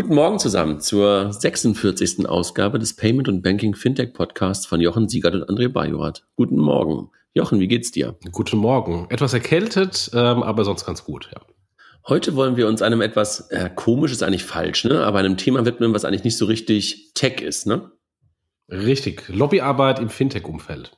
[0.00, 2.26] Guten Morgen zusammen zur 46.
[2.26, 6.24] Ausgabe des Payment und Banking Fintech Podcasts von Jochen Siegert und André Bajorat.
[6.36, 7.10] Guten Morgen.
[7.34, 8.16] Jochen, wie geht's dir?
[8.32, 9.08] Guten Morgen.
[9.10, 11.42] Etwas erkältet, ähm, aber sonst ganz gut, ja.
[12.08, 15.04] Heute wollen wir uns einem etwas äh, komisch ist eigentlich falsch, ne?
[15.04, 17.92] Aber einem Thema widmen, was eigentlich nicht so richtig Tech ist, ne?
[18.70, 19.28] Richtig.
[19.28, 20.96] Lobbyarbeit im Fintech-Umfeld.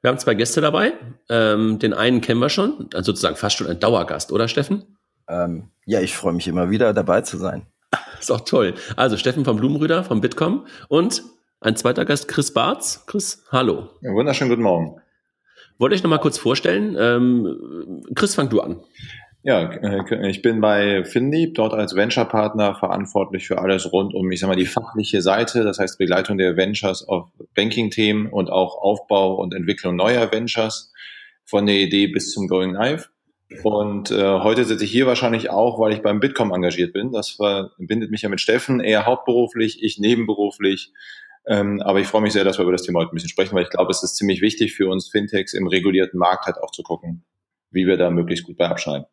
[0.00, 0.94] Wir haben zwei Gäste dabei.
[1.28, 4.96] Ähm, den einen kennen wir schon, also sozusagen fast schon ein Dauergast, oder Steffen?
[5.28, 7.66] Ähm, ja, ich freue mich immer wieder dabei zu sein.
[8.20, 8.74] Ist auch toll.
[8.96, 11.22] Also Steffen vom Blumenrüder vom Bitkom und
[11.60, 13.04] ein zweiter Gast, Chris Barz.
[13.06, 13.88] Chris, hallo.
[14.02, 15.00] Ja, wunderschönen guten Morgen.
[15.78, 16.96] Wollte ich noch mal kurz vorstellen.
[16.98, 18.80] Ähm, Chris, fang du an.
[19.42, 24.40] Ja, äh, ich bin bei Finlieb, dort als Venture-Partner verantwortlich für alles rund um, ich
[24.40, 29.34] sag mal, die fachliche Seite, das heißt Begleitung der Ventures auf Banking-Themen und auch Aufbau
[29.34, 30.92] und Entwicklung neuer Ventures
[31.44, 33.10] von der Idee bis zum Going Live.
[33.62, 37.12] Und äh, heute sitze ich hier wahrscheinlich auch, weil ich beim Bitkom engagiert bin.
[37.12, 40.92] Das verbindet mich ja mit Steffen, eher hauptberuflich, ich nebenberuflich.
[41.46, 43.54] Ähm, aber ich freue mich sehr, dass wir über das Thema heute ein bisschen sprechen,
[43.54, 46.70] weil ich glaube, es ist ziemlich wichtig für uns Fintechs im regulierten Markt halt auch
[46.70, 47.24] zu gucken,
[47.70, 49.06] wie wir da möglichst gut bei abschneiden.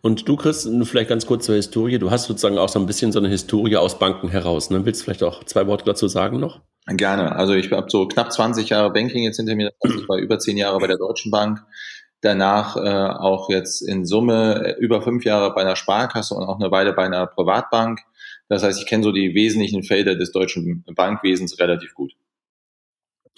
[0.00, 1.98] Und du, Chris, vielleicht ganz kurz zur Historie.
[1.98, 4.70] Du hast sozusagen auch so ein bisschen so eine Historie aus Banken heraus.
[4.70, 4.84] Ne?
[4.84, 6.60] Willst du vielleicht auch zwei Worte dazu sagen noch?
[6.86, 7.36] Gerne.
[7.36, 9.72] Also ich habe so knapp 20 Jahre Banking jetzt hinter mir.
[9.84, 11.60] Ich war über zehn Jahre bei der Deutschen Bank
[12.22, 16.58] danach äh, auch jetzt in Summe äh, über fünf Jahre bei einer Sparkasse und auch
[16.58, 18.00] eine Weile bei einer Privatbank.
[18.48, 22.12] Das heißt, ich kenne so die wesentlichen Felder des deutschen Bankwesens relativ gut.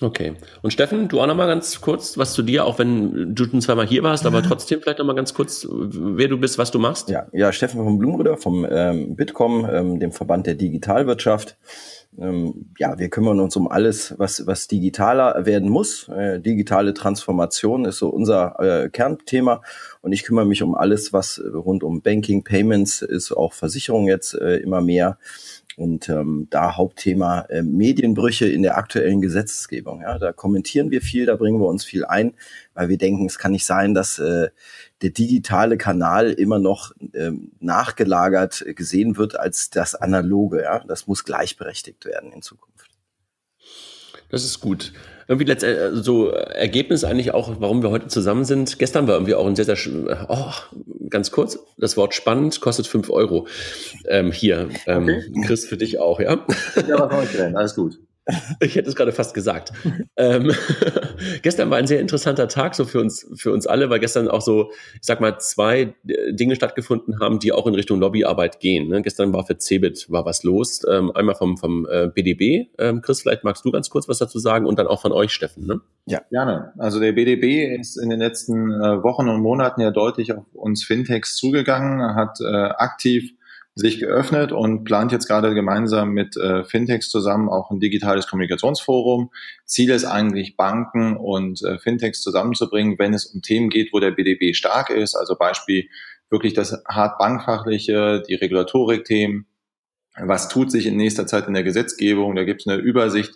[0.02, 0.34] Okay.
[0.62, 3.86] Und Steffen, du auch nochmal ganz kurz was zu dir, auch wenn du schon zweimal
[3.86, 7.10] hier warst, aber trotzdem vielleicht nochmal ganz kurz, wer du bist, was du machst.
[7.10, 11.56] Ja, ja Steffen vom Blumenrüder vom ähm, Bitkom, ähm, dem Verband der Digitalwirtschaft
[12.20, 16.08] ähm, ja, wir kümmern uns um alles, was, was digitaler werden muss.
[16.08, 19.62] Äh, digitale Transformation ist so unser äh, Kernthema.
[20.00, 24.34] Und ich kümmere mich um alles, was rund um Banking, Payments ist, auch Versicherung jetzt
[24.34, 25.18] äh, immer mehr.
[25.76, 30.02] Und ähm, da Hauptthema äh, Medienbrüche in der aktuellen Gesetzgebung.
[30.02, 32.34] Ja, da kommentieren wir viel, da bringen wir uns viel ein,
[32.74, 34.50] weil wir denken, es kann nicht sein, dass äh,
[35.02, 40.62] der digitale Kanal immer noch ähm, nachgelagert gesehen wird als das analoge.
[40.62, 42.93] Ja, das muss gleichberechtigt werden in Zukunft.
[44.34, 44.92] Das ist gut.
[45.28, 48.80] Irgendwie letztendlich äh, so Ergebnis eigentlich auch, warum wir heute zusammen sind.
[48.80, 49.76] Gestern war irgendwie auch ein sehr, sehr,
[50.28, 50.52] oh,
[51.08, 53.46] ganz kurz, das Wort spannend kostet fünf Euro.
[54.08, 55.46] Ähm, hier, ähm, okay.
[55.46, 56.44] Chris, für dich auch, ja?
[56.88, 57.56] Ja, was soll ich denn?
[57.56, 58.00] Alles gut.
[58.60, 59.72] Ich hätte es gerade fast gesagt.
[60.16, 60.50] ähm,
[61.42, 64.40] gestern war ein sehr interessanter Tag so für uns, für uns alle, weil gestern auch
[64.40, 65.94] so, ich sag mal, zwei
[66.30, 68.88] Dinge stattgefunden haben, die auch in Richtung Lobbyarbeit gehen.
[68.88, 69.02] Ne?
[69.02, 70.82] Gestern war für Cebit war was los.
[70.90, 72.70] Ähm, einmal vom, vom äh, BDB.
[72.78, 75.32] Ähm, Chris, vielleicht magst du ganz kurz was dazu sagen und dann auch von euch,
[75.32, 75.66] Steffen.
[75.66, 75.80] Ne?
[76.06, 76.72] Ja, gerne.
[76.78, 80.84] Also der BDB ist in den letzten äh, Wochen und Monaten ja deutlich auf uns
[80.84, 83.34] Fintechs zugegangen, hat äh, aktiv
[83.76, 89.30] sich geöffnet und plant jetzt gerade gemeinsam mit äh, Fintechs zusammen auch ein digitales Kommunikationsforum.
[89.64, 94.12] Ziel ist eigentlich, Banken und äh, Fintechs zusammenzubringen, wenn es um Themen geht, wo der
[94.12, 95.16] BDB stark ist.
[95.16, 95.88] Also Beispiel
[96.30, 99.46] wirklich das hart bankfachliche, die Regulatorik-Themen.
[100.16, 102.36] Was tut sich in nächster Zeit in der Gesetzgebung?
[102.36, 103.34] Da gibt es eine Übersicht.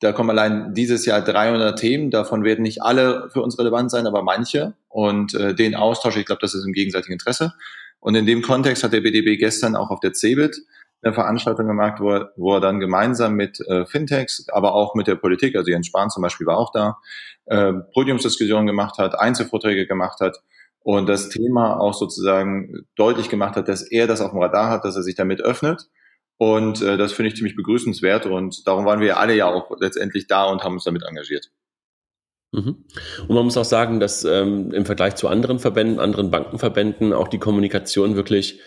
[0.00, 2.10] Da kommen allein dieses Jahr 300 Themen.
[2.10, 4.74] Davon werden nicht alle für uns relevant sein, aber manche.
[4.88, 7.54] Und äh, den Austausch, ich glaube, das ist im gegenseitigen Interesse.
[8.00, 10.56] Und in dem Kontext hat der BDB gestern auch auf der CeBIT
[11.02, 15.06] eine Veranstaltung gemacht, wo er, wo er dann gemeinsam mit äh, Fintechs, aber auch mit
[15.06, 16.98] der Politik, also Jens Spahn zum Beispiel war auch da,
[17.46, 20.38] äh, Podiumsdiskussionen gemacht hat, Einzelvorträge gemacht hat
[20.80, 24.84] und das Thema auch sozusagen deutlich gemacht hat, dass er das auf dem Radar hat,
[24.84, 25.88] dass er sich damit öffnet.
[26.36, 30.28] Und äh, das finde ich ziemlich begrüßenswert und darum waren wir alle ja auch letztendlich
[30.28, 31.50] da und haben uns damit engagiert.
[32.52, 32.84] Mhm.
[33.26, 37.28] Und man muss auch sagen, dass ähm, im Vergleich zu anderen Verbänden, anderen Bankenverbänden auch
[37.28, 38.60] die Kommunikation wirklich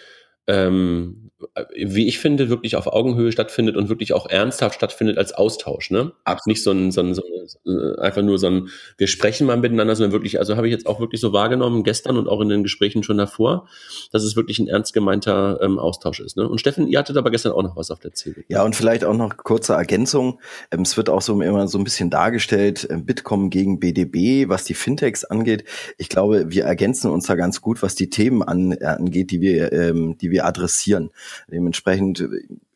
[0.47, 1.30] ähm,
[1.75, 5.91] wie ich finde, wirklich auf Augenhöhe stattfindet und wirklich auch ernsthaft stattfindet als Austausch.
[5.91, 6.11] Ne?
[6.23, 6.47] Absolut.
[6.47, 7.21] Nicht so ein, so ein, so
[7.65, 10.71] ein, äh, einfach nur so ein, wir sprechen mal miteinander, sondern wirklich, also habe ich
[10.71, 13.67] jetzt auch wirklich so wahrgenommen, gestern und auch in den Gesprächen schon davor,
[14.11, 16.37] dass es wirklich ein ernst gemeinter ähm, Austausch ist.
[16.37, 16.47] Ne?
[16.47, 18.43] Und Steffen, ihr hattet aber gestern auch noch was auf der Ziel.
[18.47, 20.39] Ja, und vielleicht auch noch kurze Ergänzung.
[20.71, 24.63] Ähm, es wird auch so immer so ein bisschen dargestellt, äh, Bitkom gegen BDB, was
[24.63, 25.63] die Fintechs angeht.
[25.97, 29.41] Ich glaube, wir ergänzen uns da ganz gut, was die Themen an, äh, angeht, die
[29.41, 31.11] wir, ähm, die wir adressieren.
[31.47, 32.27] Dementsprechend,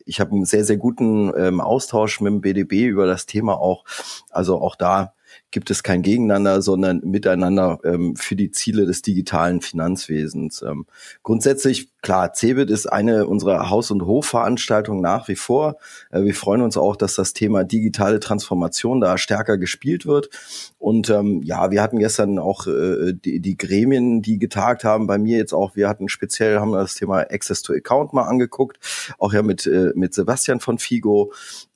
[0.06, 3.86] ich habe einen sehr, sehr guten ähm, Austausch mit dem BDB über das Thema auch.
[4.30, 5.14] Also auch da
[5.56, 10.62] gibt es kein Gegeneinander, sondern miteinander ähm, für die Ziele des digitalen Finanzwesens.
[10.62, 10.86] Ähm,
[11.24, 15.78] grundsätzlich, klar, CeBIT ist eine unserer Haus- und Hofveranstaltungen nach wie vor.
[16.12, 20.30] Äh, wir freuen uns auch, dass das Thema digitale Transformation da stärker gespielt wird.
[20.78, 25.18] Und ähm, ja, wir hatten gestern auch äh, die, die Gremien, die getagt haben, bei
[25.18, 28.78] mir jetzt auch, wir hatten speziell, haben das Thema Access to Account mal angeguckt,
[29.20, 31.32] auch ja mit, äh, mit Sebastian von Figo.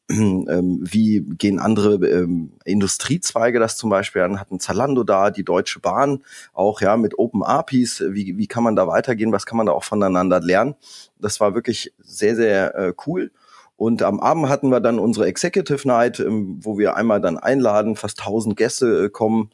[0.49, 4.39] Ähm, wie gehen andere ähm, Industriezweige das zum Beispiel an?
[4.39, 6.23] Hatten Zalando da, die Deutsche Bahn
[6.53, 8.03] auch ja mit Open APIs.
[8.07, 9.31] Wie, wie kann man da weitergehen?
[9.31, 10.75] Was kann man da auch voneinander lernen?
[11.19, 13.31] Das war wirklich sehr, sehr äh, cool.
[13.75, 17.95] Und am Abend hatten wir dann unsere Executive Night, ähm, wo wir einmal dann einladen,
[17.95, 19.51] fast 1000 Gäste äh, kommen.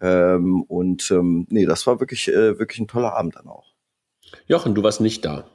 [0.00, 3.64] Ähm, und ähm, nee, das war wirklich, äh, wirklich ein toller Abend dann auch.
[4.46, 5.46] Jochen, du warst nicht da.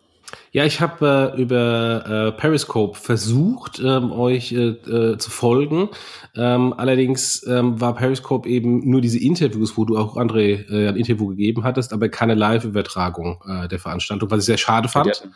[0.54, 5.90] Ja, ich habe äh, über äh, Periscope versucht, ähm, euch äh, äh, zu folgen.
[6.36, 10.98] Ähm, allerdings ähm, war Periscope eben nur diese Interviews, wo du auch André äh, ein
[10.98, 15.22] Interview gegeben hattest, aber keine Live-Übertragung äh, der Veranstaltung, was ich sehr schade fand.
[15.24, 15.30] Ja,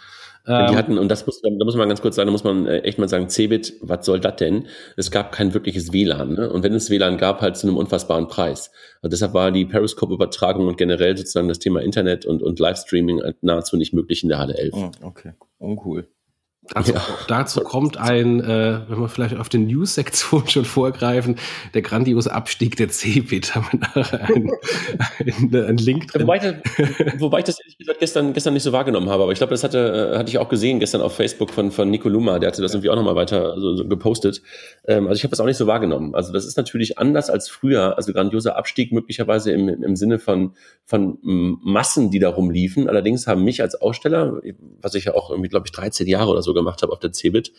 [0.48, 2.68] die ähm, hatten, und das muss, da muss man ganz kurz sagen, da muss man
[2.68, 4.68] äh, echt mal sagen, Cebit, was soll das denn?
[4.96, 6.52] Es gab kein wirkliches WLAN, ne?
[6.52, 8.72] Und wenn es WLAN gab, halt zu einem unfassbaren Preis.
[9.02, 13.76] Und deshalb war die Periscope-Übertragung und generell sozusagen das Thema Internet und, und Livestreaming nahezu
[13.76, 14.74] nicht möglich in der Halle 11.
[14.76, 16.08] Oh, okay, uncool.
[16.74, 17.02] Dazu, ja.
[17.28, 21.38] dazu kommt ein, äh, wenn wir vielleicht auf den News-Sektion schon vorgreifen,
[21.74, 23.56] der grandiose Abstieg der CeBIT.
[23.56, 24.52] Haben wir ein,
[25.20, 26.24] ein, ein Link drin.
[26.24, 26.56] Wobei, das,
[27.20, 29.64] wobei ich das ehrlich gesagt gestern, gestern nicht so wahrgenommen habe, aber ich glaube, das
[29.64, 32.62] hatte, äh, hatte ich auch gesehen gestern auf Facebook von, von Nico Luma, der hatte
[32.62, 34.42] das irgendwie auch nochmal weiter so, so gepostet.
[34.88, 36.16] Ähm, also ich habe das auch nicht so wahrgenommen.
[36.16, 40.54] Also das ist natürlich anders als früher, also grandioser Abstieg möglicherweise im, im Sinne von,
[40.84, 42.90] von Massen, die da rumliefen.
[42.90, 44.42] Allerdings haben mich als Aussteller,
[44.82, 47.12] was ich ja auch irgendwie, glaube ich, 13 Jahre oder so gemacht habe auf der
[47.12, 47.54] CeBIT,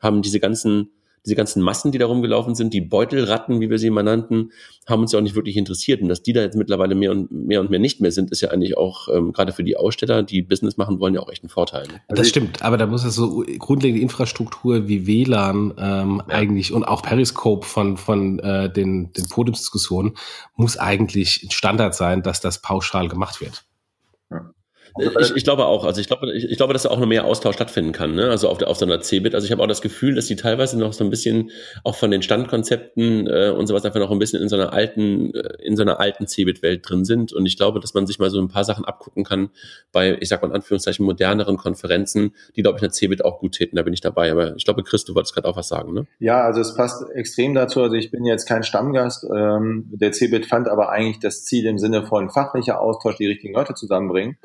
[0.00, 0.90] haben diese ganzen
[1.28, 4.52] diese ganzen Massen, die da rumgelaufen sind, die Beutelratten, wie wir sie immer nannten,
[4.86, 6.00] haben uns ja auch nicht wirklich interessiert.
[6.00, 8.40] Und dass die da jetzt mittlerweile mehr und mehr und mehr nicht mehr sind, ist
[8.40, 11.44] ja eigentlich auch ähm, gerade für die Aussteller, die Business machen wollen, ja auch echt
[11.44, 11.86] ein Vorteil.
[11.86, 12.00] Ne?
[12.08, 16.34] Das stimmt, aber da muss es so grundlegende Infrastruktur wie WLAN ähm, ja.
[16.34, 20.14] eigentlich und auch Periscope von, von äh, den, den Podiumsdiskussionen
[20.56, 23.64] muss eigentlich Standard sein, dass das pauschal gemacht wird.
[24.98, 27.24] Ich, ich, glaube auch, also ich glaube, ich, ich, glaube, dass da auch noch mehr
[27.24, 28.30] Austausch stattfinden kann, ne?
[28.30, 29.34] Also auf, der, auf so einer Cebit.
[29.34, 31.50] Also ich habe auch das Gefühl, dass die teilweise noch so ein bisschen
[31.84, 35.34] auch von den Standkonzepten äh, und sowas einfach noch ein bisschen in so einer alten,
[35.34, 37.32] äh, in so einer alten Cebit-Welt drin sind.
[37.32, 39.50] Und ich glaube, dass man sich mal so ein paar Sachen abgucken kann
[39.92, 43.38] bei, ich sag mal in Anführungszeichen, moderneren Konferenzen, die, glaube ich, in der Cebit auch
[43.38, 43.76] gut täten.
[43.76, 44.32] Da bin ich dabei.
[44.32, 46.06] Aber ich glaube, Chris, du wolltest gerade auch was sagen, ne?
[46.18, 47.82] Ja, also es passt extrem dazu.
[47.82, 49.26] Also ich bin jetzt kein Stammgast.
[49.34, 53.54] Ähm, der Cebit fand aber eigentlich das Ziel im Sinne von fachlicher Austausch, die richtigen
[53.54, 54.38] Leute zusammenbringen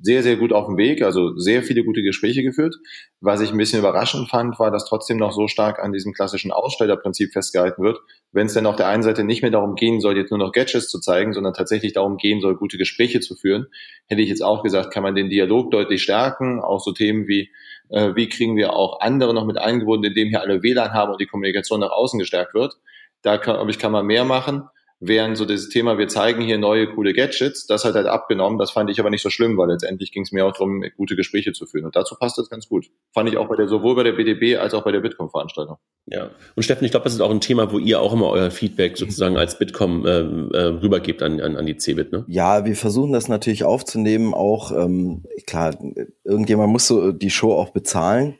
[0.00, 2.76] sehr, sehr gut auf dem Weg, also sehr viele gute Gespräche geführt.
[3.20, 6.52] Was ich ein bisschen überraschend fand, war, dass trotzdem noch so stark an diesem klassischen
[6.52, 7.98] Ausstellerprinzip festgehalten wird.
[8.32, 10.52] Wenn es dann auf der einen Seite nicht mehr darum gehen soll, jetzt nur noch
[10.52, 13.66] Gadgets zu zeigen, sondern tatsächlich darum gehen soll, gute Gespräche zu führen,
[14.06, 16.60] hätte ich jetzt auch gesagt, kann man den Dialog deutlich stärken.
[16.60, 17.50] Auch so Themen wie,
[17.88, 21.20] äh, wie kriegen wir auch andere noch mit eingebunden, indem hier alle WLAN haben und
[21.20, 22.74] die Kommunikation nach außen gestärkt wird.
[23.22, 24.64] Da glaube ich, kann man mehr machen
[25.00, 28.58] während so dieses Thema, wir zeigen hier neue coole Gadgets, das hat halt abgenommen.
[28.58, 31.16] Das fand ich aber nicht so schlimm, weil letztendlich ging es mir auch darum, gute
[31.16, 31.84] Gespräche zu führen.
[31.84, 32.86] Und dazu passt das ganz gut.
[33.12, 35.76] Fand ich auch bei der, sowohl bei der BDB als auch bei der Bitkom-Veranstaltung.
[36.06, 36.30] Ja.
[36.54, 38.96] Und Steffen, ich glaube, das ist auch ein Thema, wo ihr auch immer euer Feedback
[38.96, 42.24] sozusagen als Bitkom äh, äh, rübergebt an, an, an die CeBIT, ne?
[42.28, 45.76] Ja, wir versuchen das natürlich aufzunehmen, auch ähm, klar,
[46.22, 48.36] irgendjemand muss so die Show auch bezahlen.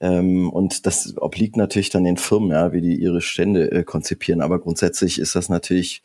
[0.00, 4.40] Ähm, und das obliegt natürlich dann den Firmen, ja, wie die ihre Stände äh, konzipieren.
[4.40, 6.02] Aber grundsätzlich ist das natürlich natürlich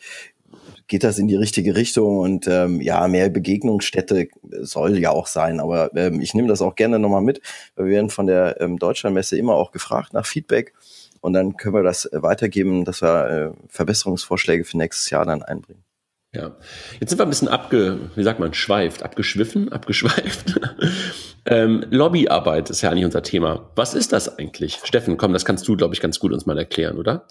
[0.87, 4.27] geht das in die richtige Richtung und ähm, ja, mehr Begegnungsstätte
[4.61, 7.41] soll ja auch sein, aber ähm, ich nehme das auch gerne nochmal mit.
[7.75, 10.73] Wir werden von der ähm, Deutschlandmesse immer auch gefragt nach Feedback
[11.21, 15.41] und dann können wir das äh, weitergeben, dass wir äh, Verbesserungsvorschläge für nächstes Jahr dann
[15.41, 15.83] einbringen.
[16.35, 16.51] Ja,
[16.99, 20.59] jetzt sind wir ein bisschen abge, wie sagt man, schweift, abgeschwiffen, abgeschweift.
[21.45, 23.71] ähm, Lobbyarbeit ist ja eigentlich unser Thema.
[23.75, 24.81] Was ist das eigentlich?
[24.83, 27.25] Steffen, komm, das kannst du, glaube ich, ganz gut uns mal erklären, oder?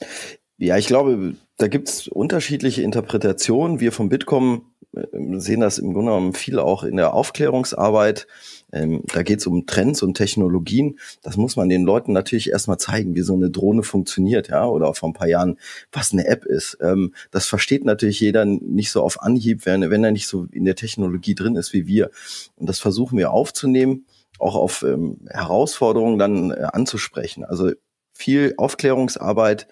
[0.57, 3.81] Ja, ich glaube, da gibt's unterschiedliche Interpretationen.
[3.81, 5.03] Wir vom Bitkom äh,
[5.39, 8.29] sehen das im Grunde genommen viel auch in der Aufklärungsarbeit.
[8.73, 10.99] Ähm, da geht's um Trends und Technologien.
[11.23, 14.95] Das muss man den Leuten natürlich erstmal zeigen, wie so eine Drohne funktioniert, ja, oder
[14.95, 15.59] vor ein paar Jahren,
[15.91, 16.79] was eine App ist.
[16.81, 20.65] Ähm, das versteht natürlich jeder nicht so auf Anhieb, wenn, wenn er nicht so in
[20.65, 22.11] der Technologie drin ist wie wir.
[22.57, 24.07] Und das versuchen wir aufzunehmen,
[24.39, 27.45] auch auf ähm, Herausforderungen dann äh, anzusprechen.
[27.45, 27.73] Also
[28.13, 29.67] viel Aufklärungsarbeit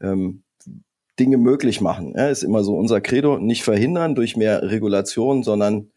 [0.00, 0.42] ähm,
[1.18, 2.14] Dinge möglich machen.
[2.16, 5.90] Ja, ist immer so unser Credo, nicht verhindern durch mehr Regulation, sondern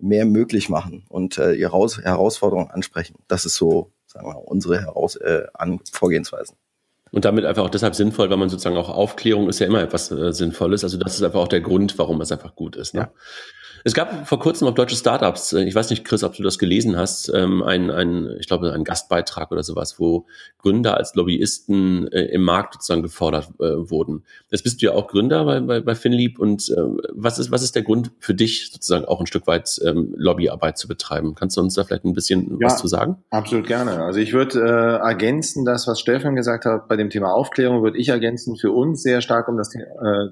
[0.00, 3.16] mehr möglich machen und äh, Heraus Herausforderungen ansprechen.
[3.28, 6.56] Das ist so, sagen wir, unsere Heraus äh, An Vorgehensweisen.
[7.12, 10.10] Und damit einfach auch deshalb sinnvoll, weil man sozusagen auch Aufklärung ist ja immer etwas
[10.10, 10.82] äh, Sinnvolles.
[10.82, 12.94] Also das ist einfach auch der Grund, warum es einfach gut ist.
[12.94, 13.00] Ne?
[13.00, 13.12] Ja.
[13.84, 16.58] Es gab vor kurzem auf deutsche Startups, äh, ich weiß nicht, Chris, ob du das
[16.58, 20.26] gelesen hast, ähm, ein, ein, ich glaube, ein Gastbeitrag oder sowas, wo
[20.58, 24.24] Gründer als Lobbyisten äh, im Markt sozusagen gefordert äh, wurden.
[24.50, 26.80] Jetzt bist du ja auch Gründer bei, bei, bei Finlieb und äh,
[27.12, 30.78] was, ist, was ist der Grund für dich, sozusagen auch ein Stück weit ähm, Lobbyarbeit
[30.78, 31.34] zu betreiben?
[31.34, 33.16] Kannst du uns da vielleicht ein bisschen ja, was zu sagen?
[33.30, 34.02] Absolut gerne.
[34.04, 37.98] Also ich würde äh, ergänzen, das, was Stefan gesagt hat, bei dem Thema Aufklärung, würde
[37.98, 39.80] ich ergänzen, für uns sehr stark um das äh,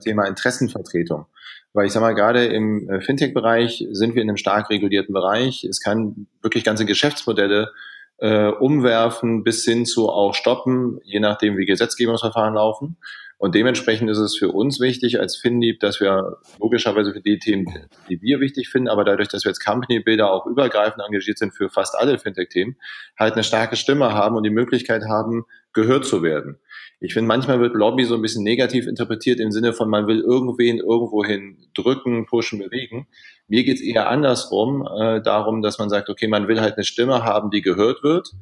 [0.02, 1.26] Thema Interessenvertretung.
[1.72, 5.64] Weil ich sage mal, gerade im äh, Fintech-Bereich sind wir in einem stark regulierten Bereich.
[5.64, 7.70] Es kann wirklich ganze Geschäftsmodelle
[8.18, 12.96] äh, umwerfen bis hin zu auch stoppen, je nachdem, wie Gesetzgebungsverfahren laufen.
[13.38, 17.64] Und dementsprechend ist es für uns wichtig als FinLeap, dass wir logischerweise für die Themen,
[18.10, 21.70] die wir wichtig finden, aber dadurch, dass wir als Company-Builder auch übergreifend engagiert sind für
[21.70, 22.76] fast alle Fintech-Themen,
[23.18, 26.58] halt eine starke Stimme haben und die Möglichkeit haben, gehört zu werden.
[27.00, 30.20] Ich finde, manchmal wird Lobby so ein bisschen negativ interpretiert im Sinne von, man will
[30.20, 33.06] irgendwen irgendwohin drücken, pushen, bewegen.
[33.48, 37.24] Mir geht's eher andersrum, äh, darum, dass man sagt, okay, man will halt eine Stimme
[37.24, 38.32] haben, die gehört wird.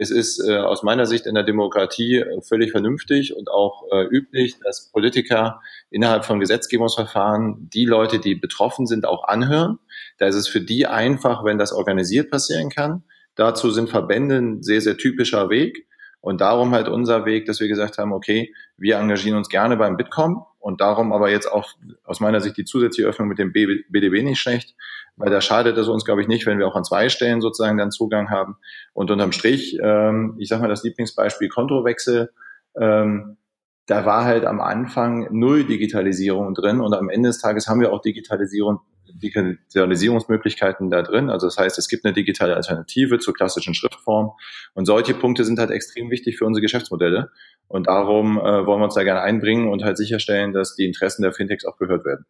[0.00, 4.04] Es ist äh, aus meiner Sicht in der Demokratie äh, völlig vernünftig und auch äh,
[4.04, 9.80] üblich, dass Politiker innerhalb von Gesetzgebungsverfahren die Leute, die betroffen sind, auch anhören.
[10.18, 13.02] Da ist es für die einfach, wenn das organisiert passieren kann.
[13.34, 15.87] Dazu sind Verbände ein sehr, sehr typischer Weg.
[16.20, 19.96] Und darum halt unser Weg, dass wir gesagt haben, okay, wir engagieren uns gerne beim
[19.96, 21.68] Bitkom und darum aber jetzt auch
[22.04, 24.74] aus meiner Sicht die zusätzliche Öffnung mit dem BDB nicht schlecht,
[25.16, 27.78] weil da schadet es uns, glaube ich, nicht, wenn wir auch an zwei Stellen sozusagen
[27.78, 28.56] dann Zugang haben.
[28.92, 32.30] Und unterm Strich, ähm, ich sage mal das Lieblingsbeispiel Kontowechsel,
[32.78, 33.36] ähm,
[33.86, 37.92] da war halt am Anfang null Digitalisierung drin und am Ende des Tages haben wir
[37.92, 38.80] auch Digitalisierung
[39.14, 41.30] Digitalisierungsmöglichkeiten da drin.
[41.30, 44.32] Also das heißt, es gibt eine digitale Alternative zur klassischen Schriftform.
[44.74, 47.30] Und solche Punkte sind halt extrem wichtig für unsere Geschäftsmodelle.
[47.66, 51.22] Und darum äh, wollen wir uns da gerne einbringen und halt sicherstellen, dass die Interessen
[51.22, 52.24] der Fintechs auch gehört werden.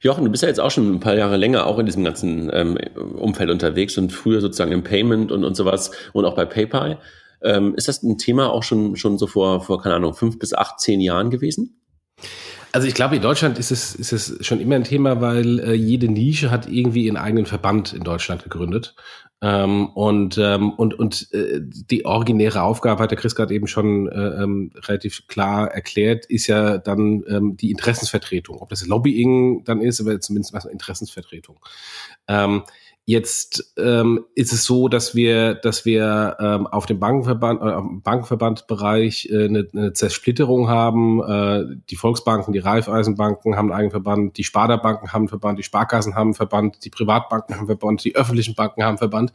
[0.00, 2.50] Jochen, du bist ja jetzt auch schon ein paar Jahre länger auch in diesem ganzen
[2.52, 2.78] ähm,
[3.16, 7.00] Umfeld unterwegs und früher sozusagen im Payment und, und sowas und auch bei PayPal.
[7.42, 10.54] Ähm, ist das ein Thema auch schon, schon so vor, vor, keine Ahnung, fünf bis
[10.54, 11.80] acht, zehn Jahren gewesen?
[12.72, 15.72] Also ich glaube, in Deutschland ist es, ist es schon immer ein Thema, weil äh,
[15.72, 18.94] jede Nische hat irgendwie ihren eigenen Verband in Deutschland gegründet.
[19.40, 24.08] Ähm, und ähm, und, und äh, die originäre Aufgabe, hat der Chris gerade eben schon
[24.08, 28.58] äh, ähm, relativ klar erklärt, ist ja dann ähm, die Interessensvertretung.
[28.58, 31.60] Ob das Lobbying dann ist, aber zumindest mal Interessensvertretung.
[32.26, 32.64] Ähm,
[33.10, 39.30] Jetzt ähm, ist es so, dass wir, dass wir ähm, auf dem Bankenverband, äh, Bankenverbandbereich
[39.30, 41.22] äh, eine, eine Zersplitterung haben.
[41.22, 45.62] Äh, die Volksbanken, die Raiffeisenbanken haben einen eigenen Verband, die Sparda-Banken haben einen Verband, die
[45.62, 49.32] Sparkassen haben einen Verband, die Privatbanken haben einen Verband, die öffentlichen Banken haben einen Verband,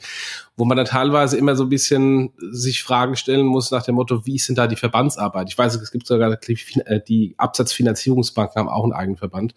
[0.56, 4.24] wo man dann teilweise immer so ein bisschen sich Fragen stellen muss nach dem Motto,
[4.28, 5.50] wie sind da die Verbandsarbeit?
[5.50, 9.56] Ich weiß, es gibt sogar äh, die Absatzfinanzierungsbanken haben auch einen eigenen Verband.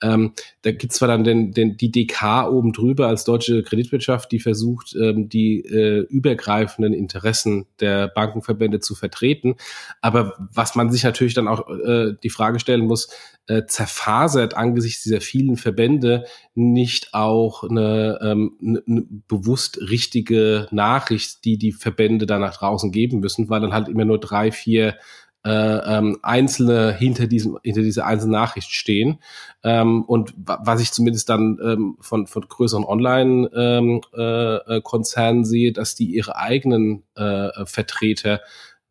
[0.00, 0.32] Ähm,
[0.62, 4.40] da gibt es zwar dann den, den, die DK oben drüber als deutsche Kreditwirtschaft, die
[4.40, 9.56] versucht, ähm, die äh, übergreifenden Interessen der Bankenverbände zu vertreten.
[10.00, 13.08] Aber was man sich natürlich dann auch äh, die Frage stellen muss,
[13.48, 16.24] äh, zerfasert angesichts dieser vielen Verbände
[16.54, 22.92] nicht auch eine, ähm, eine, eine bewusst richtige Nachricht, die die Verbände da nach draußen
[22.92, 24.96] geben müssen, weil dann halt immer nur drei, vier
[25.44, 29.20] äh, ähm, Einzelne hinter diesem hinter dieser einzelnen Nachricht stehen
[29.62, 35.72] ähm, und was ich zumindest dann ähm, von von größeren Online-Konzernen ähm, äh, äh sehe,
[35.72, 38.40] dass die ihre eigenen äh, Vertreter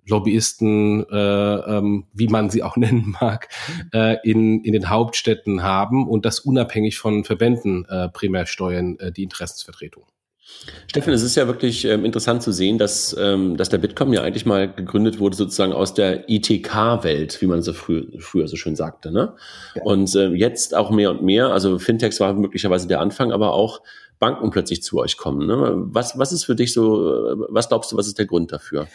[0.07, 3.49] Lobbyisten, äh, ähm, wie man sie auch nennen mag,
[3.93, 9.11] äh, in, in den Hauptstädten haben und das unabhängig von Verbänden äh, primär steuern, äh,
[9.11, 10.05] die Interessensvertretung.
[10.87, 14.21] Stefan, es ist ja wirklich ähm, interessant zu sehen, dass, ähm, dass der Bitkom ja
[14.23, 18.75] eigentlich mal gegründet wurde sozusagen aus der ITK-Welt, wie man so früher, früher so schön
[18.75, 19.11] sagte.
[19.11, 19.33] Ne?
[19.75, 19.83] Ja.
[19.83, 23.81] Und äh, jetzt auch mehr und mehr, also Fintechs war möglicherweise der Anfang, aber auch
[24.19, 25.45] Banken plötzlich zu euch kommen.
[25.45, 25.73] Ne?
[25.91, 28.87] Was, was ist für dich so, äh, was glaubst du, was ist der Grund dafür?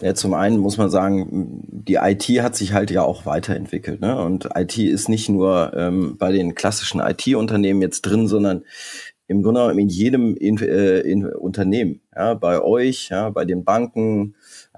[0.00, 4.00] Ja, zum einen muss man sagen, die IT hat sich halt ja auch weiterentwickelt.
[4.00, 4.18] Ne?
[4.18, 8.64] Und IT ist nicht nur ähm, bei den klassischen IT-Unternehmen jetzt drin, sondern
[9.30, 13.62] im Grunde genommen in jedem in, äh, in Unternehmen, ja, bei euch, ja, bei den
[13.62, 14.34] Banken,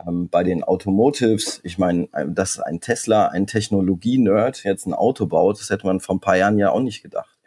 [0.06, 1.60] ähm, bei den Automotives.
[1.62, 6.16] Ich meine, dass ein Tesla, ein Technologie-Nerd jetzt ein Auto baut, das hätte man vor
[6.16, 7.38] ein paar Jahren ja auch nicht gedacht.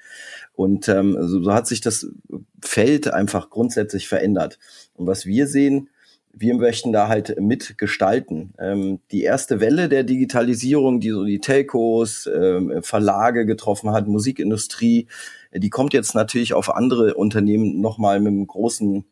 [0.55, 2.07] Und ähm, so, so hat sich das
[2.59, 4.57] Feld einfach grundsätzlich verändert.
[4.95, 5.89] Und was wir sehen,
[6.37, 8.53] wir möchten da halt mitgestalten.
[8.59, 15.07] Ähm, die erste Welle der Digitalisierung, die so die Telcos, ähm, Verlage getroffen hat, Musikindustrie,
[15.59, 19.05] die kommt jetzt natürlich auf andere Unternehmen nochmal mit einem großen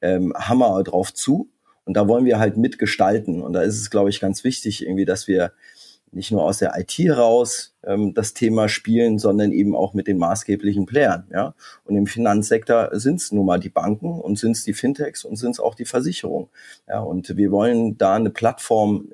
[0.00, 1.48] ähm, Hammer drauf zu.
[1.84, 3.42] Und da wollen wir halt mitgestalten.
[3.42, 5.52] Und da ist es, glaube ich, ganz wichtig, irgendwie, dass wir
[6.12, 10.18] nicht nur aus der IT heraus ähm, das Thema spielen, sondern eben auch mit den
[10.18, 11.28] maßgeblichen Playern.
[11.32, 11.54] Ja?
[11.84, 15.36] Und im Finanzsektor sind es nun mal die Banken und sind es die Fintechs und
[15.36, 16.48] sind es auch die Versicherungen.
[16.88, 17.00] Ja?
[17.00, 19.08] Und wir wollen da eine Plattform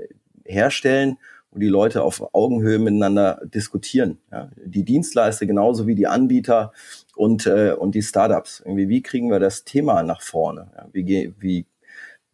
[0.44, 1.18] herstellen,
[1.50, 4.18] wo die Leute auf Augenhöhe miteinander diskutieren.
[4.30, 4.50] Ja?
[4.64, 6.72] Die Dienstleister genauso wie die Anbieter
[7.14, 8.60] und, äh, und die Startups.
[8.64, 10.70] Irgendwie, wie kriegen wir das Thema nach vorne?
[10.76, 10.88] Ja?
[10.92, 11.66] Wie, wie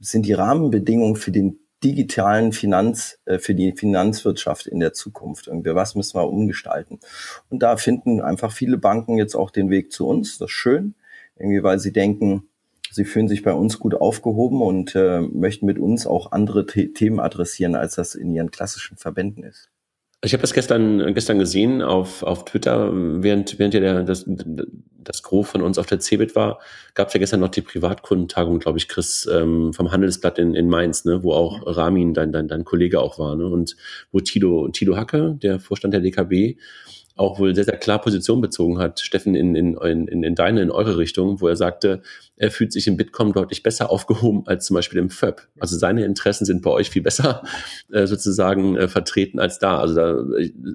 [0.00, 5.48] sind die Rahmenbedingungen für den digitalen Finanz, äh, für die Finanzwirtschaft in der Zukunft.
[5.48, 7.00] Irgendwie, was müssen wir umgestalten?
[7.50, 10.38] Und da finden einfach viele Banken jetzt auch den Weg zu uns.
[10.38, 10.94] Das ist schön,
[11.36, 12.48] irgendwie, weil sie denken,
[12.92, 16.92] sie fühlen sich bei uns gut aufgehoben und äh, möchten mit uns auch andere The
[16.92, 19.70] Themen adressieren, als das in ihren klassischen Verbänden ist.
[20.24, 25.24] Ich habe das gestern, gestern gesehen auf, auf Twitter, während, während ja der, das, das
[25.24, 26.60] Gros von uns auf der CeBIT war,
[26.94, 30.68] gab es ja gestern noch die Privatkundentagung, glaube ich, Chris, ähm, vom Handelsblatt in, in
[30.68, 33.76] Mainz, ne, wo auch Ramin, dein, dein, dein Kollege auch war, ne, und
[34.12, 36.56] wo Tilo, Tilo Hacke, der Vorstand der DKB,
[37.16, 40.70] auch wohl sehr, sehr klar Position bezogen hat, Steffen, in, in, in, in deine, in
[40.70, 42.02] eure Richtung, wo er sagte,
[42.36, 45.42] er fühlt sich im Bitkom deutlich besser aufgehoben als zum Beispiel im FÖB.
[45.60, 47.42] Also seine Interessen sind bei euch viel besser
[47.92, 49.78] äh, sozusagen äh, vertreten als da.
[49.78, 50.24] Also da,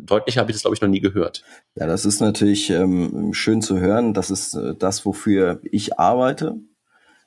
[0.06, 1.44] deutlich habe ich das, glaube ich, noch nie gehört.
[1.76, 4.14] Ja, das ist natürlich ähm, schön zu hören.
[4.14, 6.58] Das ist äh, das, wofür ich arbeite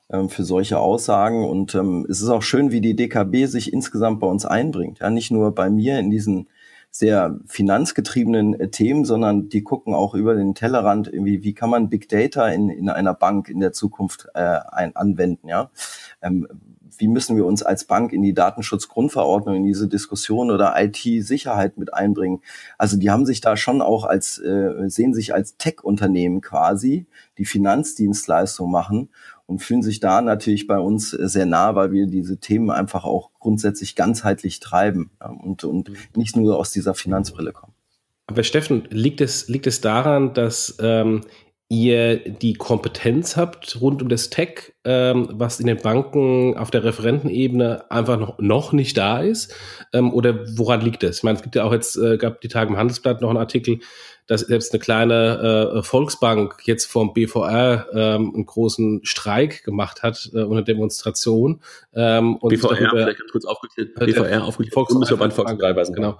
[0.09, 1.45] ähm, für solche Aussagen.
[1.45, 4.99] Und ähm, es ist auch schön, wie die DKB sich insgesamt bei uns einbringt.
[4.99, 6.47] Ja, nicht nur bei mir in diesen
[6.91, 11.89] sehr finanzgetriebenen äh, Themen, sondern die gucken auch über den Tellerrand irgendwie, wie kann man
[11.89, 15.71] Big Data in, in einer Bank in der Zukunft äh, ein, anwenden, ja.
[16.21, 16.47] Ähm,
[16.97, 21.93] wie müssen wir uns als Bank in die Datenschutzgrundverordnung, in diese Diskussion oder IT-Sicherheit mit
[21.93, 22.41] einbringen?
[22.77, 27.05] Also die haben sich da schon auch als, äh, sehen sich als Tech-Unternehmen quasi,
[27.37, 29.09] die Finanzdienstleistung machen
[29.51, 33.03] und fühlen sich da natürlich bei uns äh, sehr nah, weil wir diese Themen einfach
[33.03, 35.95] auch grundsätzlich ganzheitlich treiben und, und mhm.
[36.15, 37.73] nicht nur aus dieser Finanzbrille kommen.
[38.27, 41.21] Aber Steffen, liegt es, liegt es daran, dass ähm,
[41.67, 46.85] ihr die Kompetenz habt rund um das Tech, ähm, was in den Banken auf der
[46.85, 49.53] Referentenebene einfach noch, noch nicht da ist?
[49.91, 51.17] Ähm, oder woran liegt es?
[51.17, 53.37] Ich meine, es gibt ja auch jetzt, äh, gab die Tage im Handelsblatt noch einen
[53.37, 53.79] Artikel,
[54.31, 60.31] dass selbst eine kleine äh, Volksbank jetzt vom BVR ähm, einen großen Streik gemacht hat
[60.33, 61.59] äh, unter Demonstration.
[61.93, 66.17] Ähm, und BVR, darüber, vielleicht kurz aufgeklärt, BVR aufgeklärt, Bundesverband Volksbank, genau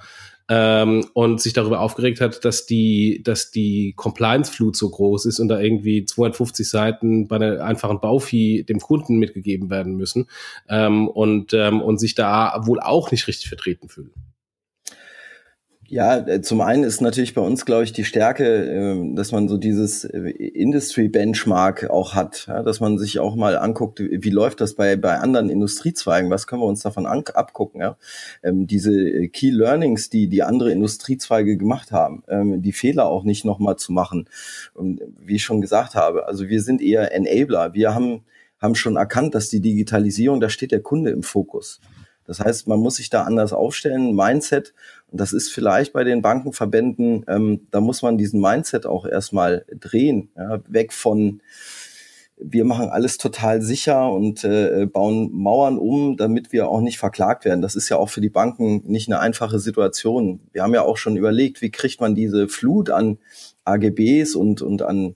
[0.50, 5.48] ähm, und sich darüber aufgeregt hat, dass die, dass die Compliance-Flut so groß ist und
[5.48, 10.28] da irgendwie 250 Seiten bei einer einfachen Bauvieh dem Kunden mitgegeben werden müssen
[10.68, 14.12] ähm, und, ähm, und sich da wohl auch nicht richtig vertreten fühlen.
[15.92, 19.50] Ja, äh, zum einen ist natürlich bei uns, glaube ich, die Stärke, ähm, dass man
[19.50, 24.62] so dieses äh, Industry Benchmark auch hat, dass man sich auch mal anguckt, wie läuft
[24.62, 27.98] das bei, bei anderen Industriezweigen, was können wir uns davon abgucken, ja?
[28.42, 33.26] Ähm, diese äh, Key Learnings, die die andere Industriezweige gemacht haben, ähm, die Fehler auch
[33.26, 34.30] nicht nochmal zu machen.
[34.74, 37.74] Und wie ich schon gesagt habe, also wir sind eher Enabler.
[37.74, 38.24] Wir haben,
[38.62, 41.82] haben schon erkannt, dass die Digitalisierung, da steht der Kunde im Fokus.
[42.26, 44.74] Das heißt, man muss sich da anders aufstellen, Mindset.
[45.12, 49.66] Und das ist vielleicht bei den Bankenverbänden, ähm, da muss man diesen Mindset auch erstmal
[49.70, 51.42] drehen, ja, weg von
[52.44, 57.46] wir machen alles total sicher und äh, bauen Mauern um, damit wir auch nicht verklagt
[57.46, 57.62] werden.
[57.62, 60.40] Das ist ja auch für die Banken nicht eine einfache Situation.
[60.52, 63.20] Wir haben ja auch schon überlegt, wie kriegt man diese Flut an
[63.64, 65.16] AGBs und, und an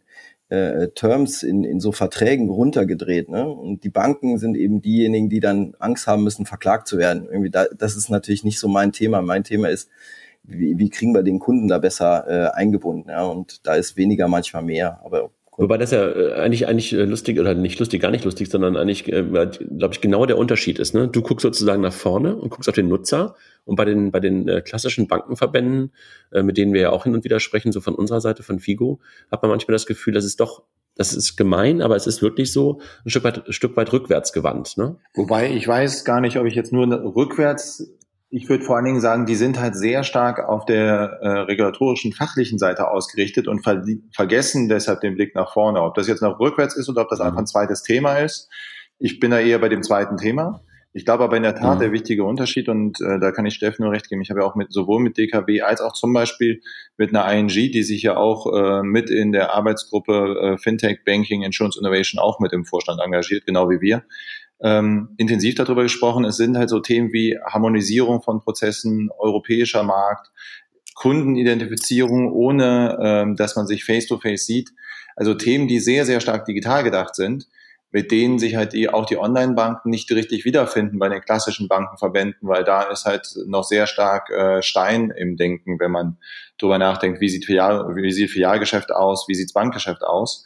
[0.55, 3.29] äh, Terms in, in so Verträgen runtergedreht.
[3.29, 3.47] Ne?
[3.47, 7.25] Und die Banken sind eben diejenigen, die dann Angst haben müssen, verklagt zu werden.
[7.25, 9.21] Irgendwie da, das ist natürlich nicht so mein Thema.
[9.21, 9.89] Mein Thema ist,
[10.43, 13.09] wie, wie kriegen wir den Kunden da besser äh, eingebunden?
[13.09, 13.23] Ja?
[13.23, 15.01] Und da ist weniger manchmal mehr.
[15.03, 18.49] Aber Wobei das ja äh, eigentlich, eigentlich äh, lustig, oder nicht lustig, gar nicht lustig,
[18.49, 20.93] sondern eigentlich, äh, glaube ich, genau der Unterschied ist.
[20.93, 21.07] Ne?
[21.07, 24.63] Du guckst sozusagen nach vorne und guckst auf den Nutzer und bei den, bei den
[24.63, 25.91] klassischen Bankenverbänden,
[26.43, 28.99] mit denen wir ja auch hin und wieder sprechen, so von unserer Seite, von Figo,
[29.31, 30.63] hat man manchmal das Gefühl, dass es doch
[30.95, 34.77] das ist gemein, aber es ist wirklich so ein Stück weit, Stück weit rückwärts gewandt.
[34.77, 34.95] Ne?
[35.13, 37.91] Wobei ich weiß gar nicht, ob ich jetzt nur rückwärts
[38.29, 42.11] ich würde vor allen Dingen sagen, die sind halt sehr stark auf der äh, regulatorischen,
[42.11, 45.81] fachlichen Seite ausgerichtet und ver vergessen deshalb den Blick nach vorne.
[45.81, 47.25] Ob das jetzt noch rückwärts ist oder ob das mhm.
[47.25, 48.49] einfach ein zweites Thema ist.
[48.97, 50.61] Ich bin da eher bei dem zweiten Thema.
[50.91, 51.81] Ich glaube aber in der Tat mhm.
[51.81, 54.21] der wichtige Unterschied und äh, da kann ich Steffen nur recht geben.
[54.21, 56.61] Ich habe ja auch mit sowohl mit DKW als auch zum Beispiel
[56.97, 61.43] mit einer ING, die sich ja auch äh, mit in der Arbeitsgruppe äh, Fintech, Banking,
[61.43, 64.03] Insurance Innovation auch mit im Vorstand engagiert, genau wie wir
[64.61, 66.25] ähm, intensiv darüber gesprochen.
[66.25, 70.31] Es sind halt so Themen wie Harmonisierung von Prozessen, europäischer Markt,
[70.95, 74.69] Kundenidentifizierung, ohne ähm, dass man sich face-to-face -face sieht.
[75.15, 77.47] Also Themen, die sehr, sehr stark digital gedacht sind.
[77.91, 82.49] mit denen sich halt die, auch die Online-Banken nicht richtig wiederfinden bei den klassischen Bankenverbänden,
[82.49, 86.17] weil da ist halt noch sehr stark äh, Stein im Denken, wenn man
[86.57, 90.43] drüber nachdenkt, wie sieht, Filial, wie sieht Filialgeschäft aus, wie sieht's Bankgeschäft aus.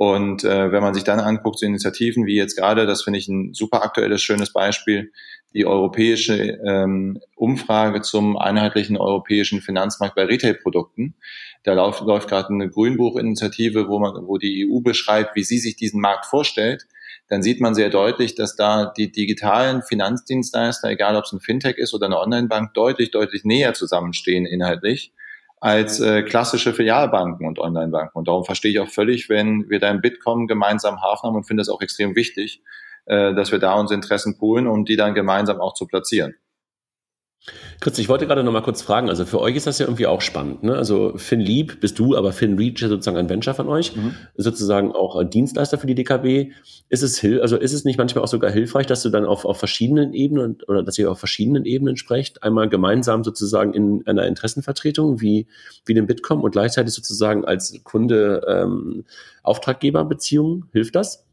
[0.00, 3.28] Und äh, wenn man sich dann anguckt, so Initiativen wie jetzt gerade, das finde ich
[3.28, 5.12] ein super aktuelles, schönes Beispiel,
[5.52, 11.16] die europäische ähm, Umfrage zum einheitlichen europäischen Finanzmarkt bei Retail-Produkten.
[11.64, 15.76] Da läuft, läuft gerade eine Grünbuch-Initiative, wo, man, wo die EU beschreibt, wie sie sich
[15.76, 16.86] diesen Markt vorstellt.
[17.28, 21.76] Dann sieht man sehr deutlich, dass da die digitalen Finanzdienstleister, egal ob es ein Fintech
[21.76, 25.12] ist oder eine Online-Bank, deutlich, deutlich näher zusammenstehen inhaltlich
[25.60, 28.16] als äh, klassische Filialbanken und Online-Banken.
[28.18, 31.44] Und darum verstehe ich auch völlig, wenn wir da im Bitkom gemeinsam Hafen haben und
[31.44, 32.62] finde es auch extrem wichtig,
[33.04, 36.34] äh, dass wir da unsere Interessen poolen, um die dann gemeinsam auch zu platzieren.
[37.80, 40.06] Chris, ich wollte gerade noch mal kurz fragen, also für euch ist das ja irgendwie
[40.06, 40.74] auch spannend, ne?
[40.74, 44.14] Also FinLeap bist du, aber FinReach ist sozusagen ein Venture von euch, mhm.
[44.36, 46.52] sozusagen auch Dienstleister für die DKB.
[46.90, 49.58] Ist es also ist es nicht manchmal auch sogar hilfreich, dass du dann auf, auf
[49.58, 55.22] verschiedenen Ebenen oder dass ihr auf verschiedenen Ebenen sprecht, einmal gemeinsam sozusagen in einer Interessenvertretung
[55.22, 55.46] wie
[55.86, 59.04] wie dem Bitkom und gleichzeitig sozusagen als Kunde ähm,
[59.42, 61.24] Auftraggeberbeziehung hilft das?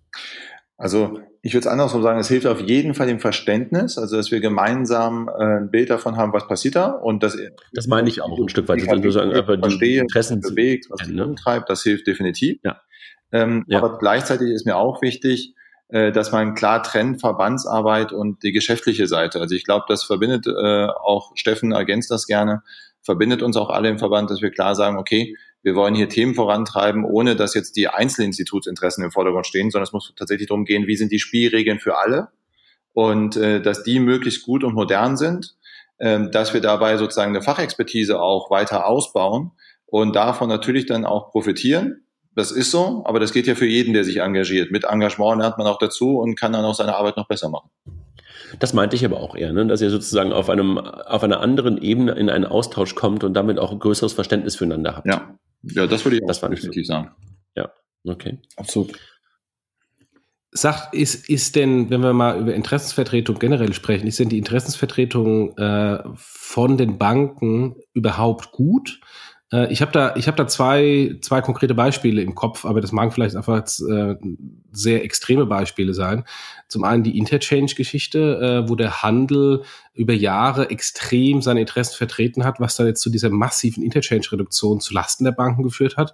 [0.77, 4.31] Also ich würde es andersrum sagen, es hilft auf jeden Fall im Verständnis, also dass
[4.31, 7.37] wir gemeinsam äh, ein Bild davon haben, was passiert da und das.
[7.73, 8.81] Das meine ich auch ein Stück weit.
[8.81, 11.25] Ich also sagen, aber die Interessen bewegt, was sich ne?
[11.25, 12.59] umtreibt, das hilft definitiv.
[12.63, 12.81] Ja.
[13.31, 13.79] Ähm, ja.
[13.79, 15.55] Aber gleichzeitig ist mir auch wichtig,
[15.89, 19.39] äh, dass man klar trennt Verbandsarbeit und die geschäftliche Seite.
[19.39, 22.61] Also ich glaube, das verbindet äh, auch Steffen ergänzt das gerne,
[23.01, 25.35] verbindet uns auch alle im Verband, dass wir klar sagen, okay,
[25.67, 29.91] wir wollen hier Themen vorantreiben, ohne dass jetzt die Einzelinstitutsinteressen im Vordergrund stehen, sondern es
[29.91, 32.29] muss tatsächlich darum gehen, wie sind die Spielregeln für alle
[32.93, 35.57] und äh, dass die möglichst gut und modern sind,
[35.97, 39.51] äh, dass wir dabei sozusagen eine Fachexpertise auch weiter ausbauen
[39.85, 42.05] und davon natürlich dann auch profitieren.
[42.33, 44.71] Das ist so, aber das geht ja für jeden, der sich engagiert.
[44.71, 47.69] Mit Engagement lernt man auch dazu und kann dann auch seine Arbeit noch besser machen.
[48.59, 49.67] Das meinte ich aber auch eher, ne?
[49.67, 53.59] dass ihr sozusagen auf einem, auf einer anderen Ebene in einen Austausch kommt und damit
[53.59, 55.07] auch ein größeres Verständnis füreinander habt.
[55.07, 57.11] Ja, ja, das würde ich das auch definitiv sagen.
[57.55, 57.71] Ja,
[58.05, 58.39] okay.
[58.55, 58.97] Absolut.
[60.51, 65.57] Sagt, ist, ist denn, wenn wir mal über Interessensvertretung generell sprechen, ist denn die Interessensvertretung
[65.57, 68.99] äh, von den Banken überhaupt gut?
[69.51, 72.91] Äh, ich habe da, ich habe da zwei, zwei konkrete Beispiele im Kopf, aber das
[72.91, 74.15] mag vielleicht einfach äh,
[74.71, 76.25] sehr extreme Beispiele sein.
[76.67, 82.59] Zum einen die Interchange-Geschichte, äh, wo der Handel über Jahre extrem seine Interessen vertreten hat,
[82.59, 86.13] was dann jetzt zu dieser massiven Interchange-Reduktion zu Lasten der Banken geführt hat.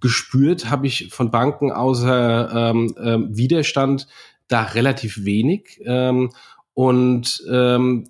[0.00, 4.06] Gespürt habe ich von Banken außer ähm, ähm, Widerstand
[4.46, 5.80] da relativ wenig.
[5.84, 6.30] Ähm,
[6.76, 8.06] und ähm,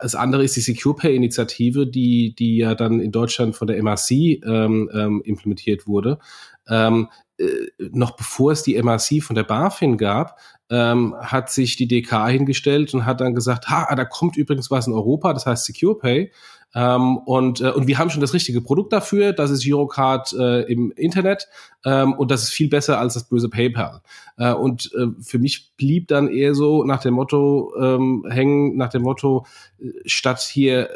[0.00, 3.76] das andere ist die Secure Pay Initiative, die, die ja dann in Deutschland von der
[3.82, 6.18] MRC ähm, ähm, implementiert wurde.
[6.66, 7.44] Ähm, äh,
[7.92, 10.38] noch bevor es die MRC von der BaFin gab,
[10.70, 14.86] ähm, hat sich die DK hingestellt und hat dann gesagt, ha, da kommt übrigens was
[14.86, 16.32] in Europa, das heißt Secure Pay.
[16.74, 19.32] Ähm, und, äh, und wir haben schon das richtige Produkt dafür.
[19.32, 21.48] Das ist Girocard äh, im Internet
[21.84, 24.00] ähm, und das ist viel besser als das böse PayPal.
[24.36, 28.90] Äh, und äh, für mich blieb dann eher so nach dem Motto ähm, hängen, nach
[28.90, 29.46] dem Motto,
[29.78, 30.90] äh, statt hier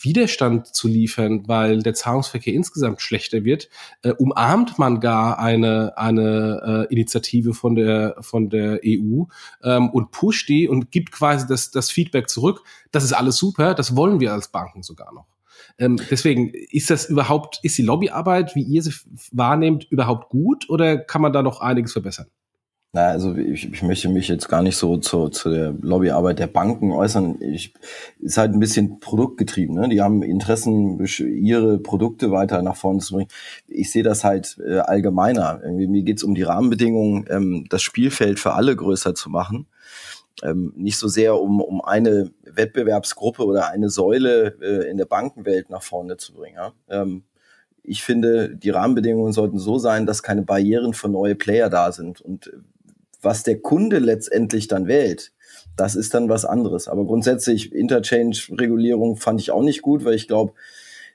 [0.00, 3.68] Widerstand zu liefern, weil der Zahlungsverkehr insgesamt schlechter wird,
[4.02, 9.24] äh, umarmt man gar eine, eine äh, Initiative von der, von der EU
[9.62, 12.62] ähm, und pusht die und gibt quasi das, das Feedback zurück.
[12.92, 15.26] Das ist alles super, das wollen wir als Banken sogar noch.
[15.78, 18.92] Ähm, deswegen, ist das überhaupt, ist die Lobbyarbeit, wie ihr sie
[19.32, 22.26] wahrnehmt, überhaupt gut oder kann man da noch einiges verbessern?
[22.94, 26.46] Na, also ich, ich möchte mich jetzt gar nicht so zu, zu der Lobbyarbeit der
[26.46, 27.42] Banken äußern.
[27.42, 27.74] Ich
[28.20, 29.74] ist halt ein bisschen produktgetrieben.
[29.74, 29.88] Ne?
[29.88, 33.30] Die haben Interessen, ihre Produkte weiter nach vorne zu bringen.
[33.66, 35.60] Ich sehe das halt äh, allgemeiner.
[35.64, 39.66] Irgendwie, mir geht's um die Rahmenbedingungen, ähm, das Spielfeld für alle größer zu machen.
[40.44, 45.68] Ähm, nicht so sehr um, um eine Wettbewerbsgruppe oder eine Säule äh, in der Bankenwelt
[45.68, 46.54] nach vorne zu bringen.
[46.54, 46.72] Ja?
[46.88, 47.24] Ähm,
[47.82, 52.20] ich finde, die Rahmenbedingungen sollten so sein, dass keine Barrieren für neue Player da sind.
[52.20, 52.52] Und
[53.24, 55.32] was der Kunde letztendlich dann wählt,
[55.76, 56.88] das ist dann was anderes.
[56.88, 60.52] Aber grundsätzlich Interchange-Regulierung fand ich auch nicht gut, weil ich glaube,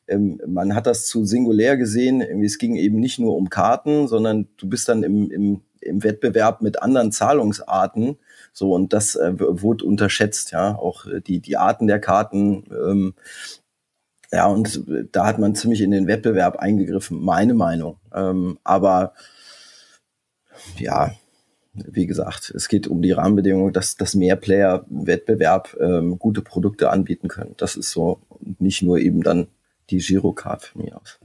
[0.08, 2.22] ähm, man hat das zu singulär gesehen.
[2.22, 6.62] Es ging eben nicht nur um Karten, sondern du bist dann im, im, im Wettbewerb
[6.62, 8.18] mit anderen Zahlungsarten.
[8.52, 10.76] So, und das äh, wurde unterschätzt, ja.
[10.76, 12.66] Auch äh, die, die Arten der Karten.
[12.72, 13.14] Ähm,
[14.32, 17.98] ja, und da hat man ziemlich in den Wettbewerb eingegriffen, meine Meinung.
[18.14, 19.14] Ähm, aber
[20.78, 21.12] ja,
[21.88, 26.42] wie gesagt, es geht um die Rahmenbedingungen, dass, dass mehr Player im Wettbewerb ähm, gute
[26.42, 27.56] Produkte anbieten können.
[27.58, 28.22] Das ist so
[28.60, 29.48] nicht nur eben dann
[29.90, 31.20] die Girocard von mir aus.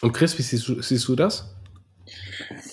[0.00, 1.54] Und Chris, wie siehst du, siehst du das?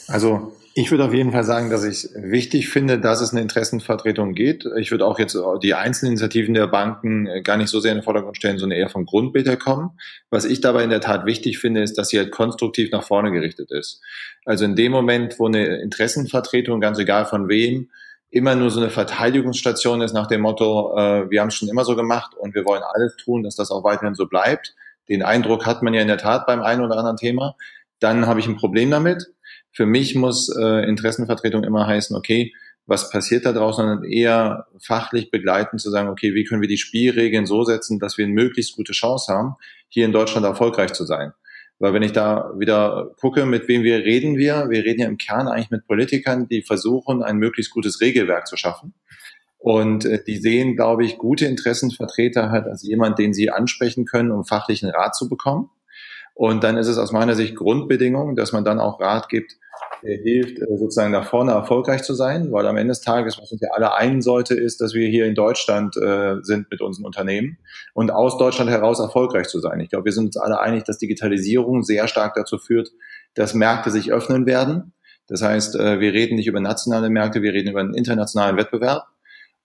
[0.08, 4.34] Also Ich würde auf jeden Fall sagen, dass ich wichtig finde, dass es eine Interessenvertretung
[4.34, 4.66] geht.
[4.80, 7.98] Ich würde auch jetzt die einzelnen Initiativen der Banken äh, gar nicht so sehr in
[7.98, 9.92] den Vordergrund stellen, sondern eher vom Grundbild kommen.
[10.30, 13.32] Was ich dabei in der Tat wichtig finde, ist, dass sie halt konstruktiv nach vorne
[13.32, 14.02] gerichtet ist.
[14.46, 17.90] Also in dem Moment, wo eine Interessenvertretung, ganz egal von wem,
[18.30, 21.84] immer nur so eine Verteidigungsstation ist nach dem Motto, äh, wir haben es schon immer
[21.84, 24.74] so gemacht und wir wollen alles tun, dass das auch weiterhin so bleibt.
[25.10, 27.56] Den Eindruck hat man ja in der Tat beim einen oder anderen Thema.
[28.00, 29.28] Dann habe ich ein Problem damit.
[29.72, 32.54] Für mich muss äh, Interessenvertretung immer heißen, okay,
[32.86, 36.78] was passiert da draußen, sondern eher fachlich begleiten, zu sagen, okay, wie können wir die
[36.78, 39.56] Spielregeln so setzen, dass wir eine möglichst gute Chance haben,
[39.88, 41.34] hier in Deutschland erfolgreich zu sein.
[41.80, 45.18] Weil wenn ich da wieder gucke, mit wem wir reden wir, wir reden ja im
[45.18, 48.94] Kern eigentlich mit Politikern, die versuchen, ein möglichst gutes Regelwerk zu schaffen.
[49.58, 54.32] Und äh, die sehen, glaube ich, gute Interessenvertreter halt als jemand, den sie ansprechen können,
[54.32, 55.70] um fachlichen Rat zu bekommen.
[56.34, 59.58] Und dann ist es aus meiner Sicht Grundbedingung, dass man dann auch Rat gibt,
[60.04, 63.52] der hilft, äh, sozusagen nach vorne erfolgreich zu sein, weil am Ende des Tages, was
[63.52, 67.06] uns ja alle einen sollte, ist, dass wir hier in Deutschland äh, sind mit unseren
[67.06, 67.58] Unternehmen
[67.94, 69.80] und aus Deutschland heraus erfolgreich zu sein.
[69.80, 72.92] Ich glaube, wir sind uns alle einig, dass Digitalisierung sehr stark dazu führt,
[73.36, 74.94] dass Märkte sich öffnen werden.
[75.28, 79.06] Das heißt, äh, wir reden nicht über nationale Märkte, wir reden über einen internationalen Wettbewerb.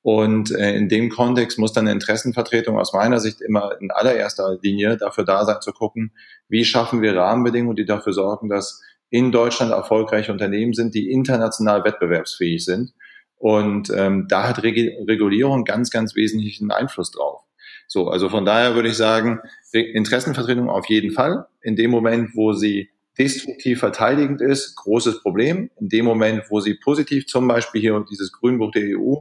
[0.07, 4.57] Und äh, in dem Kontext muss dann eine Interessenvertretung aus meiner Sicht immer in allererster
[4.63, 6.13] Linie dafür da sein, zu gucken,
[6.49, 11.83] wie schaffen wir Rahmenbedingungen, die dafür sorgen, dass in Deutschland erfolgreiche Unternehmen sind, die international
[11.83, 12.93] wettbewerbsfähig sind.
[13.35, 14.77] Und ähm, da hat Reg
[15.09, 17.41] Regulierung ganz, ganz wesentlichen Einfluss drauf.
[17.89, 19.41] So, also von daher würde ich sagen,
[19.73, 21.47] Interessenvertretung auf jeden Fall.
[21.63, 25.69] In dem Moment, wo sie destruktiv verteidigend ist, großes Problem.
[25.81, 29.17] In dem Moment, wo sie positiv, zum Beispiel hier dieses Grünbuch der EU,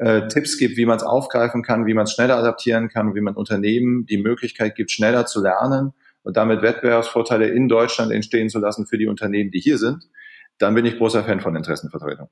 [0.00, 3.20] äh, Tipps gibt, wie man es aufgreifen kann, wie man es schneller adaptieren kann, wie
[3.20, 8.58] man Unternehmen die Möglichkeit gibt, schneller zu lernen und damit Wettbewerbsvorteile in Deutschland entstehen zu
[8.58, 10.08] lassen für die Unternehmen, die hier sind,
[10.58, 12.30] dann bin ich großer Fan von Interessenvertretung.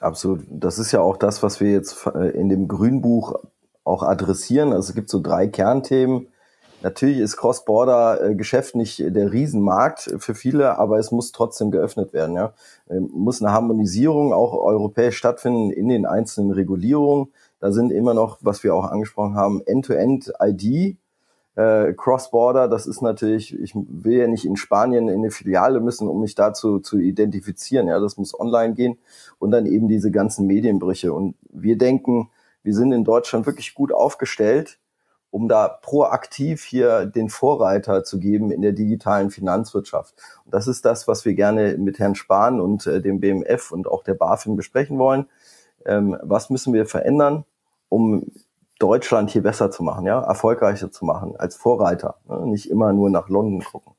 [0.00, 0.40] Absolut.
[0.48, 3.34] Das ist ja auch das, was wir jetzt äh, in dem Grünbuch
[3.84, 4.72] auch adressieren.
[4.72, 6.28] Also es gibt so drei Kernthemen.
[6.82, 12.36] Natürlich ist Cross-Border-Geschäft nicht der Riesenmarkt für viele, aber es muss trotzdem geöffnet werden.
[12.36, 12.54] Ja.
[12.88, 17.28] Ähm, muss eine Harmonisierung auch europäisch stattfinden in den einzelnen Regulierungen.
[17.60, 20.96] Da sind immer noch, was wir auch angesprochen haben, End-to-End-ID
[21.56, 26.08] äh, Cross-Border, das ist natürlich, ich will ja nicht in Spanien in eine Filiale müssen,
[26.08, 27.88] um mich dazu zu identifizieren.
[27.88, 28.98] Ja, das muss online gehen
[29.38, 31.12] und dann eben diese ganzen Medienbrüche.
[31.12, 32.30] Und wir denken,
[32.62, 34.78] wir sind in Deutschland wirklich gut aufgestellt,
[35.30, 40.14] um da proaktiv hier den Vorreiter zu geben in der digitalen Finanzwirtschaft.
[40.44, 43.86] Und das ist das, was wir gerne mit Herrn Spahn und äh, dem BMF und
[43.86, 45.26] auch der BaFin besprechen wollen.
[45.86, 47.44] Ähm, was müssen wir verändern,
[47.88, 48.26] um
[48.78, 52.46] Deutschland hier besser zu machen, ja, erfolgreicher zu machen, als Vorreiter, ne?
[52.46, 53.92] nicht immer nur nach London gucken.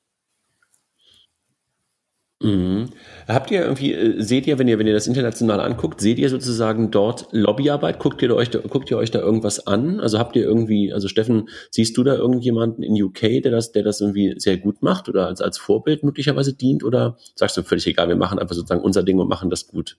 [2.41, 2.89] Mhm.
[3.27, 6.29] Habt ihr irgendwie, äh, seht ihr, wenn ihr, wenn ihr das international anguckt, seht ihr
[6.29, 7.99] sozusagen dort Lobbyarbeit?
[7.99, 9.99] Guckt ihr euch da, guckt ihr euch da irgendwas an?
[9.99, 13.83] Also habt ihr irgendwie, also Steffen, siehst du da irgendjemanden in UK, der das, der
[13.83, 16.83] das irgendwie sehr gut macht oder als, als Vorbild möglicherweise dient?
[16.83, 19.97] Oder sagst du völlig egal, wir machen einfach sozusagen unser Ding und machen das gut?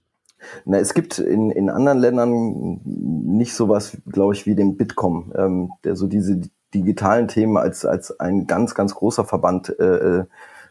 [0.64, 5.70] Na, es gibt in, in anderen Ländern nicht sowas, glaube ich, wie den Bitkom, ähm,
[5.85, 6.40] der so diese
[6.74, 10.24] digitalen Themen als, als ein ganz, ganz großer Verband äh, äh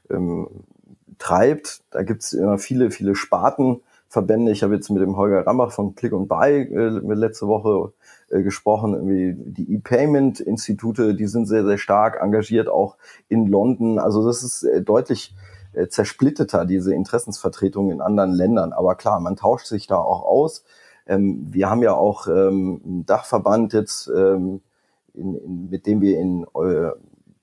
[0.10, 0.48] ähm,
[1.22, 1.82] treibt.
[1.92, 4.52] Da gibt es immer viele, viele Spartenverbände.
[4.52, 7.94] Ich habe jetzt mit dem Holger Rambach von Click und Buy äh, letzte Woche
[8.30, 8.94] äh, gesprochen.
[8.94, 12.98] Irgendwie die E-Payment-Institute, die sind sehr, sehr stark engagiert, auch
[13.30, 14.00] in London.
[14.00, 15.36] Also das ist äh, deutlich
[15.74, 18.74] äh, zersplitterter, diese Interessensvertretungen in anderen Ländern.
[18.74, 20.64] Aber klar, man tauscht sich da auch aus.
[21.06, 24.62] Ähm, wir haben ja auch ähm, einen Dachverband jetzt, ähm,
[25.14, 26.92] in, in, mit dem wir in äh,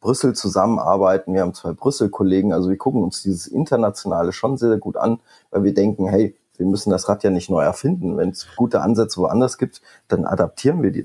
[0.00, 1.34] Brüssel zusammenarbeiten.
[1.34, 2.52] Wir haben zwei Brüssel-Kollegen.
[2.52, 6.36] Also wir gucken uns dieses Internationale schon sehr, sehr gut an, weil wir denken, hey,
[6.56, 8.16] wir müssen das Rad ja nicht neu erfinden.
[8.16, 11.04] Wenn es gute Ansätze woanders gibt, dann adaptieren wir die.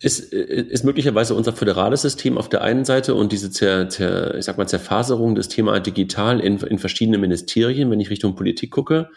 [0.00, 4.44] Ist, ist möglicherweise unser föderales System auf der einen Seite und diese Zer, Zer, ich
[4.44, 9.10] sag mal Zerfaserung des Thema digital in, in verschiedene Ministerien, wenn ich Richtung Politik gucke,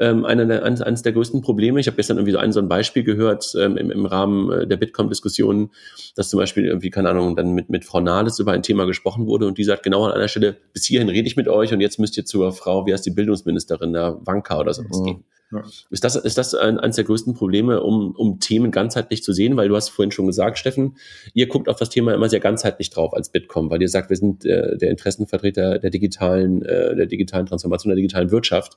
[0.00, 1.78] ähm, einer der, eines der größten Probleme.
[1.78, 4.66] Ich habe gestern irgendwie so ein, so ein Beispiel gehört ähm, im, im Rahmen äh,
[4.66, 5.70] der Bitkom-Diskussion,
[6.16, 9.26] dass zum Beispiel irgendwie, keine Ahnung, dann mit, mit Frau Nahles über ein Thema gesprochen
[9.26, 11.80] wurde und die sagt genau an einer Stelle, bis hierhin rede ich mit euch und
[11.80, 15.04] jetzt müsst ihr zur Frau, wie heißt die Bildungsministerin, da Wanka oder sowas mhm.
[15.04, 15.24] gehen.
[15.52, 15.64] Ja.
[15.90, 19.56] Ist das, ist das ein, eines der größten Probleme, um, um Themen ganzheitlich zu sehen?
[19.56, 20.96] Weil du hast vorhin schon gesagt, Steffen,
[21.34, 24.16] ihr guckt auf das Thema immer sehr ganzheitlich drauf als Bitkom, weil ihr sagt, wir
[24.16, 28.76] sind äh, der Interessenvertreter der digitalen, äh, der digitalen Transformation, der digitalen Wirtschaft.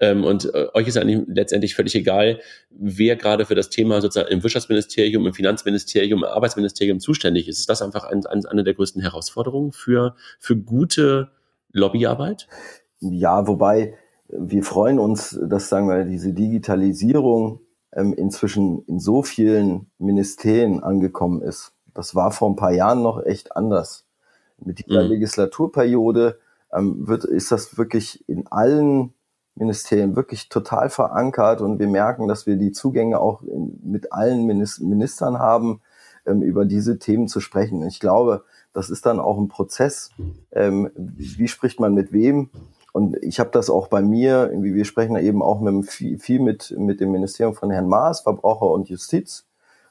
[0.00, 4.32] Ähm, und äh, euch ist eigentlich letztendlich völlig egal, wer gerade für das Thema sozusagen
[4.32, 7.60] im Wirtschaftsministerium, im Finanzministerium, im Arbeitsministerium zuständig ist.
[7.60, 11.30] Ist das einfach ein, ein, eine der größten Herausforderungen für, für gute
[11.72, 12.48] Lobbyarbeit?
[13.00, 13.94] Ja, wobei
[14.28, 17.60] wir freuen uns, dass, sagen wir, diese Digitalisierung
[17.92, 21.72] ähm, inzwischen in so vielen Ministerien angekommen ist.
[21.94, 24.06] Das war vor ein paar Jahren noch echt anders.
[24.58, 25.10] Mit dieser mhm.
[25.10, 26.38] Legislaturperiode
[26.72, 29.14] ähm, wird, ist das wirklich in allen
[29.60, 34.46] Ministerien wirklich total verankert und wir merken, dass wir die Zugänge auch in, mit allen
[34.46, 35.80] Ministern haben,
[36.26, 37.86] ähm, über diese Themen zu sprechen.
[37.86, 40.10] Ich glaube, das ist dann auch ein Prozess.
[40.52, 42.50] Ähm, wie spricht man mit wem?
[42.92, 46.40] Und ich habe das auch bei mir, irgendwie, wir sprechen da eben auch mit viel,
[46.40, 49.46] mit, mit dem Ministerium von Herrn Maas, Verbraucher und Justiz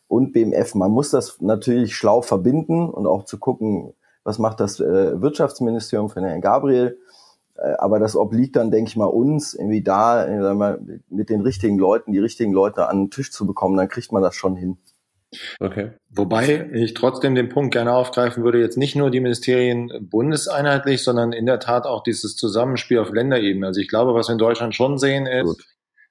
[0.07, 0.75] und BMF.
[0.75, 6.09] Man muss das natürlich schlau verbinden und auch zu gucken, was macht das äh, Wirtschaftsministerium
[6.09, 6.97] von Herrn Gabriel
[7.77, 11.77] aber das obliegt dann, denke ich mal, uns, irgendwie da äh, mal, mit den richtigen
[11.77, 14.77] Leuten, die richtigen Leute an den Tisch zu bekommen, dann kriegt man das schon hin.
[15.59, 15.91] Okay.
[16.09, 21.33] Wobei ich trotzdem den Punkt gerne aufgreifen würde, jetzt nicht nur die Ministerien bundeseinheitlich, sondern
[21.33, 23.67] in der Tat auch dieses Zusammenspiel auf Länderebene.
[23.67, 25.63] Also ich glaube, was wir in Deutschland schon sehen ist, Gut.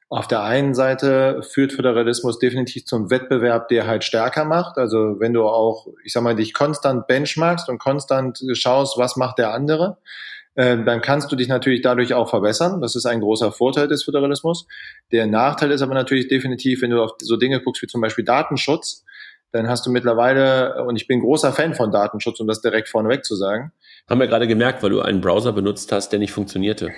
[0.08, 4.78] auf der einen Seite führt Föderalismus definitiv zum Wettbewerb, der halt stärker macht.
[4.78, 9.38] Also wenn du auch, ich sag mal, dich konstant benchmarkst und konstant schaust, was macht
[9.38, 12.80] der andere, äh, dann kannst du dich natürlich dadurch auch verbessern.
[12.80, 14.66] Das ist ein großer Vorteil des Föderalismus.
[15.12, 18.24] Der Nachteil ist aber natürlich definitiv, wenn du auf so Dinge guckst wie zum Beispiel
[18.24, 19.04] Datenschutz,
[19.52, 23.24] dann hast du mittlerweile, und ich bin großer Fan von Datenschutz, um das direkt vorneweg
[23.24, 23.72] zu sagen.
[24.08, 26.90] Haben wir gerade gemerkt, weil du einen Browser benutzt hast, der nicht funktionierte.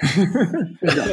[0.81, 1.05] ja,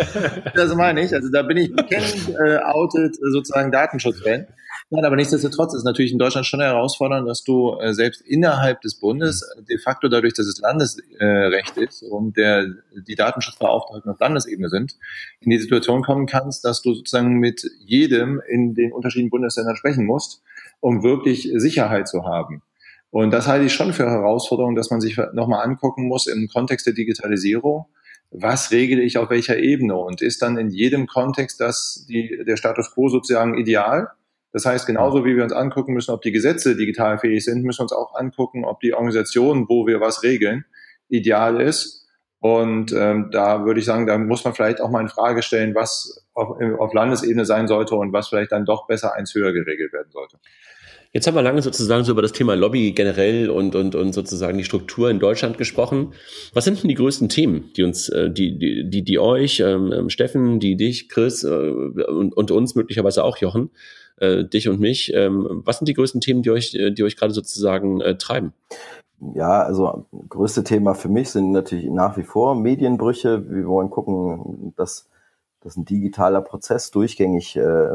[0.56, 1.14] das meine ich.
[1.14, 4.48] Also da bin ich bekannt, äh, outed, sozusagen Datenschutz-Fan.
[4.90, 8.96] Nein, aber nichtsdestotrotz ist natürlich in Deutschland schon herausfordernd, dass du äh, selbst innerhalb des
[8.96, 12.68] Bundes de facto dadurch, dass es Landesrecht äh, ist und der,
[13.06, 14.96] die Datenschutzbeauftragten auf Landesebene sind,
[15.42, 20.06] in die Situation kommen kannst, dass du sozusagen mit jedem in den unterschiedlichen Bundesländern sprechen
[20.06, 20.42] musst,
[20.80, 22.62] um wirklich Sicherheit zu haben.
[23.10, 26.86] Und das halte ich schon für Herausforderung, dass man sich nochmal angucken muss im Kontext
[26.88, 27.88] der Digitalisierung.
[28.32, 29.98] Was regle ich auf welcher Ebene?
[29.98, 34.12] Und ist dann in jedem Kontext das die, der Status quo sozusagen ideal?
[34.54, 37.80] Das heißt, genauso wie wir uns angucken müssen, ob die Gesetze digital fähig sind, müssen
[37.80, 40.66] wir uns auch angucken, ob die Organisation, wo wir was regeln,
[41.10, 42.06] ideal ist.
[42.40, 45.76] Und ähm, da würde ich sagen, da muss man vielleicht auch mal in Frage stellen,
[45.76, 49.92] was auf, auf Landesebene sein sollte und was vielleicht dann doch besser eins höher geregelt
[49.92, 50.38] werden sollte.
[51.14, 54.58] Jetzt haben wir lange sozusagen so über das Thema Lobby generell und, und, und sozusagen
[54.58, 56.14] die Struktur in Deutschland gesprochen.
[56.54, 59.92] Was sind denn die größten Themen, die uns, äh, die, die, die, die euch, ähm,
[59.92, 63.72] ähm Steffen, die dich, Chris äh, und, und uns möglicherweise auch, Jochen,
[64.18, 65.14] äh, dich und mich.
[65.14, 68.54] Ähm, was sind die größten Themen, die euch, die euch gerade sozusagen äh, treiben?
[69.34, 73.50] Ja, also größte Thema für mich sind natürlich nach wie vor Medienbrüche.
[73.50, 75.08] Wir wollen gucken, dass,
[75.62, 77.90] dass ein digitaler Prozess durchgängig äh,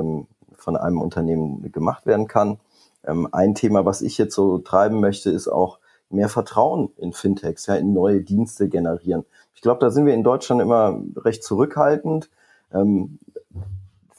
[0.57, 2.59] von einem Unternehmen gemacht werden kann.
[3.05, 5.79] Ähm, ein Thema, was ich jetzt so treiben möchte, ist auch
[6.11, 9.25] mehr Vertrauen in Fintechs, ja, in neue Dienste generieren.
[9.55, 12.31] Ich glaube, da sind wir in Deutschland immer recht zurückhaltend.
[12.73, 13.19] Ähm,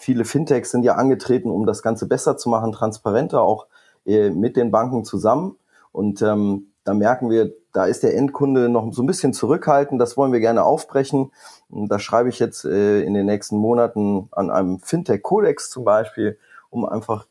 [0.03, 3.67] viele Fintechs sind ja angetreten, um das Ganze besser zu machen, transparenter, auch
[4.05, 5.55] äh, mit den Banken zusammen.
[5.91, 10.01] Und ähm, da merken wir, da ist der Endkunde noch so ein bisschen zurückhaltend.
[10.01, 11.31] Das wollen wir gerne aufbrechen.
[11.69, 16.37] Und da schreibe ich jetzt äh, in den nächsten Monaten an einem Fintech-Kodex zum Beispiel,
[16.69, 17.25] um einfach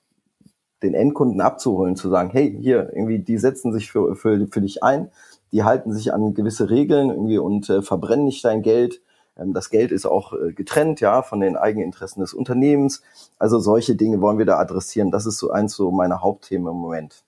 [0.82, 4.82] den Endkunden abzuholen, zu sagen, hey, hier, irgendwie, die setzen sich für, für, für dich
[4.82, 5.10] ein,
[5.52, 9.00] die halten sich an gewisse Regeln irgendwie und äh, verbrennen nicht dein Geld
[9.36, 13.02] das Geld ist auch äh, getrennt, ja, von den Eigeninteressen des Unternehmens.
[13.38, 15.10] Also solche Dinge wollen wir da adressieren.
[15.10, 17.24] Das ist so eins so meiner Hauptthemen im Moment.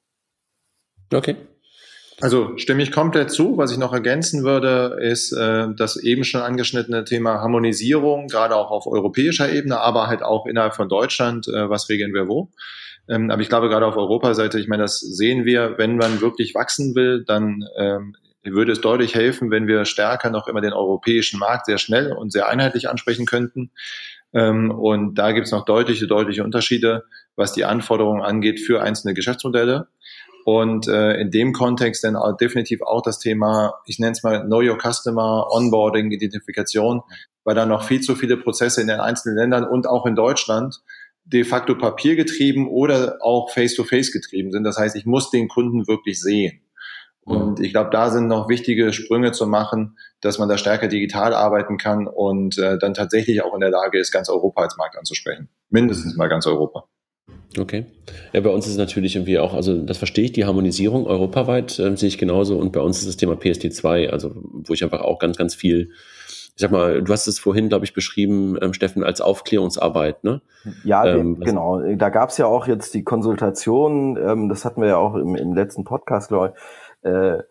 [1.13, 1.37] Okay.
[2.21, 3.57] Also stimme ich komplett zu.
[3.59, 8.71] Was ich noch ergänzen würde, ist äh, das eben schon angeschnittene Thema Harmonisierung, gerade auch
[8.71, 11.49] auf europäischer Ebene, aber halt auch innerhalb von Deutschland.
[11.49, 12.51] Äh, was regeln wir wo?
[13.09, 16.55] Ähm, aber ich glaube, gerade auf Europaseite, ich meine, das sehen wir, wenn man wirklich
[16.55, 18.17] wachsen will, dann ähm,
[18.53, 22.33] würde es deutlich helfen, wenn wir stärker noch immer den europäischen Markt sehr schnell und
[22.33, 23.71] sehr einheitlich ansprechen könnten.
[24.35, 27.05] Ähm, und da gibt es noch deutliche, deutliche Unterschiede,
[27.37, 29.89] was die Anforderungen angeht für einzelne Geschäftsmodelle.
[30.45, 34.45] Und äh, in dem Kontext dann auch definitiv auch das Thema, ich nenne es mal
[34.45, 37.01] Know Your Customer, Onboarding, Identifikation,
[37.45, 40.83] weil da noch viel zu viele Prozesse in den einzelnen Ländern und auch in Deutschland
[41.25, 44.65] de facto papiergetrieben oder auch face-to-face -face getrieben sind.
[44.65, 46.61] Das heißt, ich muss den Kunden wirklich sehen.
[47.25, 51.33] Und ich glaube, da sind noch wichtige Sprünge zu machen, dass man da stärker digital
[51.33, 54.99] arbeiten kann und äh, dann tatsächlich auch in der Lage ist, ganz Europa als Markt
[54.99, 55.49] anzusprechen.
[55.71, 56.85] Mindestens mal ganz Europa.
[57.59, 57.87] Okay.
[58.33, 61.79] Ja, bei uns ist es natürlich irgendwie auch, also das verstehe ich, die Harmonisierung europaweit
[61.79, 65.01] äh, sehe ich genauso und bei uns ist das Thema PSD2, also wo ich einfach
[65.01, 65.91] auch ganz, ganz viel,
[66.57, 70.43] ich sag mal, du hast es vorhin, glaube ich, beschrieben, ähm, Steffen, als Aufklärungsarbeit, ne?
[70.85, 71.81] Ja, ähm, genau.
[71.97, 75.37] Da gab es ja auch jetzt die Konsultation, ähm, das hatten wir ja auch im,
[75.37, 76.63] im letzten Podcast, glaube ich,
[77.05, 77.43] äh,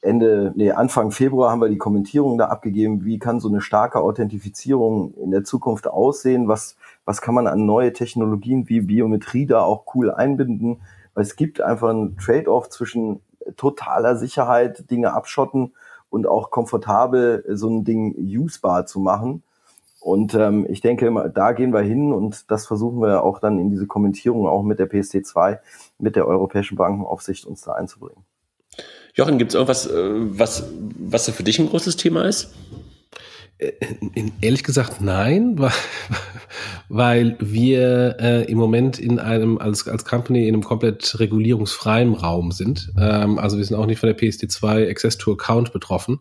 [0.00, 4.00] Ende, nee, Anfang Februar haben wir die Kommentierung da abgegeben, wie kann so eine starke
[4.00, 9.60] Authentifizierung in der Zukunft aussehen, was, was kann man an neue Technologien wie Biometrie da
[9.62, 10.80] auch cool einbinden,
[11.14, 13.20] weil es gibt einfach einen Trade-off zwischen
[13.56, 15.72] totaler Sicherheit, Dinge abschotten
[16.10, 19.42] und auch komfortabel so ein Ding usbar zu machen.
[20.00, 23.70] Und ähm, ich denke, da gehen wir hin und das versuchen wir auch dann in
[23.70, 25.58] diese Kommentierung auch mit der PSD2,
[25.98, 28.27] mit der Europäischen Bankenaufsicht uns da einzubringen.
[29.18, 30.64] Jochen, gibt es irgendwas, äh, was,
[30.96, 32.54] was für dich ein großes Thema ist?
[33.58, 33.72] Äh,
[34.40, 35.58] ehrlich gesagt nein,
[36.88, 42.52] weil, wir äh, im Moment in einem als als Company in einem komplett regulierungsfreien Raum
[42.52, 42.92] sind.
[42.96, 46.20] Ähm, also wir sind auch nicht von der PSD2 Access to Account betroffen.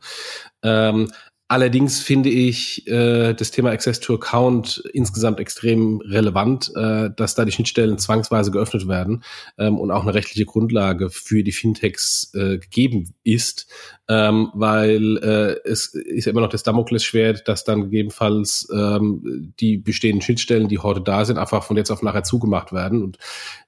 [0.63, 1.11] Ähm,
[1.49, 7.45] Allerdings finde ich äh, das Thema Access to Account insgesamt extrem relevant, äh, dass da
[7.45, 9.23] die Schnittstellen zwangsweise geöffnet werden
[9.57, 13.67] ähm, und auch eine rechtliche Grundlage für die Fintechs äh, gegeben ist,
[14.09, 19.77] ähm, weil äh, es ist ja immer noch das Damoklesschwert, dass dann gegebenenfalls ähm, die
[19.77, 23.01] bestehenden Schnittstellen, die heute da sind, einfach von jetzt auf nachher zugemacht werden.
[23.01, 23.19] Und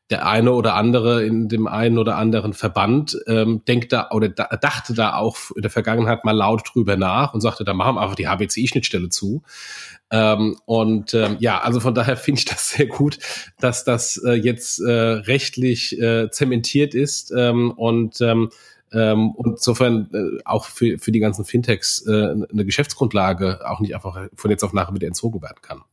[0.09, 4.47] der eine oder andere in dem einen oder anderen Verband ähm, denkt da oder da,
[4.59, 8.01] dachte da auch in der Vergangenheit mal laut drüber nach und sagte, da machen wir
[8.01, 9.43] einfach die HBCI-Schnittstelle zu.
[10.11, 13.19] Ähm, und ähm, ja, also von daher finde ich das sehr gut,
[13.59, 18.49] dass das äh, jetzt äh, rechtlich äh, zementiert ist ähm, und ähm,
[18.91, 23.93] ähm, und insofern äh, auch für, für die ganzen Fintechs äh, eine Geschäftsgrundlage auch nicht
[23.93, 25.83] einfach von jetzt auf nachher wieder entzogen werden kann.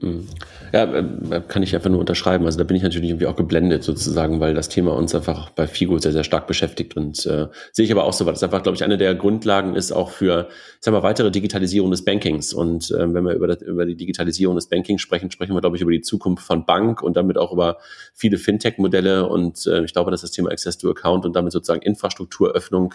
[0.00, 0.28] Mhm.
[0.72, 2.44] Ja, äh, kann ich einfach nur unterschreiben.
[2.44, 5.66] Also da bin ich natürlich irgendwie auch geblendet sozusagen, weil das Thema uns einfach bei
[5.66, 8.62] Figo sehr, sehr stark beschäftigt und äh, sehe ich aber auch so, weil das einfach,
[8.62, 10.48] glaube ich, eine der Grundlagen ist auch für,
[10.80, 12.52] sagen wir, weitere Digitalisierung des Bankings.
[12.52, 15.76] Und äh, wenn wir über, das, über die Digitalisierung des Bankings sprechen, sprechen wir, glaube
[15.76, 17.78] ich, über die Zukunft von Bank und damit auch über
[18.14, 21.82] viele Fintech-Modelle und äh, ich glaube, dass das Thema Access to Account und damit sozusagen
[21.82, 22.94] Infrastrukturöffnung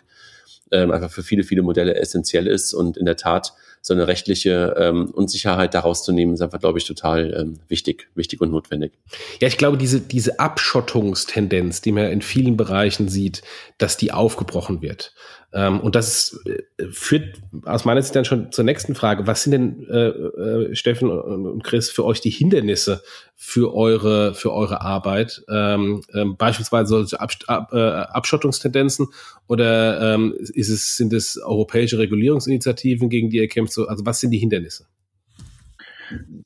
[0.72, 3.54] ähm, einfach für viele, viele Modelle essentiell ist und in der Tat
[3.86, 8.08] so eine rechtliche ähm, Unsicherheit daraus zu nehmen, ist einfach, glaube ich, total ähm, wichtig,
[8.16, 8.94] wichtig und notwendig.
[9.42, 13.42] Ja, ich glaube, diese, diese Abschottungstendenz, die man in vielen Bereichen sieht,
[13.78, 15.14] dass die aufgebrochen wird.
[15.54, 19.28] Ähm, und das äh, führt aus meiner Sicht dann schon zur nächsten Frage.
[19.28, 23.04] Was sind denn, äh, äh, Steffen und Chris, für euch die Hindernisse
[23.36, 25.43] für eure, für eure Arbeit?
[25.49, 29.08] Ähm, ähm, beispielsweise solche Ab, Ab, äh, Abschottungstendenzen
[29.47, 33.78] oder ähm, ist es, sind es europäische Regulierungsinitiativen, gegen die ihr kämpft?
[33.78, 34.88] Also was sind die Hindernisse?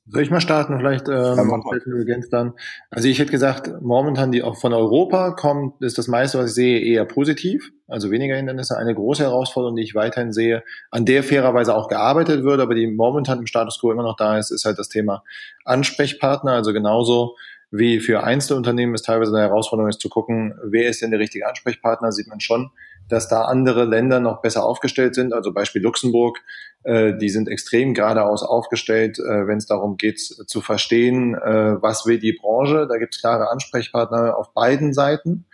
[0.07, 2.53] Soll ich mal starten, vielleicht ähm, Intelligenz dann?
[2.89, 6.55] Also ich hätte gesagt, momentan die auch von Europa kommt, ist das meiste, was ich
[6.55, 8.77] sehe, eher positiv, also weniger Hindernisse.
[8.77, 12.87] Eine große Herausforderung, die ich weiterhin sehe, an der fairerweise auch gearbeitet wird, aber die
[12.87, 15.23] momentan im Status quo immer noch da ist, ist halt das Thema
[15.65, 16.51] Ansprechpartner.
[16.51, 17.35] Also genauso
[17.71, 21.47] wie für Einzelunternehmen ist teilweise eine Herausforderung ist zu gucken, wer ist denn der richtige
[21.47, 22.71] Ansprechpartner, sieht man schon,
[23.09, 25.33] dass da andere Länder noch besser aufgestellt sind.
[25.33, 26.39] Also Beispiel Luxemburg,
[26.85, 32.19] die sind extrem geradeaus aufgestellt, äh, wenn es darum geht zu verstehen, äh, was will
[32.19, 32.87] die Branche.
[32.87, 35.45] Da gibt es klare Ansprechpartner auf beiden Seiten.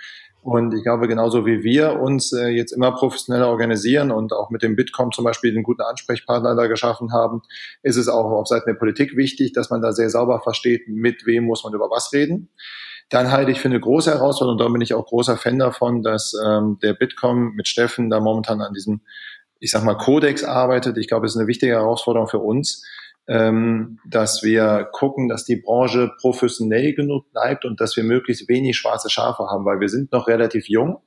[0.44, 4.62] Und ich glaube, genauso wie wir uns äh, jetzt immer professioneller organisieren und auch mit
[4.62, 7.42] dem Bitkom zum Beispiel einen guten Ansprechpartner da geschaffen haben,
[7.82, 11.26] ist es auch auf Seiten der Politik wichtig, dass man da sehr sauber versteht, mit
[11.26, 12.50] wem muss man über was reden.
[13.10, 16.04] Dann halte ich für eine große Herausforderung, und da bin ich auch großer Fan davon,
[16.04, 19.02] dass ähm, der Bitkom mit Steffen da momentan an diesem,
[19.64, 20.98] ich sag mal, Kodex arbeitet.
[20.98, 22.86] Ich glaube, es ist eine wichtige Herausforderung für uns,
[23.30, 28.76] ähm, dass wir gucken, dass die Branche professionell genug bleibt und dass wir möglichst wenig
[28.76, 30.98] schwarze Schafe haben, weil wir sind noch relativ jung.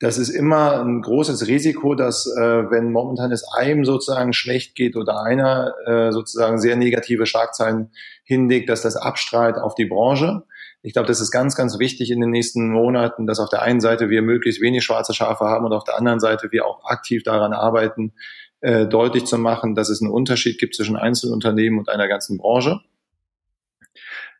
[0.00, 2.40] Das ist immer ein großes Risiko, dass äh,
[2.70, 7.90] wenn momentan es einem sozusagen schlecht geht oder einer äh, sozusagen sehr negative Schlagzeilen
[8.24, 10.44] hinlegt, dass das abstrahlt auf die Branche.
[10.82, 13.80] Ich glaube, das ist ganz, ganz wichtig in den nächsten Monaten, dass auf der einen
[13.80, 17.22] Seite wir möglichst wenig schwarze Schafe haben und auf der anderen Seite wir auch aktiv
[17.22, 18.12] daran arbeiten,
[18.60, 22.80] äh, deutlich zu machen, dass es einen Unterschied gibt zwischen Einzelunternehmen und einer ganzen Branche.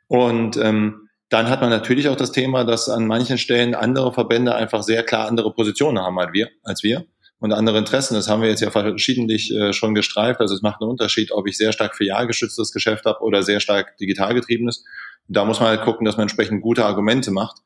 [0.08, 4.54] Und ähm, dann hat man natürlich auch das Thema, dass an manchen Stellen andere Verbände
[4.54, 7.06] einfach sehr klar andere Positionen haben als wir, als wir
[7.38, 8.14] und andere Interessen.
[8.14, 10.40] Das haben wir jetzt ja verschiedentlich äh, schon gestreift.
[10.40, 13.96] Also es macht einen Unterschied, ob ich sehr stark filialgeschütztes Geschäft habe oder sehr stark
[13.96, 14.84] digital getriebenes
[15.28, 17.58] da muss man halt gucken, dass man entsprechend gute Argumente macht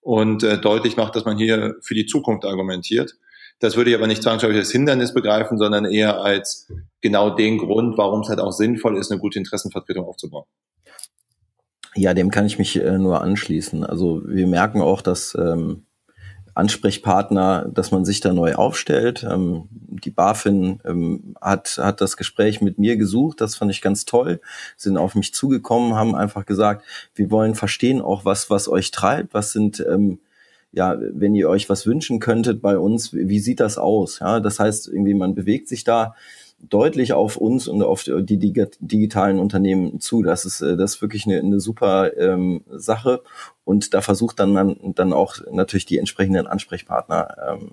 [0.00, 3.14] und äh, deutlich macht, dass man hier für die Zukunft argumentiert.
[3.60, 7.98] Das würde ich aber nicht zwangsläufig als Hindernis begreifen, sondern eher als genau den Grund,
[7.98, 10.46] warum es halt auch sinnvoll ist, eine gute Interessenvertretung aufzubauen.
[11.96, 13.84] Ja, dem kann ich mich äh, nur anschließen.
[13.84, 15.87] Also wir merken auch, dass ähm,
[16.58, 19.24] Ansprechpartner, dass man sich da neu aufstellt.
[19.28, 24.04] Ähm, die BaFin ähm, hat, hat das Gespräch mit mir gesucht, das fand ich ganz
[24.04, 24.40] toll,
[24.76, 26.84] sind auf mich zugekommen, haben einfach gesagt,
[27.14, 30.18] wir wollen verstehen auch, was, was euch treibt, was sind ähm,
[30.72, 34.18] ja, wenn ihr euch was wünschen könntet bei uns, wie sieht das aus?
[34.18, 36.14] Ja, das heißt, irgendwie man bewegt sich da
[36.60, 40.22] deutlich auf uns und auf die digitalen Unternehmen zu.
[40.22, 43.22] Das ist, äh, das ist wirklich eine, eine super ähm, Sache.
[43.64, 47.70] Und da versucht dann man dann auch natürlich die entsprechenden Ansprechpartner ähm,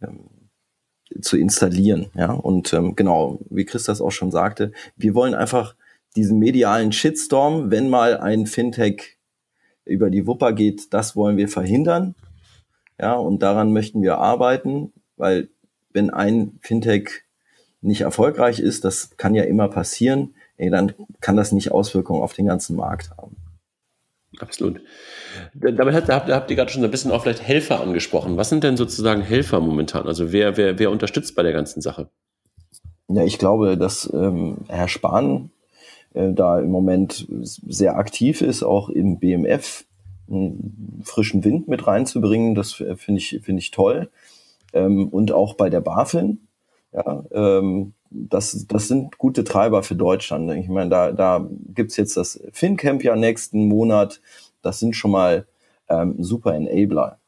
[0.00, 2.06] ähm, zu installieren.
[2.14, 5.74] Ja, und ähm, genau, wie Chris das auch schon sagte, wir wollen einfach
[6.16, 9.18] diesen medialen Shitstorm, wenn mal ein Fintech
[9.84, 12.14] über die Wupper geht, das wollen wir verhindern.
[13.00, 15.48] Ja, und daran möchten wir arbeiten, weil
[15.92, 17.24] wenn ein Fintech
[17.82, 22.32] nicht erfolgreich ist, das kann ja immer passieren, ey, dann kann das nicht Auswirkungen auf
[22.32, 23.36] den ganzen Markt haben.
[24.38, 24.80] Absolut.
[25.54, 28.36] Damit habt, habt, habt ihr gerade schon ein bisschen auch vielleicht Helfer angesprochen.
[28.36, 30.06] Was sind denn sozusagen Helfer momentan?
[30.06, 32.08] Also wer, wer, wer unterstützt bei der ganzen Sache?
[33.08, 35.50] Ja, ich glaube, dass ähm, Herr Spahn
[36.14, 39.84] äh, da im Moment sehr aktiv ist, auch im BMF
[40.30, 42.54] einen frischen Wind mit reinzubringen.
[42.54, 44.10] Das finde ich, finde ich toll.
[44.72, 46.38] Ähm, und auch bei der BaFin
[46.92, 50.50] ja, ähm, das, das sind gute Treiber für Deutschland.
[50.52, 54.20] Ich meine, da, da gibt's jetzt das FinCamp ja nächsten Monat.
[54.60, 55.46] Das sind schon mal
[55.88, 57.18] ähm, super Enabler.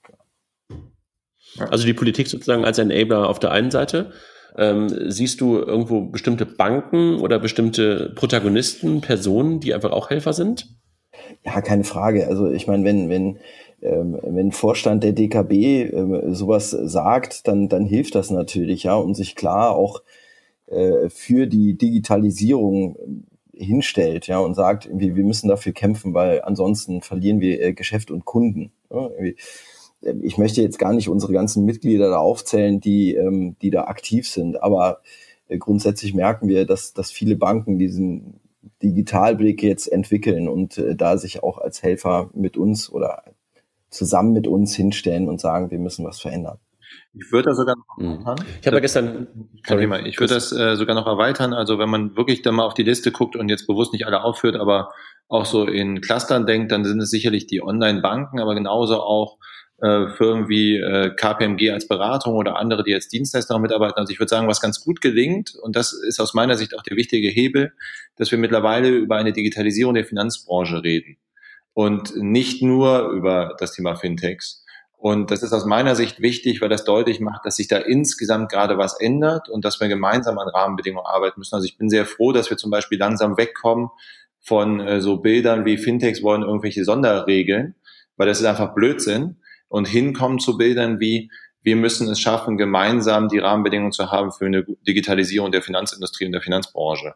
[1.71, 4.12] Also die Politik sozusagen als Enabler auf der einen Seite.
[4.57, 10.69] Ähm, siehst du irgendwo bestimmte Banken oder bestimmte Protagonisten, Personen, die einfach auch Helfer sind?
[11.45, 12.29] Ja, keine Frage.
[12.29, 13.39] Also ich meine, wenn, wenn
[13.85, 19.14] ähm, wenn Vorstand der DKB äh, sowas sagt, dann, dann hilft das natürlich, ja, und
[19.14, 20.03] sich klar auch
[20.66, 27.03] äh, für die Digitalisierung äh, hinstellt, ja, und sagt, wir müssen dafür kämpfen, weil ansonsten
[27.03, 28.72] verlieren wir äh, Geschäft und Kunden.
[30.22, 34.28] Ich möchte jetzt gar nicht unsere ganzen Mitglieder da aufzählen, die, ähm, die da aktiv
[34.28, 35.01] sind, aber
[35.49, 38.41] äh, grundsätzlich merken wir, dass, dass viele Banken diesen
[38.82, 43.24] Digitalblick jetzt entwickeln und äh, da sich auch als Helfer mit uns oder
[43.95, 46.59] zusammen mit uns hinstellen und sagen, wir müssen was verändern.
[47.13, 48.21] Ich würde das sogar noch mhm.
[48.21, 48.47] erweitern.
[48.61, 49.27] Ich habe ja gestern.
[49.67, 50.05] Sorry, Thema.
[50.05, 51.53] Ich würde das äh, sogar noch erweitern.
[51.53, 54.23] Also wenn man wirklich dann mal auf die Liste guckt und jetzt bewusst nicht alle
[54.23, 54.93] aufführt, aber
[55.29, 59.39] auch so in Clustern denkt, dann sind es sicherlich die Online-Banken, aber genauso auch
[59.81, 63.97] äh, Firmen wie äh, KPMG als Beratung oder andere, die als Dienstleister noch mitarbeiten.
[63.97, 66.83] Also ich würde sagen, was ganz gut gelingt, und das ist aus meiner Sicht auch
[66.83, 67.73] der wichtige Hebel,
[68.17, 71.17] dass wir mittlerweile über eine Digitalisierung der Finanzbranche reden
[71.75, 74.64] und nicht nur über das Thema Fintechs.
[74.97, 78.51] Und das ist aus meiner Sicht wichtig, weil das deutlich macht, dass sich da insgesamt
[78.51, 81.55] gerade was ändert und dass wir gemeinsam an Rahmenbedingungen arbeiten müssen.
[81.55, 83.91] Also ich bin sehr froh, dass wir zum Beispiel langsam wegkommen
[84.41, 87.75] von äh, so Bildern wie Fintechs wollen irgendwelche Sonderregeln,
[88.16, 89.37] weil das ist einfach Blödsinn
[89.68, 91.31] und hinkommen zu Bildern wie
[91.64, 96.33] wir müssen es schaffen, gemeinsam die Rahmenbedingungen zu haben für eine Digitalisierung der Finanzindustrie und
[96.33, 97.14] der Finanzbranche.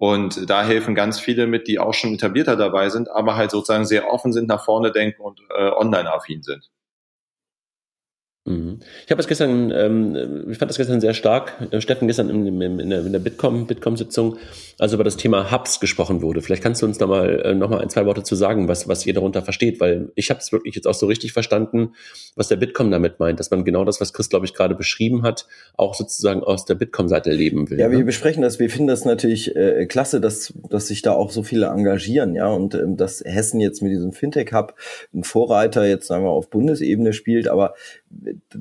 [0.00, 3.84] Und da helfen ganz viele mit, die auch schon etablierter dabei sind, aber halt sozusagen
[3.84, 6.70] sehr offen sind, nach vorne denken und äh, online-affin sind.
[8.46, 8.80] Mhm.
[9.04, 12.80] Ich habe das gestern, ähm, ich fand das gestern sehr stark, Steffen gestern in, in,
[12.80, 14.38] in der, der Bitkom, Bitkom-Sitzung,
[14.80, 16.40] also über das Thema Hubs gesprochen wurde.
[16.40, 18.88] Vielleicht kannst du uns da mal äh, noch mal ein, zwei Worte zu sagen, was,
[18.88, 21.92] was ihr darunter versteht, weil ich habe es wirklich jetzt auch so richtig verstanden,
[22.34, 25.22] was der Bitkom damit meint, dass man genau das, was Chris, glaube ich, gerade beschrieben
[25.22, 27.78] hat, auch sozusagen aus der Bitkom-Seite leben will.
[27.78, 27.98] Ja, ne?
[27.98, 31.42] wir besprechen das, wir finden das natürlich äh, klasse, dass, dass sich da auch so
[31.42, 34.74] viele engagieren, ja, und ähm, dass Hessen jetzt mit diesem Fintech-Hub
[35.12, 37.74] ein Vorreiter jetzt, sagen wir, auf Bundesebene spielt, aber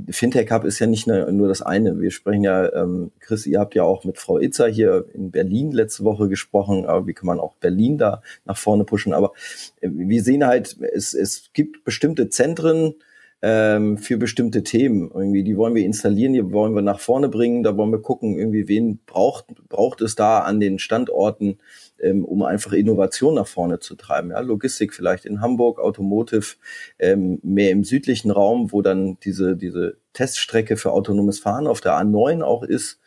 [0.10, 2.00] Fintech Hub ist ja nicht nur das eine.
[2.00, 5.72] Wir sprechen ja, ähm, Chris, ihr habt ja auch mit Frau Itzer hier in Berlin
[5.72, 9.14] letzte Woche gesprochen, aber wie kann man auch Berlin da nach vorne pushen?
[9.14, 9.34] Aber
[9.82, 12.96] äh, wir sehen halt, es, es gibt bestimmte Zentren,
[13.42, 15.12] ähm, für bestimmte Themen.
[15.14, 18.38] Irgendwie, die wollen wir installieren, die wollen wir nach vorne bringen, da wollen wir gucken,
[18.38, 21.58] irgendwie, wen braucht, braucht es da an den Standorten,
[22.02, 24.32] ähm, um einfach Innovation nach vorne zu treiben.
[24.32, 26.56] Ja, Logistik vielleicht in Hamburg, Automotive
[27.00, 31.94] ähm, mehr im südlichen Raum, wo dann diese, diese Teststrecke für autonomes Fahren auf der
[31.94, 33.00] A9 auch ist.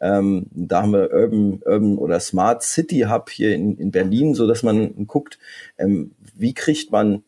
[0.00, 4.46] Ähm, da haben wir Urban, Urban oder Smart City Hub hier in, in Berlin, so
[4.46, 5.38] dass man guckt,
[5.78, 7.22] ähm, wie kriegt man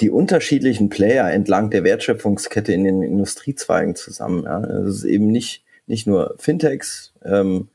[0.00, 4.44] die unterschiedlichen Player entlang der Wertschöpfungskette in den Industriezweigen zusammen.
[4.44, 4.64] Ja.
[4.64, 7.68] Es ist eben nicht, nicht nur Fintechs, ähm,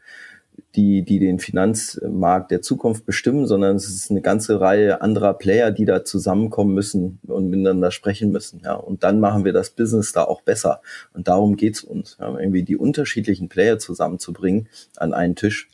[0.76, 5.72] die, die den Finanzmarkt der Zukunft bestimmen, sondern es ist eine ganze Reihe anderer Player,
[5.72, 8.62] die da zusammenkommen müssen und miteinander sprechen müssen.
[8.64, 8.74] Ja.
[8.74, 10.82] Und dann machen wir das Business da auch besser.
[11.14, 15.70] Und darum geht's uns, ja, irgendwie die unterschiedlichen Player zusammenzubringen an einen Tisch.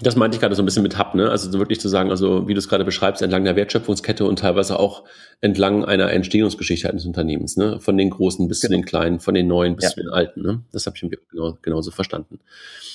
[0.00, 1.30] Das meinte ich gerade so ein bisschen mit Hub, ne?
[1.30, 4.78] Also wirklich zu sagen, also wie du es gerade beschreibst, entlang der Wertschöpfungskette und teilweise
[4.78, 5.04] auch
[5.40, 7.80] entlang einer Entstehungsgeschichte eines Unternehmens, ne?
[7.80, 8.68] Von den Großen bis genau.
[8.68, 9.90] zu den Kleinen, von den Neuen bis ja.
[9.90, 10.62] zu den Alten, ne?
[10.72, 12.38] Das habe ich genau, genauso verstanden.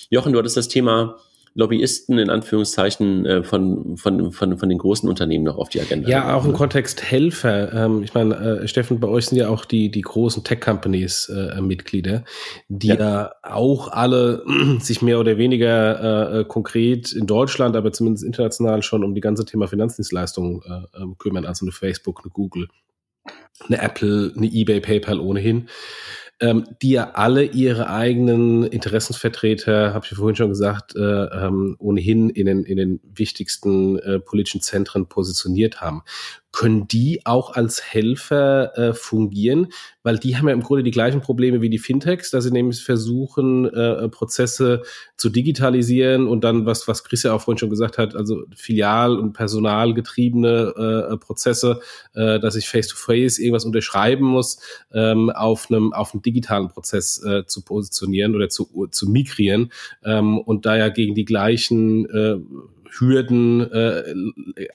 [0.10, 1.18] Jochen, du hattest das Thema
[1.56, 6.10] Lobbyisten in Anführungszeichen äh, von, von, von, von den großen Unternehmen noch auf die Agenda.
[6.10, 7.72] Ja, auch im Kontext Helfer.
[7.74, 11.62] Ähm, ich meine, äh, Steffen, bei euch sind ja auch die, die großen Tech-Companies äh,
[11.62, 12.24] Mitglieder,
[12.70, 12.96] die ja.
[12.96, 14.44] ja auch alle
[14.80, 19.46] sich mehr oder weniger äh, konkret in Deutschland, aber zumindest international schon um die ganze
[19.46, 22.68] Thema Finanzdienstleistungen äh, ähm, kümmern, also eine Facebook, eine Google,
[23.68, 25.70] eine Apple, eine eBay, PayPal ohnehin
[26.44, 32.30] ähm, die ja alle ihre eigenen Interessensvertreter, habe ich vorhin schon gesagt, äh, ähm, ohnehin
[32.30, 36.04] in den, in den wichtigsten äh, politischen Zentren positioniert haben
[36.54, 39.68] können die auch als Helfer äh, fungieren,
[40.04, 42.84] weil die haben ja im Grunde die gleichen Probleme wie die Fintechs, dass sie nämlich
[42.84, 44.84] versuchen, äh, Prozesse
[45.18, 49.18] zu digitalisieren und dann, was, was Chris ja auch vorhin schon gesagt hat, also filial-
[49.18, 51.80] und personalgetriebene äh, Prozesse,
[52.14, 54.60] äh, dass ich face-to-face -face irgendwas unterschreiben muss,
[54.94, 59.72] ähm, auf einem auf einem digitalen Prozess äh, zu positionieren oder zu, zu migrieren
[60.04, 62.38] ähm, und da ja gegen die gleichen äh,
[63.00, 64.14] Hürden äh,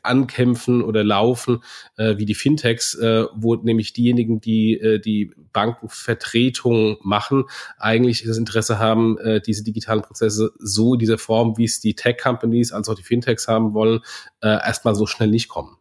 [0.03, 1.63] ankämpfen oder laufen,
[1.97, 7.45] äh, wie die Fintechs, äh, wo nämlich diejenigen, die äh, die Bankenvertretung machen,
[7.79, 11.95] eigentlich das Interesse haben, äh, diese digitalen Prozesse so in dieser Form, wie es die
[11.95, 14.01] Tech-Companies als auch die Fintechs haben wollen,
[14.43, 15.77] äh, erstmal so schnell nicht kommen.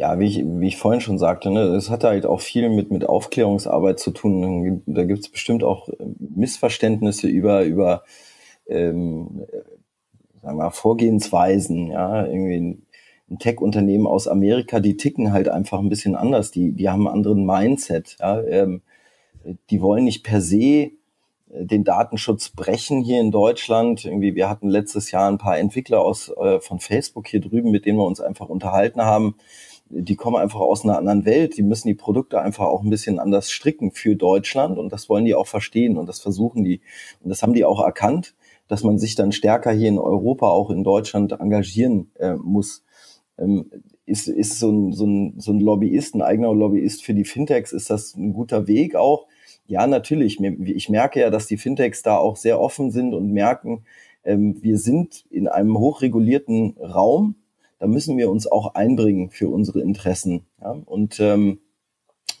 [0.00, 2.90] Ja, wie ich, wie ich vorhin schon sagte, ne, es hat halt auch viel mit,
[2.90, 4.82] mit Aufklärungsarbeit zu tun.
[4.86, 8.04] Da gibt es bestimmt auch Missverständnisse über, über
[8.66, 9.44] ähm,
[10.42, 12.86] sagen wir, Vorgehensweisen, ja, irgendwie ein,
[13.38, 17.46] Tech-Unternehmen aus Amerika, die ticken halt einfach ein bisschen anders, die, die haben einen anderen
[17.46, 18.82] Mindset, ja, ähm,
[19.70, 20.90] die wollen nicht per se äh,
[21.50, 24.04] den Datenschutz brechen hier in Deutschland.
[24.04, 27.86] Irgendwie, wir hatten letztes Jahr ein paar Entwickler aus äh, von Facebook hier drüben, mit
[27.86, 29.36] denen wir uns einfach unterhalten haben.
[29.88, 31.56] Die kommen einfach aus einer anderen Welt.
[31.56, 35.24] Die müssen die Produkte einfach auch ein bisschen anders stricken für Deutschland und das wollen
[35.24, 36.80] die auch verstehen und das versuchen die
[37.22, 38.34] und das haben die auch erkannt
[38.70, 42.84] dass man sich dann stärker hier in Europa, auch in Deutschland engagieren äh, muss.
[43.36, 43.68] Ähm,
[44.06, 47.72] ist, ist so ein, so, ein, so ein Lobbyist, ein eigener Lobbyist für die Fintechs,
[47.72, 49.26] ist das ein guter Weg auch?
[49.66, 50.40] Ja, natürlich.
[50.40, 53.82] Ich merke ja, dass die Fintechs da auch sehr offen sind und merken,
[54.22, 57.34] ähm, wir sind in einem hochregulierten Raum.
[57.80, 60.46] Da müssen wir uns auch einbringen für unsere Interessen.
[60.60, 60.76] Ja?
[60.84, 61.58] Und ähm,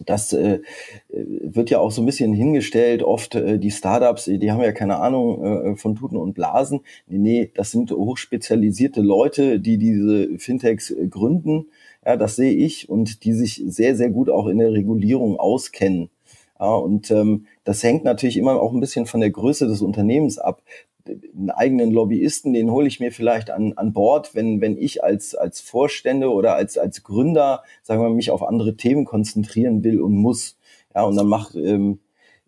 [0.06, 0.60] das äh,
[1.08, 4.98] wird ja auch so ein bisschen hingestellt, oft äh, die Startups, die haben ja keine
[4.98, 6.80] Ahnung äh, von Tuten und Blasen.
[7.06, 11.66] Nee, nee, das sind hochspezialisierte Leute, die diese Fintechs äh, gründen.
[12.04, 16.08] Ja, das sehe ich und die sich sehr, sehr gut auch in der Regulierung auskennen.
[16.58, 20.38] Ja, und ähm, das hängt natürlich immer auch ein bisschen von der Größe des Unternehmens
[20.38, 20.62] ab
[21.40, 25.34] einen eigenen Lobbyisten, den hole ich mir vielleicht an, an Bord, wenn, wenn ich als,
[25.34, 30.14] als Vorstände oder als, als Gründer, sagen wir, mich auf andere Themen konzentrieren will und
[30.14, 30.58] muss.
[30.94, 32.00] Ja, und dann macht, ähm,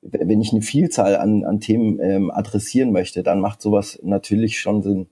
[0.03, 4.82] wenn ich eine Vielzahl an, an Themen ähm, adressieren möchte, dann macht sowas natürlich schon
[4.82, 5.07] Sinn.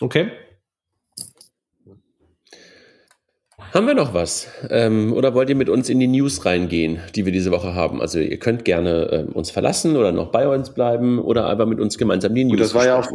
[0.00, 0.30] Okay.
[3.72, 4.48] Haben wir noch was?
[4.68, 8.02] Ähm, oder wollt ihr mit uns in die News reingehen, die wir diese Woche haben?
[8.02, 11.80] Also ihr könnt gerne äh, uns verlassen oder noch bei uns bleiben oder einfach mit
[11.80, 12.58] uns gemeinsam die News.
[12.58, 13.08] Das war ja auch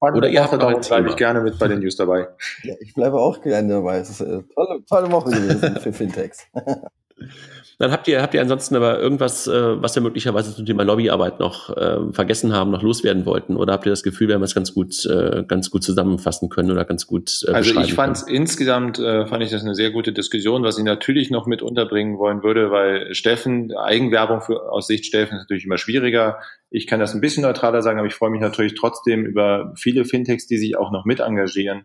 [0.00, 2.28] oder ihr habt darum bleibe ich gerne mit bei den News dabei.
[2.62, 3.98] Ja, ich bleibe auch gerne dabei.
[3.98, 6.46] Es ist eine tolle, tolle Woche gewesen für Fintechs.
[7.78, 11.40] Dann habt ihr, habt ihr ansonsten aber irgendwas, äh, was wir möglicherweise zum Thema Lobbyarbeit
[11.40, 13.54] noch äh, vergessen haben, noch loswerden wollten?
[13.54, 16.70] Oder habt ihr das Gefühl, wir haben es ganz gut, äh, ganz gut zusammenfassen können
[16.70, 20.14] oder ganz gut äh, Also ich fand insgesamt äh, fand ich das eine sehr gute
[20.14, 25.04] Diskussion, was ich natürlich noch mit unterbringen wollen würde, weil Steffen, Eigenwerbung für, aus Sicht
[25.04, 26.38] Steffen ist natürlich immer schwieriger.
[26.70, 30.06] Ich kann das ein bisschen neutraler sagen, aber ich freue mich natürlich trotzdem über viele
[30.06, 31.84] Fintechs, die sich auch noch mit engagieren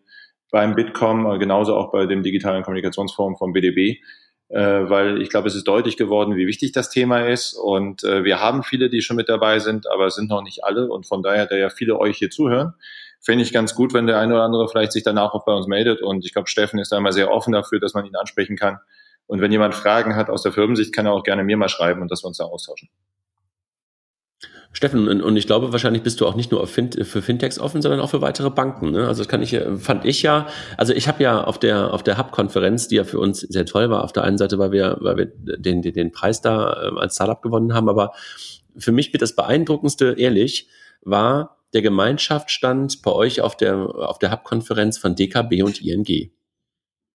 [0.51, 3.99] beim Bitkom, genauso auch bei dem digitalen Kommunikationsforum vom BDB
[4.59, 7.53] weil ich glaube, es ist deutlich geworden, wie wichtig das Thema ist.
[7.53, 10.63] Und äh, wir haben viele, die schon mit dabei sind, aber es sind noch nicht
[10.63, 10.89] alle.
[10.89, 12.73] Und von daher, da ja viele euch hier zuhören,
[13.21, 15.67] fände ich ganz gut, wenn der eine oder andere vielleicht sich danach auch bei uns
[15.67, 16.01] meldet.
[16.01, 18.79] Und ich glaube, Steffen ist da immer sehr offen dafür, dass man ihn ansprechen kann.
[19.27, 22.01] Und wenn jemand Fragen hat aus der Firmensicht, kann er auch gerne mir mal schreiben
[22.01, 22.89] und dass wir uns da austauschen.
[24.73, 27.99] Steffen, und ich glaube, wahrscheinlich bist du auch nicht nur fin für Fintechs offen, sondern
[27.99, 28.91] auch für weitere Banken.
[28.91, 29.05] Ne?
[29.05, 30.47] Also das kann ich, fand ich ja,
[30.77, 33.89] also ich habe ja auf der auf der Hub-Konferenz, die ja für uns sehr toll
[33.89, 36.99] war, auf der einen Seite, weil wir, weil wir den, den, den Preis da äh,
[36.99, 38.13] als Startup gewonnen haben, aber
[38.77, 40.69] für mich mit das Beeindruckendste, ehrlich,
[41.01, 46.31] war der Gemeinschaftsstand bei euch auf der auf der Hub-Konferenz von DKB und ING.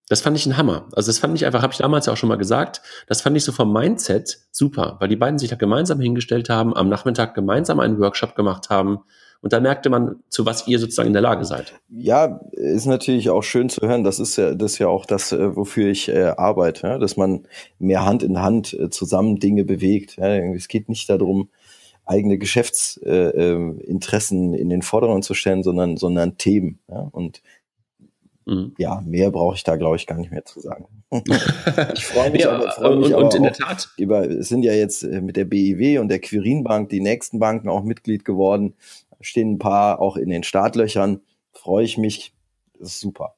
[0.09, 0.87] Das fand ich ein Hammer.
[0.93, 3.37] Also das fand ich einfach, habe ich damals ja auch schon mal gesagt, das fand
[3.37, 7.35] ich so vom Mindset super, weil die beiden sich da gemeinsam hingestellt haben, am Nachmittag
[7.35, 9.01] gemeinsam einen Workshop gemacht haben.
[9.43, 11.75] Und da merkte man, zu was ihr sozusagen in der Lage seid.
[11.89, 14.03] Ja, ist natürlich auch schön zu hören.
[14.03, 16.99] Das ist ja, das ist ja auch das, äh, wofür ich äh, arbeite, ja?
[16.99, 17.47] dass man
[17.79, 20.17] mehr Hand in Hand äh, zusammen Dinge bewegt.
[20.17, 20.29] Ja?
[20.29, 21.49] Es geht nicht darum,
[22.07, 26.81] eigene Geschäftsinteressen äh, in den Vordergrund zu stellen, sondern, sondern Themen.
[26.89, 27.09] Ja?
[27.13, 27.43] Und
[28.47, 28.75] mhm.
[28.79, 30.87] ja, mehr brauche ich da, glaube ich, gar nicht mehr zu sagen.
[31.95, 34.49] ich freue mich, ja, aber, freu mich und, aber und in der Tat über, es
[34.49, 38.75] sind ja jetzt mit der BIW und der Quirinbank die nächsten Banken auch Mitglied geworden.
[39.21, 41.21] stehen ein paar auch in den Startlöchern.
[41.53, 42.35] Freue ich mich.
[42.79, 43.36] Das ist super.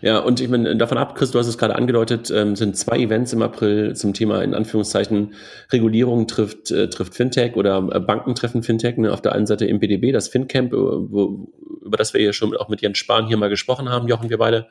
[0.00, 2.98] Ja, und ich meine, davon ab, Chris, du hast es gerade angedeutet, ähm, sind zwei
[2.98, 5.34] Events im April zum Thema in Anführungszeichen
[5.72, 8.96] Regulierung trifft, äh, trifft Fintech oder äh, Banken treffen Fintech.
[8.96, 9.12] Ne?
[9.12, 11.48] Auf der einen Seite im BDB, das FinCamp, äh, wo,
[11.82, 14.38] über das wir ja schon auch mit Jens Spahn hier mal gesprochen haben, Jochen, wir
[14.38, 14.68] beide.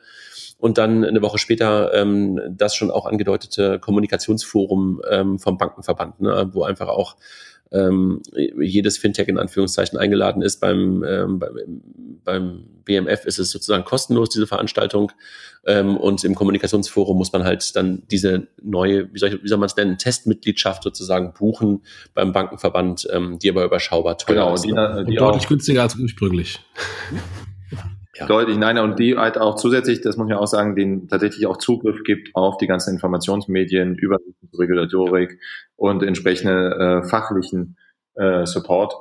[0.58, 6.50] Und dann eine Woche später ähm, das schon auch angedeutete Kommunikationsforum ähm, vom Bankenverband, ne?
[6.52, 7.16] wo einfach auch
[7.70, 10.60] ähm, jedes Fintech in Anführungszeichen eingeladen ist.
[10.60, 11.82] Beim, ähm, beim,
[12.24, 15.12] beim BMF ist es sozusagen kostenlos, diese Veranstaltung.
[15.66, 19.58] Ähm, und im Kommunikationsforum muss man halt dann diese neue, wie soll, ich, wie soll
[19.58, 21.82] man es nennen, Testmitgliedschaft sozusagen buchen
[22.14, 24.64] beim Bankenverband, ähm, die aber überschaubar teuer genau, ist.
[24.64, 26.60] Die, die deutlich auch, günstiger als ursprünglich.
[28.18, 28.26] Ja.
[28.26, 31.56] Deutlich, nein, und die halt auch zusätzlich, das muss man auch sagen, den tatsächlich auch
[31.56, 35.38] Zugriff gibt auf die ganzen Informationsmedien, Übersicht Regulatorik
[35.76, 37.76] und entsprechende äh, fachlichen
[38.14, 38.94] äh, Support,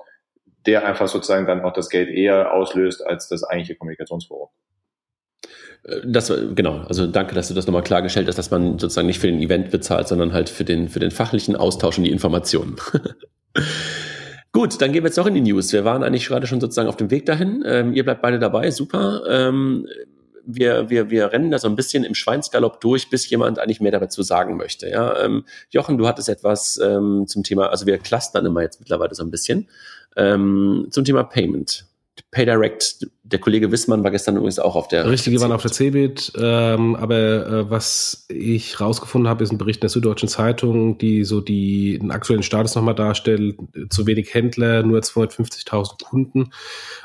[0.67, 4.49] der einfach sozusagen dann auch das Geld eher auslöst als das eigentliche Kommunikationsforum.
[5.83, 9.19] Äh, das, genau, also danke, dass du das nochmal klargestellt hast, dass man sozusagen nicht
[9.19, 12.75] für den Event bezahlt, sondern halt für den, für den fachlichen Austausch und die Informationen.
[14.57, 15.71] Gut, dann gehen wir jetzt noch in die News.
[15.71, 17.63] Wir waren eigentlich gerade schon sozusagen auf dem Weg dahin.
[17.63, 19.21] Ähm, ihr bleibt beide dabei, super.
[19.29, 19.85] Ähm,
[20.47, 23.91] wir, wir, wir rennen da so ein bisschen im Schweinsgalopp durch, bis jemand eigentlich mehr
[23.91, 24.89] dazu sagen möchte.
[24.89, 29.13] Ja, ähm, Jochen, du hattest etwas ähm, zum Thema, also wir clustern immer jetzt mittlerweile
[29.13, 29.67] so ein bisschen,
[30.15, 31.85] ähm, zum Thema Payment.
[32.31, 35.09] PayDirect, der Kollege Wissmann war gestern übrigens auch auf der.
[35.09, 39.83] Richtige waren auf der CeBIT, ähm, aber äh, was ich rausgefunden habe, ist ein Bericht
[39.83, 43.57] der Süddeutschen Zeitung, die so die, den aktuellen Status nochmal darstellt.
[43.89, 46.51] Zu wenig Händler, nur 250.000 Kunden,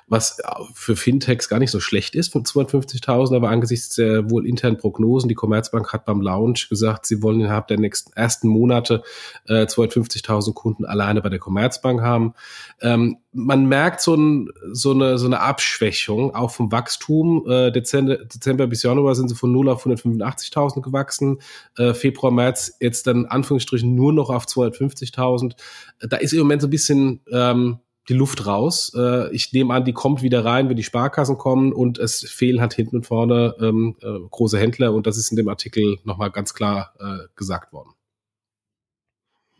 [0.06, 0.40] was
[0.74, 5.28] für Fintechs gar nicht so schlecht ist von 250.000, aber angesichts der wohl internen Prognosen,
[5.28, 9.02] die Commerzbank hat beim Launch gesagt, sie wollen innerhalb der nächsten ersten Monate
[9.48, 12.34] äh, 250.000 Kunden alleine bei der Commerzbank haben.
[12.80, 17.44] Ähm, man merkt so, ein, so, eine, so eine Abschwächung auch vom Wachstum.
[17.48, 21.40] Äh, Dezember, Dezember bis Januar sind sie von 0 auf 185.000 gewachsen.
[21.76, 25.54] Äh, Februar, März jetzt dann Anführungsstrichen nur noch auf 250.000.
[26.00, 28.92] Da ist im Moment so ein bisschen ähm, die Luft raus.
[28.96, 32.60] Äh, ich nehme an, die kommt wieder rein, wenn die Sparkassen kommen und es fehlen
[32.60, 36.30] halt hinten und vorne ähm, äh, große Händler und das ist in dem Artikel nochmal
[36.30, 37.90] ganz klar äh, gesagt worden.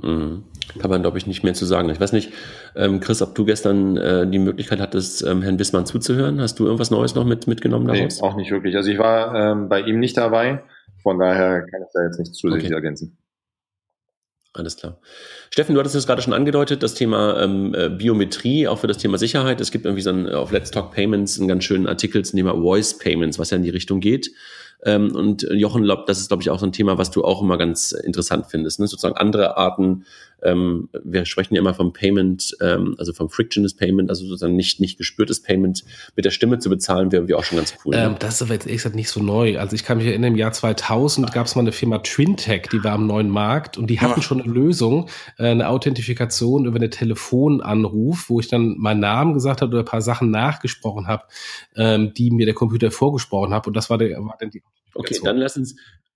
[0.02, 0.44] Mhm.
[0.78, 1.88] Kann man, glaube ich, nicht mehr zu sagen.
[1.90, 2.32] Ich weiß nicht,
[2.76, 6.40] ähm, Chris, ob du gestern äh, die Möglichkeit hattest, ähm, Herrn Wissmann zuzuhören.
[6.40, 8.20] Hast du irgendwas Neues noch mit, mitgenommen daraus?
[8.20, 8.76] Nee, auch nicht wirklich.
[8.76, 10.62] Also ich war ähm, bei ihm nicht dabei.
[11.02, 12.74] Von daher kann ich da jetzt nicht zusätzlich okay.
[12.74, 13.18] ergänzen.
[14.54, 14.98] Alles klar.
[15.50, 18.98] Steffen, du hattest es gerade schon angedeutet, das Thema ähm, äh, Biometrie, auch für das
[18.98, 19.60] Thema Sicherheit.
[19.60, 22.54] Es gibt irgendwie so ein, auf Let's Talk Payments einen ganz schönen Artikel zum Thema
[22.54, 24.30] Voice Payments, was ja in die Richtung geht.
[24.84, 27.58] Ähm, und Jochen, das ist, glaube ich, auch so ein Thema, was du auch immer
[27.58, 28.80] ganz interessant findest.
[28.80, 28.86] Ne?
[28.86, 30.04] Sozusagen andere Arten
[30.42, 34.80] ähm, wir sprechen ja immer vom Payment, ähm, also vom Frictionless Payment, also sozusagen nicht,
[34.80, 35.84] nicht gespürtes Payment
[36.16, 37.94] mit der Stimme zu bezahlen, wäre irgendwie auch schon ganz cool.
[37.94, 38.04] Ne?
[38.04, 39.58] Ähm, das ist aber jetzt echt nicht so neu.
[39.58, 42.82] Also ich kann mich erinnern, im Jahr 2000 gab es mal eine Firma Trintech, die
[42.82, 44.22] war am neuen Markt und die hatten ja.
[44.22, 45.08] schon eine Lösung,
[45.38, 49.86] äh, eine Authentifikation über eine Telefonanruf, wo ich dann meinen Namen gesagt habe oder ein
[49.86, 51.24] paar Sachen nachgesprochen habe,
[51.76, 54.62] ähm, die mir der Computer vorgesprochen hat und das war, der, war dann die
[54.94, 55.74] Okay, dann lass uns,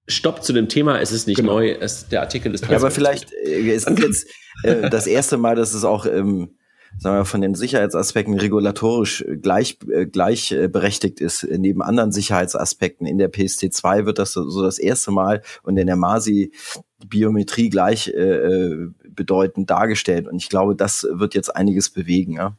[0.09, 1.55] Stopp zu dem Thema, es ist nicht genau.
[1.55, 4.27] neu, es, der Artikel ist Ja, aber vielleicht, äh, es ist jetzt
[4.63, 6.57] äh, das erste Mal, dass es auch ähm,
[6.99, 11.45] sagen wir, von den Sicherheitsaspekten regulatorisch gleich, äh, gleich äh, berechtigt ist.
[11.45, 15.97] Neben anderen Sicherheitsaspekten in der PST2 wird das so, das erste Mal und in der
[15.97, 16.53] MASI
[17.07, 20.27] Biometrie gleich äh, äh, bedeutend dargestellt.
[20.27, 22.33] Und ich glaube, das wird jetzt einiges bewegen.
[22.33, 22.57] Ja?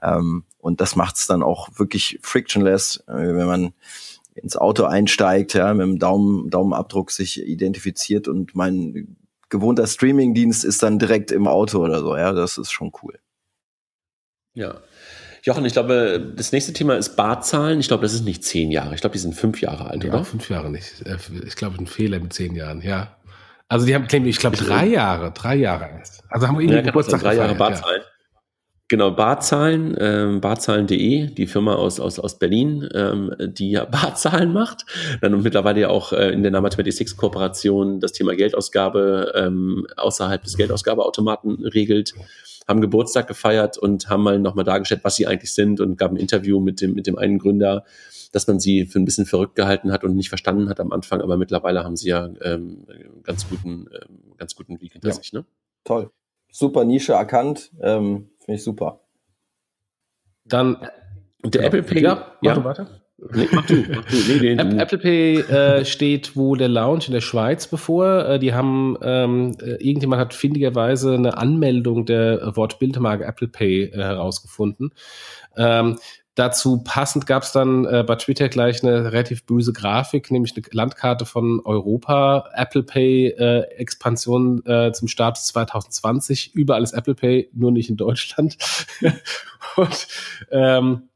[0.00, 3.72] Ähm, und das macht es dann auch wirklich frictionless, äh, wenn man
[4.34, 9.16] ins Auto einsteigt, ja, mit dem Daumen, Daumenabdruck sich identifiziert und mein
[9.48, 13.18] gewohnter Streamingdienst ist dann direkt im Auto oder so, ja, das ist schon cool.
[14.54, 14.80] Ja.
[15.44, 17.80] Jochen, ich glaube, das nächste Thema ist Barzahlen.
[17.80, 18.94] Ich glaube, das ist nicht zehn Jahre.
[18.94, 20.24] Ich glaube, die sind fünf Jahre alt, ja, oder?
[20.24, 21.02] fünf Jahre nicht.
[21.44, 23.16] Ich glaube, ein Fehler mit zehn Jahren, ja.
[23.66, 26.22] Also die haben, ich glaube, drei Jahre, drei Jahre erst.
[26.28, 28.02] Also haben wir irgendwie ja, Geburtstag drei Jahre Barzahlen.
[28.02, 28.11] Ja.
[28.92, 34.84] Genau, Barzahlen, ähm, barzahlen.de, die Firma aus, aus, aus Berlin, ähm, die ja Barzahlen macht.
[35.22, 39.86] Dann und mittlerweile ja auch äh, in der Nama 26 Kooperation das Thema Geldausgabe ähm,
[39.96, 42.12] außerhalb des Geldausgabeautomaten regelt,
[42.68, 46.18] haben Geburtstag gefeiert und haben mal nochmal dargestellt, was sie eigentlich sind und gab ein
[46.18, 47.86] Interview mit dem, mit dem einen Gründer,
[48.32, 51.22] dass man sie für ein bisschen verrückt gehalten hat und nicht verstanden hat am Anfang,
[51.22, 52.84] aber mittlerweile haben sie ja ähm,
[53.22, 55.14] ganz guten, ähm, ganz guten Weg hinter ja.
[55.14, 55.46] sich, ne?
[55.82, 56.10] Toll.
[56.50, 57.70] super Nische erkannt.
[57.80, 59.00] Ähm, Finde ich super.
[60.44, 60.76] Dann.
[61.42, 62.02] Und der Apple Pay.
[62.02, 62.64] Ja, ja.
[62.64, 63.02] weiter.
[63.30, 64.16] Nee, mach du, mach du.
[64.16, 68.26] Nee, nee, Apple Pay äh, steht wohl der Launch in der Schweiz bevor.
[68.26, 73.96] Äh, die haben, ähm, äh, irgendjemand hat findigerweise eine Anmeldung der Wortbildmarke Apple Pay äh,
[73.96, 74.92] herausgefunden.
[75.56, 75.98] Ähm,
[76.34, 80.64] dazu passend gab es dann äh, bei Twitter gleich eine relativ böse Grafik, nämlich eine
[80.70, 86.54] Landkarte von Europa, Apple Pay äh, Expansion äh, zum Start 2020.
[86.54, 88.56] Überall ist Apple Pay, nur nicht in Deutschland.
[89.76, 90.06] Und
[90.50, 91.08] ähm,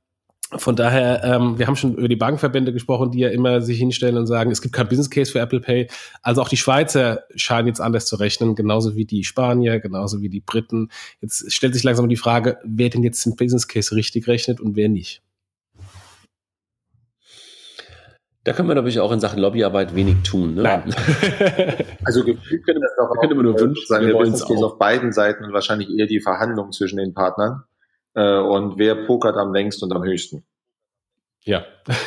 [0.53, 4.17] von daher, ähm, wir haben schon über die Bankenverbände gesprochen, die ja immer sich hinstellen
[4.17, 5.89] und sagen, es gibt kein Business Case für Apple Pay.
[6.23, 10.29] Also auch die Schweizer scheinen jetzt anders zu rechnen, genauso wie die Spanier, genauso wie
[10.29, 10.91] die Briten.
[11.21, 14.77] Jetzt stellt sich langsam die Frage, wer denn jetzt den Business Case richtig rechnet und
[14.77, 15.21] wer nicht.
[18.45, 20.55] Da können wir, glaube ich, auch in Sachen Lobbyarbeit wenig tun.
[20.55, 20.63] Ne?
[20.63, 20.83] Nein.
[22.05, 25.13] also gefühlt könnte das auch, könnte man nur wünschen, sagen, wir Business Case auf beiden
[25.13, 27.65] Seiten und wahrscheinlich eher die Verhandlungen zwischen den Partnern
[28.17, 30.43] äh, und wer pokert am längsten und am höchsten.
[31.45, 31.65] Ja.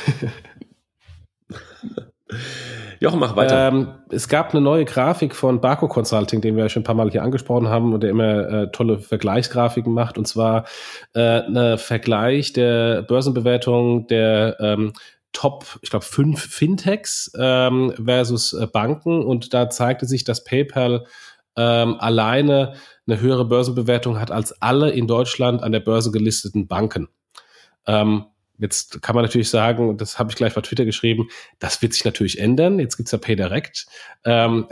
[2.99, 3.69] Jochen, mach weiter.
[3.69, 7.09] Ähm, es gab eine neue Grafik von Barco Consulting, den wir schon ein paar Mal
[7.09, 10.17] hier angesprochen haben und der immer äh, tolle Vergleichsgrafiken macht.
[10.17, 10.65] Und zwar
[11.13, 14.93] äh, eine Vergleich der Börsenbewertung der ähm,
[15.31, 19.23] Top, ich glaube, fünf Fintechs ähm, versus äh, Banken.
[19.23, 21.05] Und da zeigte sich, dass PayPal
[21.55, 22.73] ähm, alleine
[23.09, 27.07] eine höhere Börsenbewertung hat als alle in Deutschland an der Börse gelisteten Banken.
[27.85, 28.25] Ähm,
[28.59, 31.29] Jetzt kann man natürlich sagen, das habe ich gleich bei Twitter geschrieben,
[31.59, 32.77] das wird sich natürlich ändern.
[32.77, 33.87] Jetzt gibt's ja PayDirect.
[34.25, 34.67] Ähm,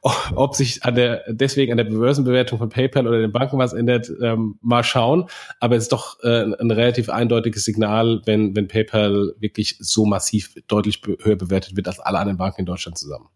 [0.34, 4.10] ob sich an der, deswegen an der Börsenbewertung von PayPal oder den Banken was ändert,
[4.20, 5.26] ähm, mal schauen.
[5.60, 10.54] Aber es ist doch äh, ein relativ eindeutiges Signal, wenn, wenn PayPal wirklich so massiv
[10.66, 13.28] deutlich höher bewertet wird als alle anderen Banken in Deutschland zusammen.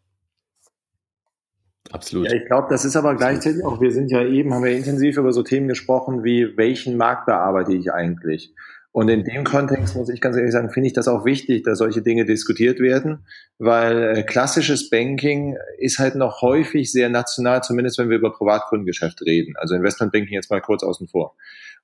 [1.91, 2.31] Absolut.
[2.31, 5.17] Ja, ich glaube, das ist aber gleichzeitig auch, wir sind ja eben, haben wir intensiv
[5.17, 8.55] über so Themen gesprochen, wie welchen Markt bearbeite ich eigentlich?
[8.93, 11.79] Und in dem Kontext muss ich ganz ehrlich sagen, finde ich das auch wichtig, dass
[11.79, 13.25] solche Dinge diskutiert werden,
[13.59, 19.23] weil äh, klassisches Banking ist halt noch häufig sehr national, zumindest wenn wir über Privatkundengeschäft
[19.23, 19.55] reden.
[19.57, 21.37] Also Investmentbanking jetzt mal kurz außen vor.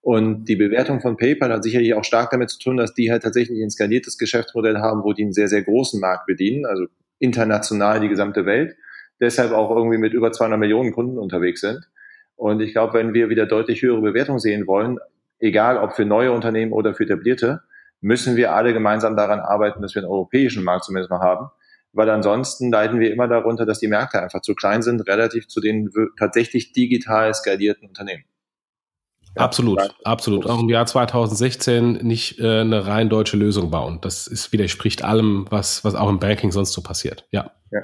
[0.03, 3.23] Und die Bewertung von PayPal hat sicherlich auch stark damit zu tun, dass die halt
[3.23, 6.85] tatsächlich ein skaliertes Geschäftsmodell haben, wo die einen sehr, sehr großen Markt bedienen, also
[7.19, 8.77] international die gesamte Welt
[9.21, 11.89] deshalb auch irgendwie mit über 200 Millionen Kunden unterwegs sind.
[12.37, 14.99] Und ich glaube, wenn wir wieder deutlich höhere Bewertungen sehen wollen,
[15.41, 17.63] egal ob für neue Unternehmen oder für etablierte,
[18.01, 21.51] müssen wir alle gemeinsam daran arbeiten, dass wir einen europäischen Markt zumindest mal haben.
[21.93, 25.61] Weil ansonsten leiden wir immer darunter, dass die Märkte einfach zu klein sind, relativ zu
[25.61, 28.25] den tatsächlich digital skalierten Unternehmen.
[29.37, 30.47] Ja, absolut, absolut.
[30.47, 33.99] Auch im Jahr 2016 nicht äh, eine rein deutsche Lösung bauen.
[34.01, 37.27] Das ist, widerspricht allem, was, was auch im Banking sonst so passiert.
[37.31, 37.53] Ja.
[37.71, 37.81] ja.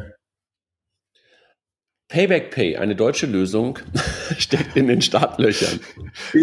[2.08, 3.78] Payback Pay, eine deutsche Lösung,
[4.38, 5.80] steckt in den Startlöchern.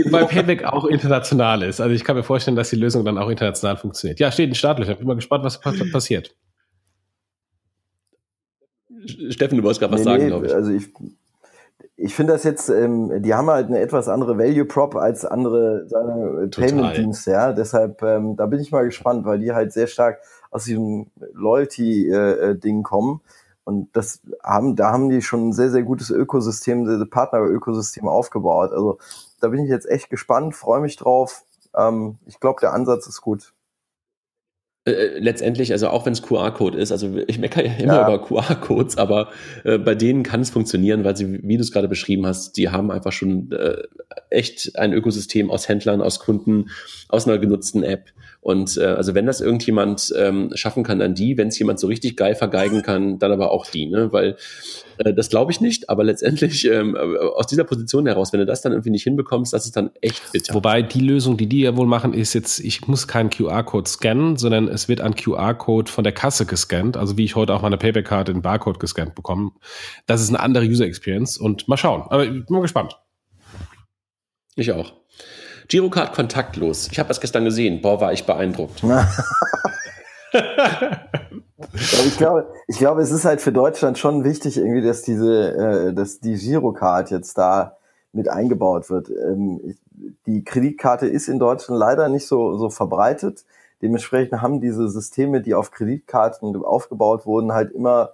[0.09, 1.79] Weil Payback auch international ist.
[1.79, 4.19] Also ich kann mir vorstellen, dass die Lösung dann auch international funktioniert.
[4.19, 4.97] Ja, steht in den Startlöchern.
[4.97, 6.35] Bin mal gespannt, was passiert.
[9.29, 10.53] Steffen, du wolltest gerade was nee, sagen, nee, glaube ich.
[10.53, 10.89] Also ich,
[11.95, 15.87] ich finde das jetzt, ähm, die haben halt eine etwas andere Value Prop als andere
[16.51, 17.53] Payment-Dienste, ja.
[17.53, 22.75] Deshalb, ähm, da bin ich mal gespannt, weil die halt sehr stark aus diesem Loyalty-Ding
[22.75, 23.21] äh, äh kommen.
[23.63, 28.07] Und das haben, da haben die schon ein sehr, sehr gutes Ökosystem, sehr, sehr Partnerökosystem
[28.07, 28.71] aufgebaut.
[28.71, 28.97] Also
[29.39, 31.43] da bin ich jetzt echt gespannt, freue mich drauf.
[31.75, 33.53] Ähm, ich glaube, der Ansatz ist gut.
[34.83, 38.07] Äh, äh, letztendlich, also auch wenn es QR-Code ist, also ich meckere ja immer ja.
[38.07, 39.29] über QR-Codes, aber
[39.63, 42.69] äh, bei denen kann es funktionieren, weil sie, wie du es gerade beschrieben hast, die
[42.69, 43.83] haben einfach schon äh,
[44.31, 46.71] echt ein Ökosystem aus Händlern, aus Kunden,
[47.09, 48.05] aus einer genutzten App.
[48.41, 51.85] Und äh, also wenn das irgendjemand ähm, schaffen kann, dann die, wenn es jemand so
[51.85, 54.11] richtig geil vergeigen kann, dann aber auch die, ne?
[54.11, 54.35] Weil
[54.97, 58.61] äh, das glaube ich nicht, aber letztendlich ähm, aus dieser Position heraus, wenn du das
[58.61, 60.55] dann irgendwie nicht hinbekommst, das ist dann echt bitter.
[60.55, 64.37] Wobei die Lösung, die die ja wohl machen, ist jetzt, ich muss keinen QR-Code scannen,
[64.37, 67.77] sondern es wird ein QR-Code von der Kasse gescannt, also wie ich heute auch meine
[67.77, 69.51] Payback-Karte in Barcode gescannt bekomme.
[70.07, 72.05] Das ist eine andere User Experience und mal schauen.
[72.09, 72.97] Aber ich bin mal gespannt.
[74.55, 75.00] Ich auch.
[75.71, 76.89] Girocard kontaktlos.
[76.91, 77.81] Ich habe das gestern gesehen.
[77.81, 78.83] Boah, war ich beeindruckt.
[81.73, 85.93] ich glaube, ich glaube, es ist halt für Deutschland schon wichtig, irgendwie, dass diese, äh,
[85.93, 87.77] dass die Girocard jetzt da
[88.11, 89.09] mit eingebaut wird.
[89.09, 89.77] Ähm,
[90.25, 93.45] die Kreditkarte ist in Deutschland leider nicht so, so verbreitet.
[93.81, 98.09] Dementsprechend haben diese Systeme, die auf Kreditkarten aufgebaut wurden, halt immer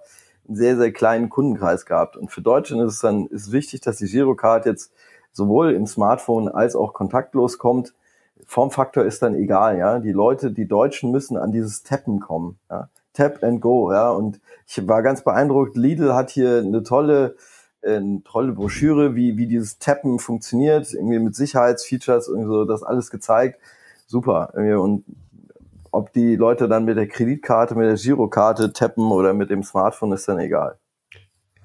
[0.46, 2.16] einen sehr, sehr kleinen Kundenkreis gehabt.
[2.16, 4.92] Und für Deutschland ist es dann ist wichtig, dass die Girocard jetzt
[5.38, 7.94] sowohl im Smartphone als auch kontaktlos kommt.
[8.44, 10.00] Formfaktor ist dann egal, ja.
[10.00, 12.90] Die Leute, die Deutschen müssen an dieses Tappen kommen, ja.
[13.14, 14.10] Tap and go, ja.
[14.10, 15.76] Und ich war ganz beeindruckt.
[15.76, 17.36] Lidl hat hier eine tolle
[17.80, 22.82] äh, eine tolle Broschüre, wie, wie dieses Tappen funktioniert, irgendwie mit Sicherheitsfeatures und so, das
[22.82, 23.60] alles gezeigt.
[24.06, 24.52] Super.
[24.54, 25.04] Und
[25.92, 30.12] ob die Leute dann mit der Kreditkarte, mit der Girokarte tappen oder mit dem Smartphone,
[30.12, 30.78] ist dann egal.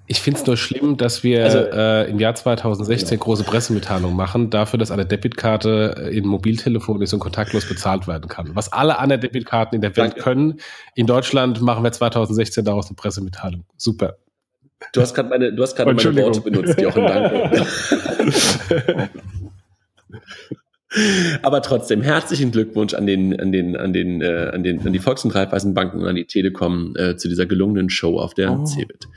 [0.06, 3.24] Ich finde es nur schlimm, dass wir also, äh, im Jahr 2016 genau.
[3.24, 8.54] große Pressemitteilungen machen, dafür, dass eine Debitkarte in Mobiltelefon ist und kontaktlos bezahlt werden kann.
[8.54, 10.22] Was alle anderen Debitkarten in der Welt Danke.
[10.22, 10.60] können.
[10.96, 13.64] In Deutschland machen wir 2016 daraus eine Pressemitteilung.
[13.78, 14.18] Super.
[14.92, 17.66] Du hast gerade meine, du hast gerade meine Worte benutzt, Jochen, danke.
[21.42, 25.00] Aber trotzdem herzlichen Glückwunsch an den, an den, an den, äh, an den, an die
[25.00, 28.66] Volks- und Raiffeisenbanken und an die Telekom äh, zu dieser gelungenen Show auf der oh.
[28.66, 29.08] CeBIT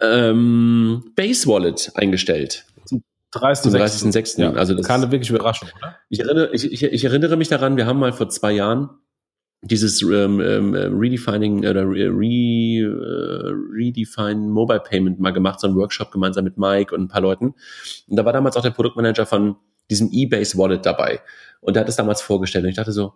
[0.00, 2.66] ähm, Base Wallet eingestellt.
[2.84, 4.12] Zum 30.06.
[4.12, 4.38] 30.
[4.38, 5.96] Ja, also das keine wirklich Überraschung, oder?
[6.08, 8.90] Ich erinnere, ich, ich, ich erinnere mich daran, wir haben mal vor zwei Jahren
[9.62, 12.84] dieses ähm, ähm, Redefining oder Re, äh,
[13.72, 17.54] Redefine Mobile Payment mal gemacht, so ein Workshop gemeinsam mit Mike und ein paar Leuten.
[18.06, 19.56] Und da war damals auch der Produktmanager von
[19.90, 21.20] diesem eBase Wallet dabei.
[21.60, 22.64] Und der hat es damals vorgestellt.
[22.64, 23.14] Und ich dachte so,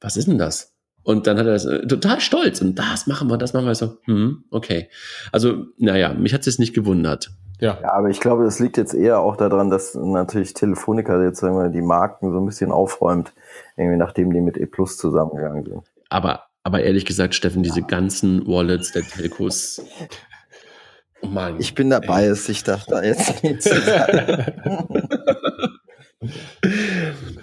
[0.00, 0.71] was ist denn das?
[1.04, 3.74] Und dann hat er das äh, total stolz und das machen wir, das machen wir
[3.74, 4.88] so, hm, okay.
[5.32, 7.30] Also, naja, mich hat es jetzt nicht gewundert.
[7.62, 7.78] Ja.
[7.80, 11.56] ja, aber ich glaube, das liegt jetzt eher auch daran, dass natürlich Telefonica jetzt sagen
[11.56, 13.32] wir, die Marken so ein bisschen aufräumt,
[13.76, 15.82] irgendwie nachdem die mit E Plus zusammengegangen sind.
[16.08, 19.80] Aber, aber ehrlich gesagt, Steffen, diese ganzen Wallets der Telcos.
[21.20, 24.44] Oh Mann, ich bin dabei, es ich dachte da jetzt nicht zu sagen.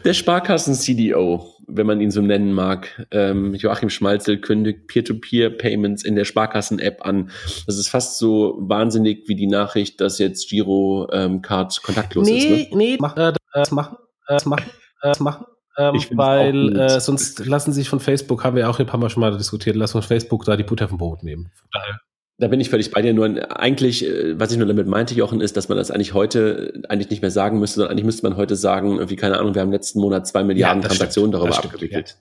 [0.03, 6.25] Der Sparkassen-CDO, wenn man ihn so nennen mag, ähm, Joachim Schmalzel kündigt Peer-to-Peer-Payments in der
[6.25, 7.31] Sparkassen-App an.
[7.65, 12.47] Das ist fast so wahnsinnig wie die Nachricht, dass jetzt Giro-Card ähm, kontaktlos nee, ist.
[12.47, 13.97] Nee, nee, mach, äh, das machen,
[14.27, 14.65] äh, das machen,
[15.01, 15.45] äh, das machen.
[15.77, 19.21] Ähm, weil äh, sonst lassen sich von Facebook, haben wir auch ein paar Mal schon
[19.21, 21.51] mal diskutiert, lassen von Facebook da die Butter vom Brot nehmen.
[21.71, 21.99] Daher
[22.39, 23.13] da bin ich völlig bei dir.
[23.13, 26.81] Nur eigentlich, äh, was ich nur damit meinte, Jochen, ist, dass man das eigentlich heute
[26.87, 29.61] eigentlich nicht mehr sagen müsste, sondern eigentlich müsste man heute sagen, wie keine Ahnung, wir
[29.61, 32.17] haben letzten Monat zwei Milliarden ja, Transaktionen stimmt, darüber abgewickelt.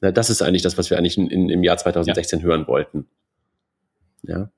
[0.00, 0.12] Ja.
[0.12, 2.44] das ist eigentlich das, was wir eigentlich in, in, im Jahr 2016 ja.
[2.44, 3.06] hören wollten.
[4.22, 4.50] Ja.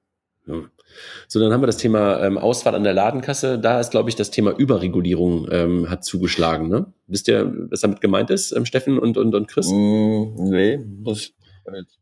[1.27, 3.59] So, dann haben wir das Thema ähm, Ausfall an der Ladenkasse.
[3.59, 6.69] Da ist, glaube ich, das Thema Überregulierung ähm, hat zugeschlagen.
[6.69, 6.87] Ne?
[7.07, 9.71] Wisst ihr, was damit gemeint ist, ähm, Steffen und, und, und Chris?
[9.71, 11.35] Mm, nee, muss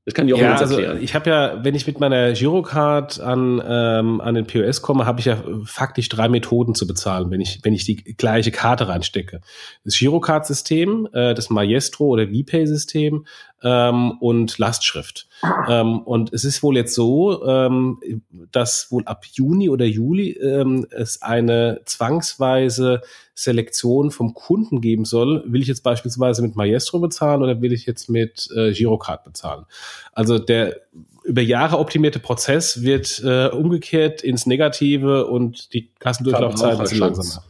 [0.05, 0.93] das kann die auch ja, uns also erklären.
[0.93, 5.07] Also ich habe ja, wenn ich mit meiner Girocard an, ähm, an den POS komme,
[5.07, 8.89] habe ich ja faktisch drei Methoden zu bezahlen, wenn ich, wenn ich die gleiche Karte
[8.89, 9.41] reinstecke.
[9.85, 13.27] Das Girocard-System, äh, das Maestro oder VPay-System
[13.63, 15.29] ähm, und Lastschrift.
[15.69, 20.87] Ähm, und es ist wohl jetzt so, ähm, dass wohl ab Juni oder Juli ähm,
[20.91, 23.01] es eine zwangsweise
[23.35, 25.45] Selektion vom Kunden geben soll.
[25.47, 29.67] Will ich jetzt beispielsweise mit Maestro bezahlen oder will ich jetzt mit äh, Girocard bezahlen?
[30.13, 30.81] Also der
[31.25, 37.43] über Jahre optimierte Prozess wird äh, umgekehrt ins Negative und die Kassendurchlaufzeiten sind langsamer.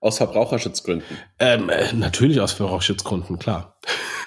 [0.00, 1.16] Aus Verbraucherschutzgründen.
[1.38, 3.78] Ähm, äh, natürlich aus Verbraucherschutzgründen, klar.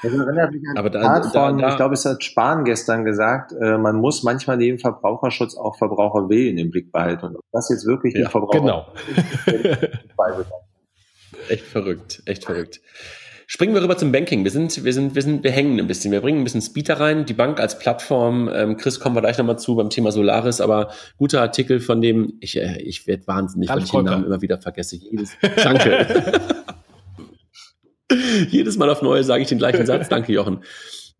[0.01, 3.51] Das erinnert mich an Aber da, da, da, ich glaube, es hat Spahn gestern gesagt,
[3.51, 7.25] äh, man muss manchmal neben Verbraucherschutz auch Verbraucherwillen im Blick behalten.
[7.25, 8.87] Und ob das jetzt wirklich ja, Verbraucher genau.
[11.49, 12.81] echt verrückt, echt verrückt.
[13.51, 14.43] Springen wir rüber zum Banking.
[14.43, 16.11] Wir sind, wir sind, wir sind, wir hängen ein bisschen.
[16.11, 17.25] Wir bringen ein bisschen Speed da rein.
[17.25, 18.47] Die Bank als Plattform.
[18.53, 20.61] Ähm, Chris, kommen wir gleich nochmal zu beim Thema Solaris.
[20.61, 24.43] Aber guter Artikel von dem, ich, äh, ich werde wahnsinnig, weil ich den Namen immer
[24.43, 24.97] wieder vergesse.
[24.97, 25.31] Jedes,
[25.63, 26.39] danke.
[28.49, 30.09] Jedes Mal auf Neue sage ich den gleichen Satz.
[30.09, 30.59] Danke, Jochen.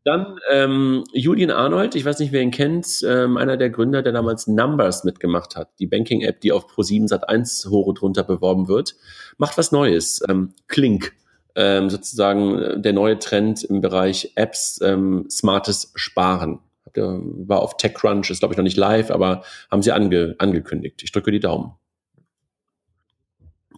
[0.03, 4.13] Dann ähm, Julian Arnold, ich weiß nicht, wer ihn kennt, ähm, einer der Gründer, der
[4.13, 8.95] damals Numbers mitgemacht hat, die Banking-App, die auf Pro7 Sat1 hoch und runter beworben wird,
[9.39, 10.21] macht was Neues.
[10.29, 11.13] Ähm, Klink,
[11.59, 16.59] ähm, sozusagen äh, der neue Trend im Bereich Apps, ähm, smartes Sparen.
[16.95, 21.03] War auf TechCrunch, ist glaube ich noch nicht live, aber haben sie ange angekündigt.
[21.03, 21.73] Ich drücke die Daumen.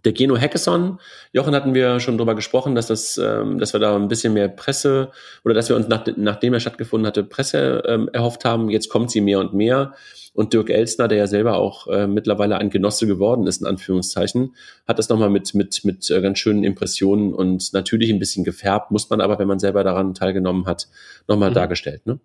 [0.03, 0.99] Der Geno Hackathon,
[1.31, 4.47] Jochen hatten wir schon drüber gesprochen, dass das, ähm, dass wir da ein bisschen mehr
[4.49, 5.11] Presse
[5.45, 8.69] oder dass wir uns nach, nachdem er stattgefunden hatte, Presse ähm, erhofft haben.
[8.69, 9.93] Jetzt kommt sie mehr und mehr.
[10.33, 14.55] Und Dirk Elsner, der ja selber auch äh, mittlerweile ein Genosse geworden ist, in Anführungszeichen,
[14.87, 18.91] hat das nochmal mit, mit, mit äh, ganz schönen Impressionen und natürlich ein bisschen gefärbt,
[18.91, 20.87] muss man aber, wenn man selber daran teilgenommen hat,
[21.27, 21.55] nochmal mhm.
[21.55, 22.05] dargestellt.
[22.05, 22.19] Ne?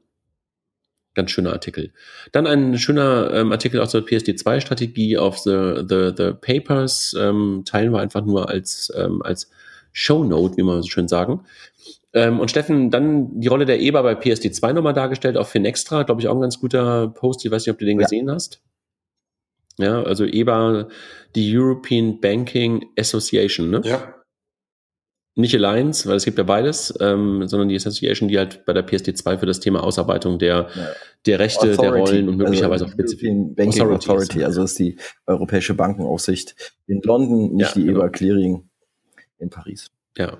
[1.17, 1.93] Ganz schöner Artikel.
[2.33, 7.17] Dann ein schöner ähm, Artikel aus der PSD2-Strategie auf the, the, the Papers.
[7.19, 9.51] Ähm, teilen wir einfach nur als, ähm, als
[9.93, 11.41] Shownote, wie man so schön sagen.
[12.13, 16.21] Ähm, und Steffen, dann die Rolle der EBA bei PSD2 nochmal dargestellt, auf Finextra, glaube
[16.21, 17.47] ich, auch ein ganz guter Post.
[17.47, 18.05] Ich weiß nicht, ob du den ja.
[18.05, 18.61] gesehen hast.
[19.79, 20.89] Ja, also EBA,
[21.35, 23.81] die European Banking Association, ne?
[23.85, 24.16] Ja.
[25.37, 28.87] Nicht Alliance, weil es gibt ja beides, ähm, sondern die Association, die halt bei der
[28.87, 30.89] PSD2 für das Thema Ausarbeitung der, ja.
[31.27, 34.79] der Rechte, Authority, der Rollen und möglicherweise also auch European Banking Authority, Authority, also ist
[34.79, 36.57] die Europäische Bankenaufsicht
[36.87, 38.01] in London, nicht ja, die genau.
[38.01, 38.69] EBA Clearing
[39.39, 39.91] in Paris.
[40.17, 40.39] Ja.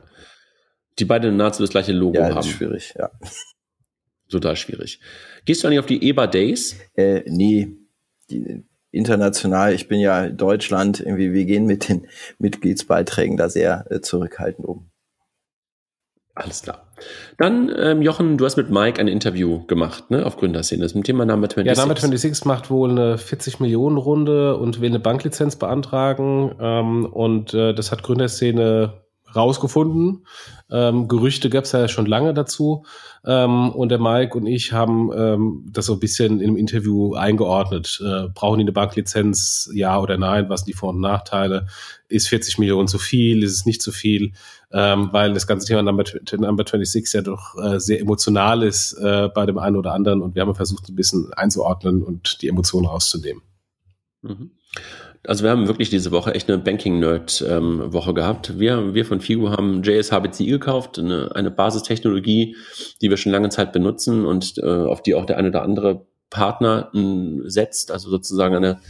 [0.99, 2.37] Die beide nahezu das gleiche Logo ja, haben.
[2.37, 3.11] Das ist schwierig, ja.
[4.31, 4.99] Total schwierig.
[5.45, 6.77] Gehst du eigentlich auf die EBA Days?
[6.95, 7.77] Äh, nee.
[8.31, 8.65] Die,
[8.97, 12.07] international, ich bin ja Deutschland, irgendwie, wir gehen mit den
[12.39, 14.91] Mitgliedsbeiträgen da sehr äh, zurückhaltend um.
[16.37, 16.87] Alles klar.
[17.39, 20.83] Dann, ähm, Jochen, du hast mit Mike ein Interview gemacht, ne, auf Gründerszene.
[20.83, 21.77] Das ist mit dem Thema Number 26.
[21.77, 26.55] Ja, Number 26 macht wohl eine 40 Millionen Runde und will eine Banklizenz beantragen.
[26.61, 30.27] Ähm, und äh, das hat Gründerszene rausgefunden.
[30.71, 32.85] Ähm, Gerüchte gab es ja schon lange dazu.
[33.25, 38.01] Ähm, und der Mike und ich haben ähm, das so ein bisschen im Interview eingeordnet.
[38.05, 39.71] Äh, brauchen die eine Banklizenz?
[39.73, 40.49] Ja oder nein?
[40.49, 41.67] Was sind die Vor- und Nachteile?
[42.09, 43.43] Ist 40 Millionen zu viel?
[43.43, 44.33] Ist es nicht zu viel?
[44.73, 49.29] Ähm, weil das ganze Thema Number, Number 26 ja doch äh, sehr emotional ist äh,
[49.35, 50.23] bei dem einen oder anderen.
[50.23, 53.43] Und wir haben versucht, ein bisschen einzuordnen und die Emotionen rauszunehmen.
[54.23, 54.51] Mhm.
[55.27, 58.59] Also wir haben wirklich diese Woche echt eine Banking-Nerd-Woche ähm, gehabt.
[58.59, 62.57] Wir, wir von Figo haben JSHBCI gekauft, eine, eine Basistechnologie,
[63.01, 66.07] die wir schon lange Zeit benutzen und äh, auf die auch der eine oder andere
[66.31, 68.81] Partner äh, setzt, also sozusagen eine,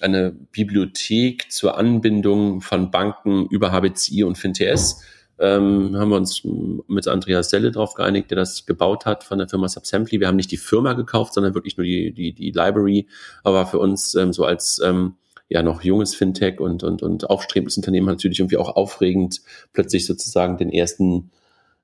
[0.00, 5.02] eine Bibliothek zur Anbindung von Banken über HBCI und FinTS.
[5.40, 6.42] Ähm, haben wir uns
[6.86, 10.20] mit Andreas Selle drauf geeinigt, der das gebaut hat von der Firma Subsamply.
[10.20, 13.08] Wir haben nicht die Firma gekauft, sondern wirklich nur die, die, die Library,
[13.42, 15.14] aber für uns ähm, so als ähm,
[15.50, 19.42] ja noch junges Fintech und, und, und aufstrebendes Unternehmen natürlich irgendwie auch aufregend,
[19.72, 21.32] plötzlich sozusagen den ersten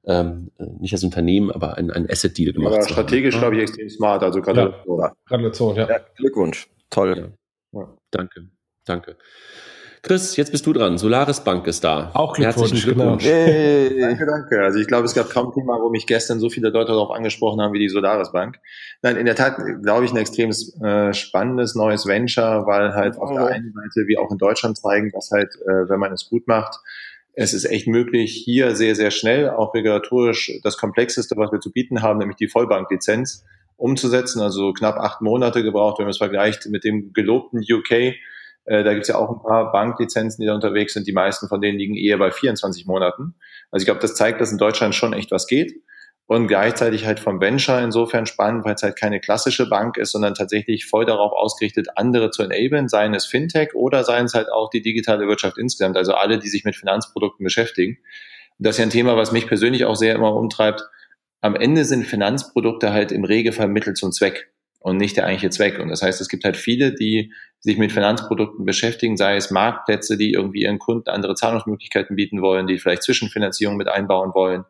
[0.05, 2.75] ähm, nicht als Unternehmen, aber ein, ein Asset-Deal gemacht.
[2.75, 4.23] Aber strategisch, glaube ich, extrem smart.
[4.23, 5.01] Also Gratulation.
[5.01, 5.89] Ja, Gratulation, ja.
[5.89, 6.01] ja.
[6.15, 6.69] Glückwunsch.
[6.91, 7.33] Toll.
[7.73, 7.93] Ja.
[8.13, 8.47] Danke,
[8.85, 9.17] danke.
[10.07, 10.99] Chris, jetzt bist du dran.
[10.99, 12.13] Solaris Bank ist da.
[12.15, 12.85] Auch Glückwunsch.
[12.85, 13.25] Glückwunsch.
[13.25, 13.35] Genau.
[13.35, 13.99] Hey.
[14.01, 14.63] Danke, danke.
[14.63, 17.61] Also ich glaube, es gab kaum Thema, wo mich gestern so viele Leute darauf angesprochen
[17.61, 18.61] haben wie die Solaris Bank.
[19.03, 23.33] Nein, in der Tat glaube ich ein extrem äh, spannendes neues Venture, weil halt auf
[23.33, 26.47] der einen Seite wie auch in Deutschland zeigen, dass halt, äh, wenn man es gut
[26.47, 26.79] macht,
[27.33, 31.73] es ist echt möglich, hier sehr, sehr schnell, auch regulatorisch, das Komplexeste, was wir zu
[31.73, 33.45] bieten haben, nämlich die Vollbanklizenz,
[33.77, 34.41] umzusetzen.
[34.41, 38.15] Also knapp acht Monate gebraucht, wenn man es vergleicht mit dem gelobten UK
[38.67, 41.07] äh, da gibt's ja auch ein paar Banklizenzen, die da unterwegs sind.
[41.07, 43.35] Die meisten von denen liegen eher bei 24 Monaten.
[43.71, 45.75] Also ich glaube, das zeigt, dass in Deutschland schon echt was geht.
[46.29, 50.35] Und gleichzeitig halt vom Venture insofern spannend, weil es halt keine klassische Bank ist, sondern
[50.35, 54.69] tatsächlich voll darauf ausgerichtet, andere zu enablen, seien es Fintech oder seien es halt auch
[54.69, 57.99] die digitale Wirtschaft insgesamt, also alle, die sich mit Finanzprodukten beschäftigen.
[58.59, 60.83] Und das ist ja ein Thema, was mich persönlich auch sehr immer umtreibt.
[61.43, 65.79] Am Ende sind Finanzprodukte halt im Regelfall Mittel zum Zweck und nicht der eigentliche Zweck.
[65.79, 67.33] Und das heißt, es gibt halt viele, die
[67.67, 72.69] sich mit Finanzprodukten beschäftigen, sei es Marktplätze, die irgendwie ihren Kunden andere Zahlungsmöglichkeiten bieten wollen,
[72.69, 74.65] die vielleicht Zwischenfinanzierung mit einbauen wollen,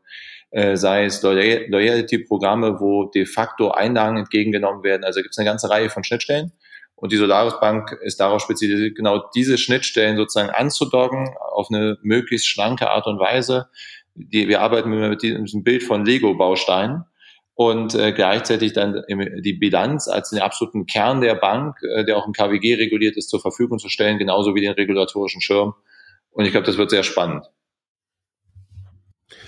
[0.51, 5.05] äh, sei es Loyalty-Programme, wo de facto Einlagen entgegengenommen werden.
[5.05, 6.53] Also gibt es eine ganze Reihe von Schnittstellen.
[6.95, 12.49] Und die Solaris Bank ist darauf spezialisiert, genau diese Schnittstellen sozusagen anzudocken auf eine möglichst
[12.49, 13.69] schlanke Art und Weise.
[14.15, 17.05] Die, wir arbeiten mit diesem Bild von Lego-Bausteinen
[17.57, 22.27] und äh, gleichzeitig dann die Bilanz als den absoluten Kern der Bank, äh, der auch
[22.27, 25.75] im KWG reguliert ist, zur Verfügung zu stellen, genauso wie den regulatorischen Schirm.
[26.31, 27.47] Und ich glaube, das wird sehr spannend.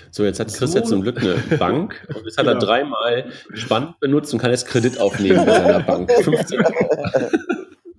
[0.09, 0.79] So, jetzt hat Chris so.
[0.79, 2.57] jetzt zum Glück eine Bank und jetzt hat genau.
[2.57, 6.11] er dreimal spannend benutzt und kann jetzt Kredit aufnehmen bei seiner Bank.
[6.23, 6.63] 15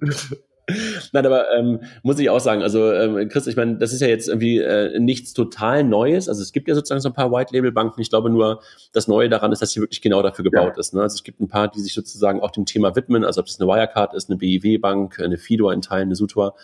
[1.13, 4.09] Nein, aber ähm, muss ich auch sagen, also ähm, Chris, ich meine, das ist ja
[4.09, 6.29] jetzt irgendwie äh, nichts total Neues.
[6.29, 8.01] Also es gibt ja sozusagen so ein paar White-Label-Banken.
[8.01, 8.61] Ich glaube nur,
[8.93, 10.81] das Neue daran ist, dass sie wirklich genau dafür gebaut ja.
[10.81, 10.95] ist.
[10.95, 11.03] Ne?
[11.03, 13.61] Also es gibt ein paar, die sich sozusagen auch dem Thema widmen, also ob das
[13.61, 16.55] eine Wirecard ist, eine BIW-Bank, eine Fido in Teilen, eine Sutor,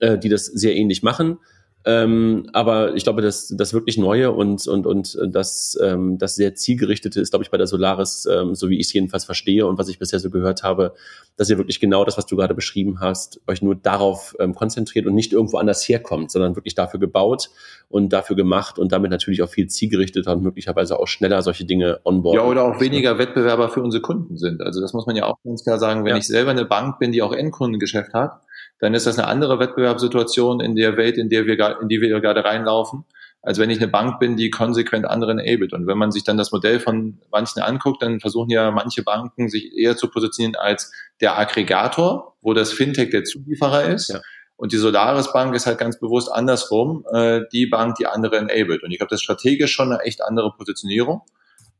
[0.00, 1.38] äh, die das sehr ähnlich machen.
[1.86, 6.54] Ähm, aber ich glaube, das, das wirklich Neue und, und, und das, ähm, das sehr
[6.54, 9.76] zielgerichtete ist, glaube ich, bei der Solaris, ähm, so wie ich es jedenfalls verstehe und
[9.76, 10.94] was ich bisher so gehört habe,
[11.36, 15.06] dass ihr wirklich genau das, was du gerade beschrieben hast, euch nur darauf ähm, konzentriert
[15.06, 17.50] und nicht irgendwo anders herkommt, sondern wirklich dafür gebaut
[17.90, 22.00] und dafür gemacht und damit natürlich auch viel zielgerichteter und möglicherweise auch schneller solche Dinge
[22.04, 22.42] onboarden.
[22.42, 24.62] Ja, oder auch weniger Wettbewerber für unsere Kunden sind.
[24.62, 26.16] Also das muss man ja auch ganz klar sagen, wenn ja.
[26.16, 28.40] ich selber eine Bank bin, die auch Endkundengeschäft hat,
[28.80, 32.20] dann ist das eine andere Wettbewerbssituation in der Welt, in der wir, in die wir
[32.20, 33.04] gerade reinlaufen,
[33.42, 35.72] als wenn ich eine Bank bin, die konsequent anderen enabled.
[35.72, 39.48] Und wenn man sich dann das Modell von manchen anguckt, dann versuchen ja manche Banken
[39.48, 44.08] sich eher zu positionieren als der Aggregator, wo das Fintech der Zulieferer ist.
[44.08, 44.20] Ja.
[44.56, 48.82] Und die Solaris Bank ist halt ganz bewusst andersrum, äh, die Bank, die andere enabled.
[48.82, 51.22] Und ich glaube, das ist strategisch schon eine echt andere Positionierung.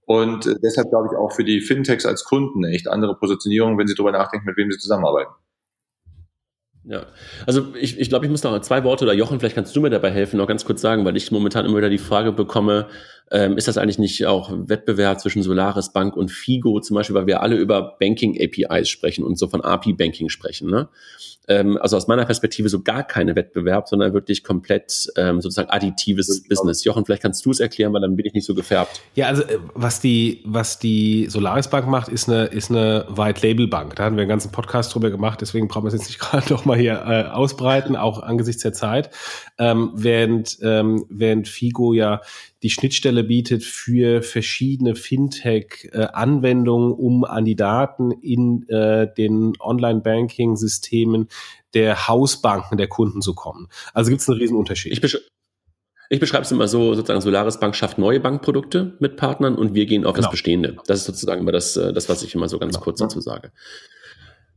[0.07, 3.79] Und äh, deshalb glaube ich auch für die Fintechs als Kunden eine echt andere Positionierung,
[3.79, 5.33] wenn sie darüber nachdenken, mit wem sie zusammenarbeiten.
[6.87, 7.07] Ja,
[7.47, 9.89] also ich, ich glaube, ich muss noch zwei Worte oder Jochen, vielleicht kannst du mir
[9.89, 12.89] dabei helfen, noch ganz kurz sagen, weil ich momentan immer wieder die Frage bekomme,
[13.31, 17.27] ähm, ist das eigentlich nicht auch Wettbewerb zwischen Solaris Bank und Figo zum Beispiel, weil
[17.27, 20.89] wir alle über Banking APIs sprechen und so von API Banking sprechen, ne?
[21.49, 26.27] ähm, also aus meiner Perspektive so gar keine Wettbewerb, sondern wirklich komplett ähm, sozusagen additives
[26.29, 26.49] genau.
[26.49, 26.85] Business.
[26.85, 29.03] Jochen, vielleicht kannst du es erklären, weil dann bin ich nicht so gefärbt.
[29.15, 33.47] Ja, also äh, was die, was die Solaris Bank macht, ist eine, ist eine White
[33.47, 33.97] Label Bank.
[33.97, 36.53] Da haben wir einen ganzen Podcast drüber gemacht, deswegen brauchen wir es jetzt nicht gerade
[36.53, 39.11] noch mal hier äh, ausbreiten, auch angesichts der Zeit.
[39.59, 42.21] Ähm, während, ähm, während Figo ja
[42.65, 51.29] die Schnittstelle bietet für verschiedene Fintech-Anwendungen, um an die Daten in äh, den Online-Banking-Systemen
[51.75, 53.69] der Hausbanken der Kunden zu kommen.
[53.93, 54.93] Also gibt es einen riesen Unterschied.
[54.93, 55.19] Ich, besch
[56.09, 59.85] ich beschreibe es immer so, sozusagen Solaris Bank schafft neue Bankprodukte mit Partnern und wir
[59.85, 60.25] gehen auf genau.
[60.27, 60.77] das Bestehende.
[60.87, 62.85] Das ist sozusagen immer das, äh, das, was ich immer so ganz genau.
[62.85, 63.53] kurz dazu sage.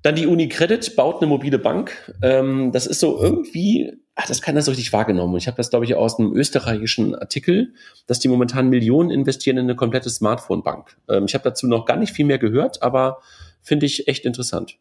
[0.01, 2.13] Dann die UniCredit baut eine mobile Bank.
[2.21, 5.37] Ähm, das ist so irgendwie, ach, das keiner so richtig wahrgenommen.
[5.37, 7.73] Ich habe das, glaube ich, aus einem österreichischen Artikel,
[8.07, 10.97] dass die momentan Millionen investieren in eine komplette Smartphone-Bank.
[11.07, 13.21] Ähm, ich habe dazu noch gar nicht viel mehr gehört, aber
[13.61, 14.77] finde ich echt interessant.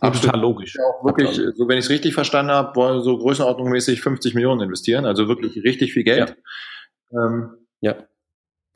[0.00, 0.24] Absolut.
[0.24, 0.74] Total logisch.
[0.74, 4.62] Ja, auch wirklich, so wenn ich es richtig verstanden habe, wollen so größenordnungsmäßig 50 Millionen
[4.62, 6.36] investieren, also wirklich richtig viel Geld.
[7.10, 7.26] Ja.
[7.26, 7.50] Ähm,
[7.80, 7.96] ja.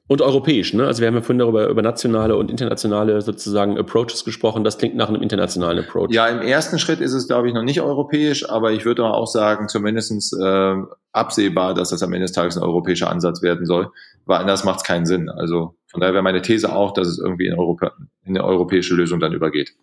[0.09, 0.87] Und europäisch, ne?
[0.87, 4.62] Also wir haben ja vorhin darüber über nationale und internationale sozusagen Approaches gesprochen.
[4.62, 6.11] Das klingt nach einem internationalen Approach.
[6.12, 9.27] Ja, im ersten Schritt ist es, glaube ich, noch nicht europäisch, aber ich würde auch
[9.27, 10.74] sagen, zumindestens äh,
[11.11, 13.91] absehbar, dass das am Ende des Tages ein europäischer Ansatz werden soll,
[14.27, 15.28] weil anders macht es keinen Sinn.
[15.28, 17.93] Also von daher wäre meine These auch, dass es irgendwie in, Europa,
[18.24, 19.74] in eine europäische Lösung dann übergeht.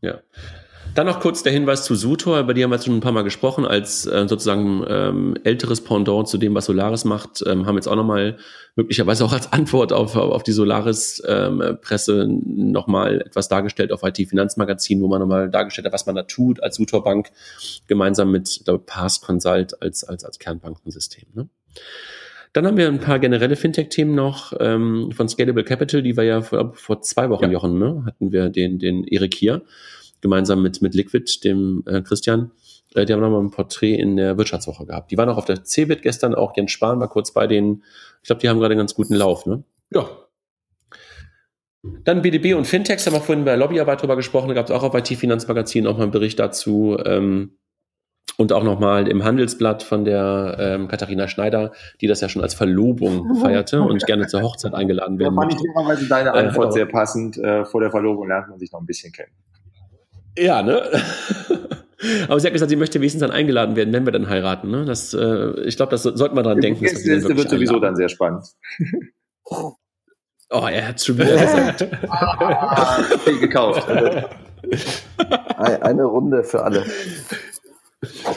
[0.00, 0.20] Ja.
[0.94, 3.10] Dann noch kurz der Hinweis zu Sutor, über die haben wir jetzt schon ein paar
[3.10, 7.74] Mal gesprochen, als äh, sozusagen ähm, älteres Pendant zu dem, was Solaris macht, ähm, haben
[7.74, 8.36] jetzt auch nochmal
[8.76, 15.08] möglicherweise auch als Antwort auf, auf die Solaris-Presse ähm, nochmal etwas dargestellt auf IT-Finanzmagazin, wo
[15.08, 17.32] man nochmal dargestellt hat, was man da tut als Sutor Bank,
[17.88, 21.26] gemeinsam mit der Pass Consult als, als, als Kernbankensystem.
[21.34, 21.48] Ne?
[22.52, 26.42] Dann haben wir ein paar generelle Fintech-Themen noch ähm, von Scalable Capital, die wir ja
[26.42, 27.50] vor, vor zwei Wochen, ja.
[27.50, 29.62] Jochen, ne, hatten wir den, den Erik hier
[30.24, 32.50] gemeinsam mit, mit Liquid, dem äh, Christian.
[32.94, 35.10] Äh, die haben nochmal ein Porträt in der Wirtschaftswoche gehabt.
[35.10, 37.84] Die waren auch auf der CeBIT gestern, auch Jens Spahn war kurz bei denen.
[38.22, 39.62] Ich glaube, die haben gerade einen ganz guten Lauf, ne?
[39.90, 40.08] Ja.
[42.04, 44.48] Dann BDB und Fintechs haben wir vorhin bei Lobbyarbeit drüber gesprochen.
[44.48, 46.96] Da gab es auch auf IT-Finanzmagazin auch mal einen Bericht dazu.
[47.04, 47.58] Ähm,
[48.36, 52.54] und auch nochmal im Handelsblatt von der ähm, Katharina Schneider, die das ja schon als
[52.54, 53.36] Verlobung mhm.
[53.36, 55.36] feierte und gerne zur Hochzeit eingeladen werden.
[55.36, 57.36] Da fand ich dummerweise deine Antwort äh, sehr passend.
[57.38, 59.30] Äh, vor der Verlobung lernt man sich noch ein bisschen kennen.
[60.36, 60.82] Ja, ne?
[62.28, 64.70] Aber sie hat gesagt, sie möchte wenigstens dann eingeladen werden, wenn wir dann heiraten.
[64.70, 64.84] Ne?
[64.84, 66.84] Das, äh, ich glaube, das sollten wir dran denken.
[66.84, 67.82] Das wird sowieso einladen.
[67.82, 68.44] dann sehr spannend.
[70.50, 71.88] Oh, er hat schon wieder gesagt.
[72.08, 73.02] ah,
[73.40, 73.88] gekauft.
[75.58, 76.84] Eine Runde für alle.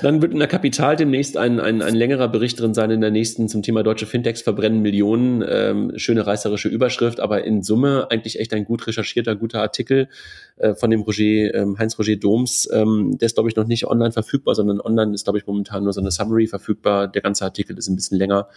[0.02, 3.12] Dann wird in der Kapital demnächst ein, ein, ein längerer Bericht drin sein in der
[3.12, 5.44] nächsten zum Thema deutsche Fintechs verbrennen Millionen.
[5.48, 10.10] Ähm, schöne reißerische Überschrift, aber in Summe eigentlich echt ein gut recherchierter, guter Artikel
[10.58, 12.70] äh, von dem Roger, ähm, Heinz-Roger Doms.
[12.72, 15.84] Ähm, der ist, glaube ich, noch nicht online verfügbar, sondern online ist, glaube ich, momentan
[15.84, 17.08] nur so eine Summary verfügbar.
[17.08, 18.48] Der ganze Artikel ist ein bisschen länger.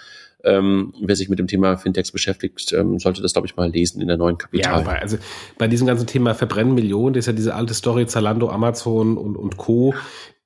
[0.45, 4.01] Ähm, wer sich mit dem Thema Fintechs beschäftigt, ähm, sollte das, glaube ich, mal lesen
[4.01, 4.81] in der neuen Kapital.
[4.81, 5.19] Ja, bei, also
[5.59, 9.37] bei diesem ganzen Thema Verbrennen Millionen, das ist ja diese alte Story Zalando, Amazon und,
[9.37, 9.95] und Co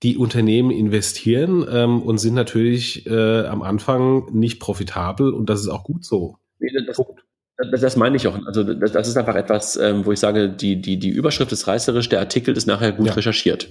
[0.03, 5.69] die Unternehmen investieren ähm, und sind natürlich äh, am Anfang nicht profitabel und das ist
[5.69, 6.37] auch gut so.
[6.87, 7.01] Das,
[7.71, 8.39] das, das meine ich auch.
[8.47, 11.67] Also das, das ist einfach etwas, ähm, wo ich sage, die, die, die Überschrift ist
[11.67, 13.13] reißerisch, der Artikel ist nachher gut ja.
[13.15, 13.71] recherchiert.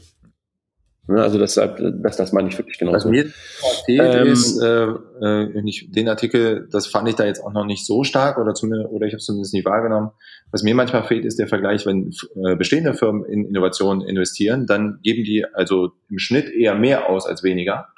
[1.06, 2.94] Ne, also deshalb, das, das meine ich wirklich genau.
[2.94, 7.52] Was mir erzählt ähm, ist, äh, äh, den Artikel, das fand ich da jetzt auch
[7.52, 10.12] noch nicht so stark oder zumindest, oder ich habe es zumindest nicht wahrgenommen.
[10.52, 12.14] Was mir manchmal fehlt, ist der Vergleich, wenn
[12.46, 17.28] äh, bestehende Firmen in Innovationen investieren, dann geben die also im Schnitt eher mehr aus
[17.28, 17.90] als weniger.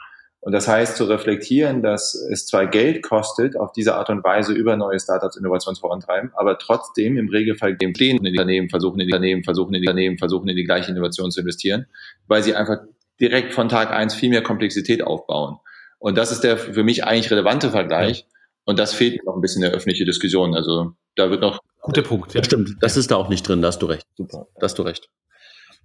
[0.45, 4.53] Und das heißt, zu reflektieren, dass es zwar Geld kostet, auf diese Art und Weise
[4.53, 9.13] über neue Startups Innovations vorantreiben, aber trotzdem im Regelfall dem bestehenden Unternehmen versuchen, in die
[9.13, 11.87] Unternehmen versuchen, in die Unternehmen versuchen, in die gleiche Innovation zu investieren,
[12.27, 12.77] weil sie einfach
[13.19, 15.57] direkt von Tag eins viel mehr Komplexität aufbauen.
[15.97, 18.27] Und das ist der für mich eigentlich relevante Vergleich.
[18.65, 20.53] Und das fehlt noch ein bisschen in der öffentlichen Diskussion.
[20.53, 21.57] Also da wird noch.
[21.81, 22.35] Guter Punkt.
[22.35, 22.75] Ja, stimmt.
[22.81, 23.63] Das ist da auch nicht drin.
[23.63, 24.05] Da hast du recht.
[24.15, 24.45] Super.
[24.59, 25.09] Da hast du recht.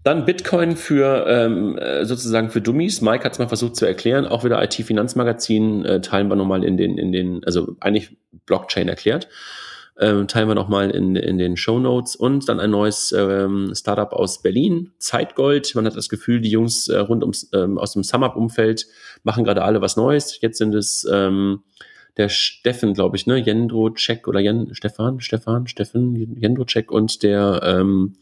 [0.02, 3.02] Dann Bitcoin für ähm, äh, sozusagen für Dummies.
[3.02, 4.26] Mike hat es mal versucht zu erklären.
[4.26, 8.16] Auch wieder IT-Finanzmagazin äh, teilen wir nochmal in den, in den, also eigentlich
[8.46, 9.28] Blockchain erklärt
[10.00, 14.12] ähm, teilen wir nochmal in, in den Show Notes und dann ein neues ähm, Startup
[14.12, 15.74] aus Berlin, Zeitgold.
[15.74, 18.86] Man hat das Gefühl, die Jungs äh, rund ums, ähm, aus dem SumUp-Umfeld
[19.22, 20.40] machen gerade alle was Neues.
[20.40, 21.62] Jetzt sind es ähm,
[22.16, 28.14] der Steffen, glaube ich, ne, Jendrocek oder Jen, Stefan, Stefan, Steffen, Jendrocek und der ähm,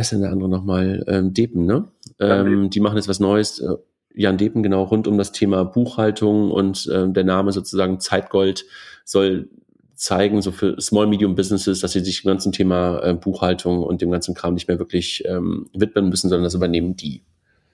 [0.00, 1.04] wer ist denn der andere nochmal?
[1.08, 1.88] Ähm, Depen, ne?
[2.18, 3.60] Ähm, die machen jetzt was Neues.
[3.60, 3.76] Äh,
[4.14, 8.64] Jan Depen, genau, rund um das Thema Buchhaltung und ähm, der Name sozusagen Zeitgold
[9.04, 9.50] soll
[9.94, 14.00] zeigen, so für Small Medium Businesses, dass sie sich dem ganzen Thema äh, Buchhaltung und
[14.00, 17.22] dem ganzen Kram nicht mehr wirklich ähm, widmen müssen, sondern das übernehmen die.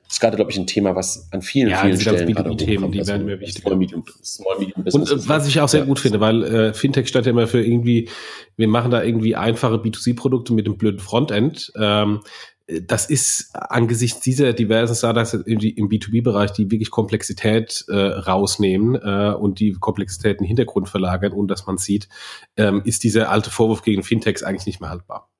[0.06, 2.92] Das ist gerade, glaube ich, ein Thema, was an vielen, ja, vielen Stellen gerade Themen,
[2.92, 3.62] die werden mir wichtig.
[3.62, 5.10] Small Medium, Small Medium Business.
[5.10, 7.62] Und äh, was ich auch sehr gut finde, weil äh, Fintech stand ja immer für
[7.62, 8.08] irgendwie,
[8.56, 11.72] wir machen da irgendwie einfache B2C-Produkte mit dem blöden Frontend.
[11.76, 12.20] Ähm,
[12.68, 19.34] das ist angesichts dieser diversen Startups im, im B2B-Bereich, die wirklich Komplexität äh, rausnehmen äh,
[19.34, 22.08] und die Komplexität in den Hintergrund verlagern, und dass man sieht,
[22.56, 25.30] ähm, ist dieser alte Vorwurf gegen Fintechs eigentlich nicht mehr haltbar.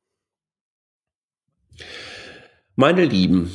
[2.76, 3.50] Meine Lieben,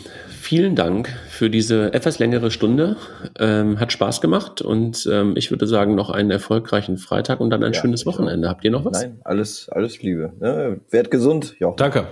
[0.52, 2.98] vielen Dank für diese etwas längere Stunde.
[3.40, 7.64] Ähm, hat Spaß gemacht und ähm, ich würde sagen, noch einen erfolgreichen Freitag und dann
[7.64, 8.50] ein ja, schönes Wochenende.
[8.50, 9.02] Habt ihr noch was?
[9.02, 10.34] Nein, alles, alles Liebe.
[10.42, 11.56] Ja, werd gesund.
[11.62, 11.72] Ja.
[11.78, 12.06] Danke.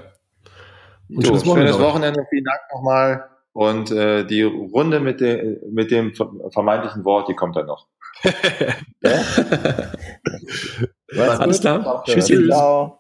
[1.10, 1.74] Und so, schönes Wochenende.
[1.74, 2.22] Schönes Wochenende.
[2.30, 3.26] Vielen Dank nochmal.
[3.52, 7.88] Und äh, die Runde mit, de, mit dem vermeintlichen Wort, die kommt dann noch.
[11.40, 12.06] Alles klar.
[12.06, 12.28] Tschüss.
[12.28, 12.99] Ciao.